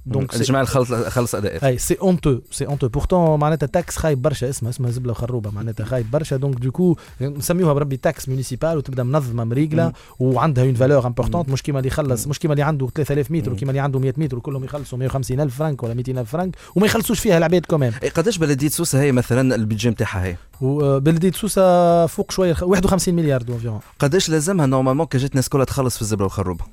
Donc 0.10 0.32
c'est 0.32 0.36
الجماعة 0.36 0.66
خلص 0.66 0.94
خلص 0.94 1.36
أداء. 1.36 1.66
اي 1.68 1.78
c'est 1.78 1.98
honteux 2.02 2.40
c'est 2.52 2.66
honteux 2.68 2.88
pourtant 2.88 3.40
معناتها 3.40 3.68
taxe 3.68 3.98
خايب 3.98 4.22
برشا 4.22 4.50
اسمها 4.50 4.70
اسمها 4.72 4.92
زبلة 4.92 5.12
وخروبه 5.12 5.52
معناتها 5.52 5.86
خايب 5.86 6.12
برشا. 6.12 6.38
donc 6.38 6.60
du 6.60 6.72
coup 6.72 6.96
نسميوها 7.22 7.74
بربي 7.74 7.98
taxe 7.98 8.30
municipale 8.30 8.78
وتبدأ 8.78 9.04
منظمة 9.04 9.44
مريقلة 9.44 9.94
وعندها 10.20 10.64
une 10.64 10.74
valeur 10.74 11.08
importante 11.08 11.50
مش 11.50 11.64
كيما 11.64 11.80
اللي 11.80 11.88
يخلص 11.88 12.28
مش 12.28 12.40
كيما 12.40 12.54
اللي 12.54 12.64
عنده 12.64 12.88
3000 12.96 13.32
متر 13.32 13.52
وكيما 13.52 13.72
اللي 13.72 13.80
عنده 13.82 14.00
100 14.00 14.14
متر 14.18 14.38
وكلهم 14.38 14.64
يخلصوا 14.64 14.98
150 14.98 15.40
ألف 15.40 15.56
فرنك 15.60 15.84
ولا 15.84 15.94
200 15.94 16.12
ألف 16.22 16.32
فرنك 16.32 16.56
وما 16.76 16.86
يخلصوش 16.86 17.20
فيها 17.20 17.38
العباد 17.38 17.66
كمان 17.66 17.94
إيه، 18.04 18.10
قداش 18.10 18.38
بلدية 18.38 18.68
سوسة 18.78 19.02
هي 19.02 19.12
مثلا 19.12 19.56
ال 19.56 19.61
budget 19.61 19.90
نتاعها 19.90 20.24
هي. 20.26 20.36
وبلديه 20.62 21.32
سوسة 21.32 22.06
فوق 22.06 22.32
شوية 22.32 22.56
51 22.62 23.16
مليار 23.16 23.42
d'environ 23.42 23.80
قداش 24.00 24.30
لازمها 24.30 24.66
normalement 24.66 25.06
كان 25.06 25.22
جات 25.22 25.32
الناس 25.32 25.50
كلها 25.50 25.66
تخلص 25.66 25.96
في 25.96 26.02
الزبلة 26.02 26.24
والخروبة؟ 26.24 26.66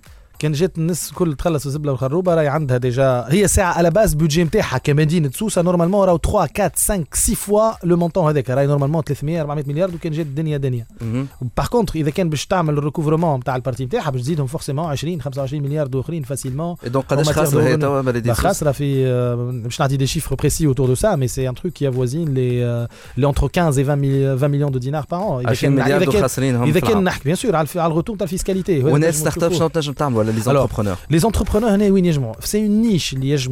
كان 0.44 0.52
جات 0.52 0.78
الناس 0.78 1.10
الكل 1.10 1.34
تخلص 1.34 1.66
الزبله 1.66 1.92
والخروبة 1.92 2.34
راهي 2.34 2.48
عندها 2.48 2.76
déjà 2.76 3.24
هي 3.28 3.48
ساعة 3.48 3.72
على 3.72 3.90
base 3.90 4.14
budget 4.14 4.44
نتاعها 4.44 4.78
كمدينه 4.78 5.30
سوسة 5.30 5.62
normalement 5.62 6.06
راهو 6.06 6.18
3 6.18 6.38
4 6.38 6.70
5 6.74 7.04
6 7.12 7.34
fois 7.34 7.70
le 7.84 7.96
montant 7.96 8.26
هذاك. 8.28 8.50
راهي 8.50 8.66
normalement 8.66 9.02
300 9.02 9.40
400 9.40 9.64
مليار 9.68 9.90
وكان 9.94 10.12
جات 10.12 10.26
الدنيا 10.26 10.56
دنيا. 10.56 10.86
مهم. 11.00 11.26
Par 11.56 11.66
contre 11.66 11.94
إذا 11.94 12.10
كان 12.10 12.28
باش 12.30 12.46
تعمل 12.46 12.78
ال 12.78 12.83
recouvrement 12.83 13.38
نتاع 13.40 13.56
ال 13.56 13.60
partie 13.60 13.84
نتاعها 13.84 14.10
باش 14.10 14.20
تزيدهم 14.20 14.46
forcément 14.46 14.84
20 14.86 15.20
25 15.20 15.62
مليار 15.62 15.86
دو 15.86 16.00
أخرين 16.00 16.22
facilement 16.22 16.76
Et 16.76 16.88
donc 16.88 16.96
قداش 17.08 17.26
matière 17.28 17.32
خاسره 17.32 17.60
de 17.60 17.64
هي 17.64 17.76
revenus. 17.76 17.80
توا 17.80 18.00
بلديه 18.00 18.32
bah, 18.32 18.36
سوسه 18.36 18.48
خاسره 18.48 18.72
في 18.72 19.06
آه، 19.06 19.34
مش 19.66 19.80
نعطي 19.80 19.96
des 19.96 20.06
chiffres 20.06 20.34
précis 20.44 20.66
autour 20.66 20.88
de 20.88 20.94
ça 21.00 21.16
mais 21.16 21.28
c'est 21.28 21.46
un 21.46 21.54
truc 21.54 21.74
qui 21.74 21.86
avoisine 21.86 22.34
les 22.34 22.60
euh, 22.62 22.86
les 23.18 23.26
entre 23.26 23.48
15 23.48 23.78
et 23.78 23.82
20 23.82 23.96
ملي- 23.96 24.36
20 24.36 24.48
millions 24.48 24.70
de 24.70 24.78
dinars 24.78 25.06
par 25.06 25.20
an. 25.20 25.42
20 25.46 25.68
مليار 25.72 25.96
اذا 25.96 26.04
دو 26.04 26.12
كان 26.12 26.22
خاسرين 26.22 26.56
هم 26.56 26.62
اذا 26.62 26.72
في 26.72 26.80
كان 26.80 26.90
العام. 26.90 27.04
نحكي 27.04 27.24
bien 27.24 27.36
sûr 27.36 27.56
على 27.56 27.62
الف- 27.62 27.78
على 27.78 27.90
ال 27.90 27.94
retour 27.94 28.16
تاع 28.16 28.24
ال 28.24 28.30
fiscalité 28.30 28.84
وناس 28.84 29.20
start-up 29.20 29.52
شنو 29.52 29.68
تنجم 29.68 29.92
تعمل 29.92 30.16
ولا 30.16 30.30
les 30.34 30.48
entrepreneurs 30.48 30.98
Les 31.10 31.24
entrepreneurs, 31.24 31.70
hein, 31.70 32.32
c'est 32.40 32.60
une 32.60 32.80
niche 32.82 33.12
liège 33.12 33.48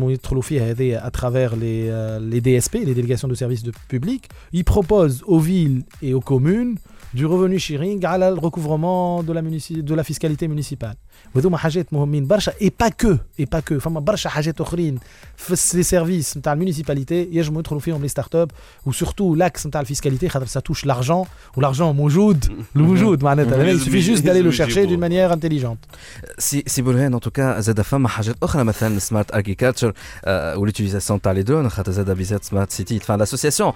à 1.02 1.10
travers 1.10 1.56
les, 1.56 1.88
euh, 1.88 2.18
les 2.20 2.40
DSP, 2.40 2.74
les 2.84 2.94
délégations 2.94 3.28
de 3.28 3.34
services 3.34 3.62
de 3.62 3.72
public. 3.88 4.28
Ils 4.52 4.64
proposent 4.64 5.22
aux 5.26 5.38
villes 5.38 5.84
et 6.02 6.14
aux 6.14 6.20
communes 6.20 6.76
du 7.14 7.26
revenu 7.26 7.58
sharing 7.58 8.04
à 8.04 8.18
le 8.18 8.38
recouvrement 8.38 9.22
de 9.22 9.94
la 9.94 10.04
fiscalité 10.04 10.48
municipale. 10.48 10.96
وهذوما 11.34 11.58
حاجات 11.58 11.92
مهمين 11.92 12.26
برشا. 12.26 12.52
Et 12.62 12.72
pas 12.80 12.88
que 12.88 13.16
et 13.40 13.44
pas 13.44 13.60
que 13.60 13.78
فما 13.78 14.00
برشا 14.00 14.30
حاجات 14.30 14.60
أخرين 14.60 14.98
في 15.36 15.76
les 15.76 15.82
services 15.82 16.36
نتاع 16.36 16.52
ال 16.52 16.58
municipalité 16.58 17.28
يجموا 17.32 17.60
يدخلوا 17.60 17.80
فيهم 17.80 18.02
les 18.02 18.08
start-up 18.08 18.50
و 18.86 18.92
surtout 18.92 19.34
l'axe 19.34 19.66
نتاع 19.66 19.80
ال 19.80 19.85
fiscalité 19.85 20.28
خاطر 20.28 20.46
ça 20.46 20.60
touche 20.60 20.86
l'argent 20.86 21.26
و 21.56 21.61
l'argent 21.61 21.96
موجود. 21.96 22.44
الوجود 22.76 23.24
معناتها. 23.24 23.72
Il 23.72 23.80
suffit 23.80 24.02
juste 24.02 24.24
d'aller 24.24 24.42
le 24.42 24.50
chercher 24.50 24.86
d'une 24.86 25.00
manière 25.00 25.32
intelligente. 25.32 25.78
سي 26.38 26.64
سي 26.66 26.82
برهان 26.82 27.14
en 27.14 27.20
tout 27.20 27.43
cas 27.43 27.60
زاد 27.60 27.80
فما 27.80 28.08
حاجات 28.08 28.36
أخرى 28.42 28.64
مثلا 28.64 28.98
smart 28.98 29.34
agriculture 29.34 29.92
و 30.26 30.33
l'utilisation 30.33 31.20
تاع 31.20 31.32
les 31.32 31.42
drones 31.42 31.68
خاطر 31.68 31.92
زاد 31.92 32.10
بيزرت 32.10 32.44
smart 32.44 32.70
city 32.70 32.98
فان 32.98 33.18
l'association 33.18 33.72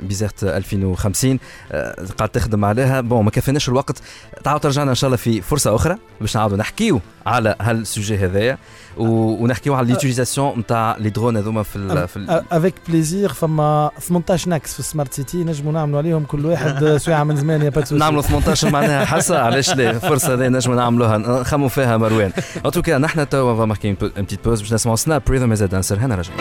بيزرت 0.00 0.44
2050 0.44 1.38
آه، 1.72 2.06
قاعد 2.18 2.28
تخدم 2.28 2.64
عليها. 2.64 3.00
Bon 3.00 3.24
ما 3.24 3.30
كفيناش 3.30 3.68
الوقت. 3.68 4.02
تعاود 4.44 4.60
ترجعنا 4.60 4.90
إن 4.90 4.94
شاء 4.94 5.08
الله 5.08 5.16
في 5.16 5.40
فرصة 5.40 5.74
أخرى. 5.74 5.96
باش 6.20 6.36
نعاودوا 6.36 6.56
نحكيو 6.56 7.00
على 7.26 7.54
هال 7.60 7.76
sujet 7.76 8.16
هذايا 8.18 8.58
ونحكيو 8.96 9.74
على 9.74 9.84
l'utilisation 9.84 10.58
نتاع 10.58 10.96
les 11.00 11.10
drones 11.10 11.36
هذوما 11.36 11.62
في 11.62 11.76
ال- 11.76 12.08
في 12.08 12.16
ال- 12.16 12.42
Avec 12.52 12.74
plaisir 12.88 13.32
فما 13.32 13.90
18 14.00 14.48
ناكس 14.50 14.72
في 14.72 14.80
ال 14.80 14.85
smart 14.85 15.12
city 15.14 15.36
نجموا 15.44 15.72
نعملوا 15.72 15.98
عليهم 15.98 16.24
كل 16.24 16.46
واحد 16.46 16.84
ساعه 17.06 17.24
من 17.24 17.36
زمان 17.36 17.62
يا 17.62 17.68
با 17.70 17.84
نعملوا 17.92 18.22
18 18.22 18.70
معناها 18.70 19.04
حصه 19.04 19.38
علاش 19.46 19.74
لا؟ 19.74 19.90
الفرصه 19.90 20.34
هذه 20.34 20.48
نجموا 20.48 20.76
نعملوها 20.76 21.18
نخموا 21.18 21.68
فيها 21.68 21.96
مروان. 21.96 22.32
En 22.66 22.70
tout 22.70 22.86
cas 22.86 22.98
نحن 22.98 23.28
توا 23.28 23.56
va 23.56 23.64
marquer 23.64 23.90
une 23.90 24.22
petite 24.22 24.44
pause 24.44 24.60
باش 24.60 24.72
نسمعوا 24.72 24.96
Snap 24.96 25.22
Rhythm 25.30 25.52
is 25.52 25.62
a 25.62 25.67
Dancer 25.67 25.98
هنا 25.98 26.14
رجع 26.14 26.32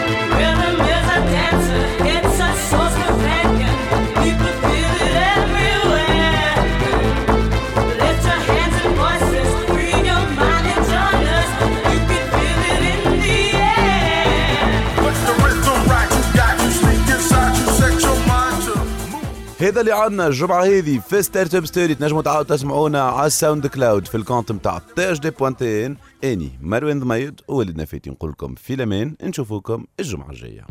هذا 19.67 19.81
اللي 19.81 19.91
عندنا. 19.91 20.27
الجمعة 20.27 20.63
هذه 20.63 20.99
في 21.09 21.21
Startup 21.21 21.65
Story 21.65 21.95
تنجموا 21.95 22.21
تعاودوا 22.21 22.55
تسمعونا 22.55 23.01
على 23.01 23.27
ال 23.27 23.67
SoundCloud 23.67 24.07
في 24.07 24.15
ال 24.15 24.21
compte 24.21 24.51
نتاع 24.51 24.81
تي 24.95 25.11
اش 25.11 25.19
دي 25.19 25.29
بوانتين 25.29 25.97
أني 26.23 26.59
مروان 26.61 26.99
ضميد 26.99 27.41
وولد 27.47 27.77
نفيتي 27.77 28.09
نقول 28.09 28.31
لكم 28.31 28.55
في 28.55 28.73
الامان 28.73 29.15
نشوفوكم 29.23 29.85
الجمعة 29.99 30.29
الجاية. 30.29 30.65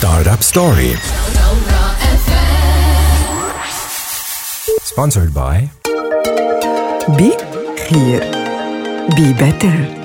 Startup 0.00 0.42
Story. 0.52 0.96
Sponsored 4.92 5.32
by 5.34 5.58
بي 7.08 7.32
خير 7.88 8.24
بي 9.16 9.32
better 9.32 9.99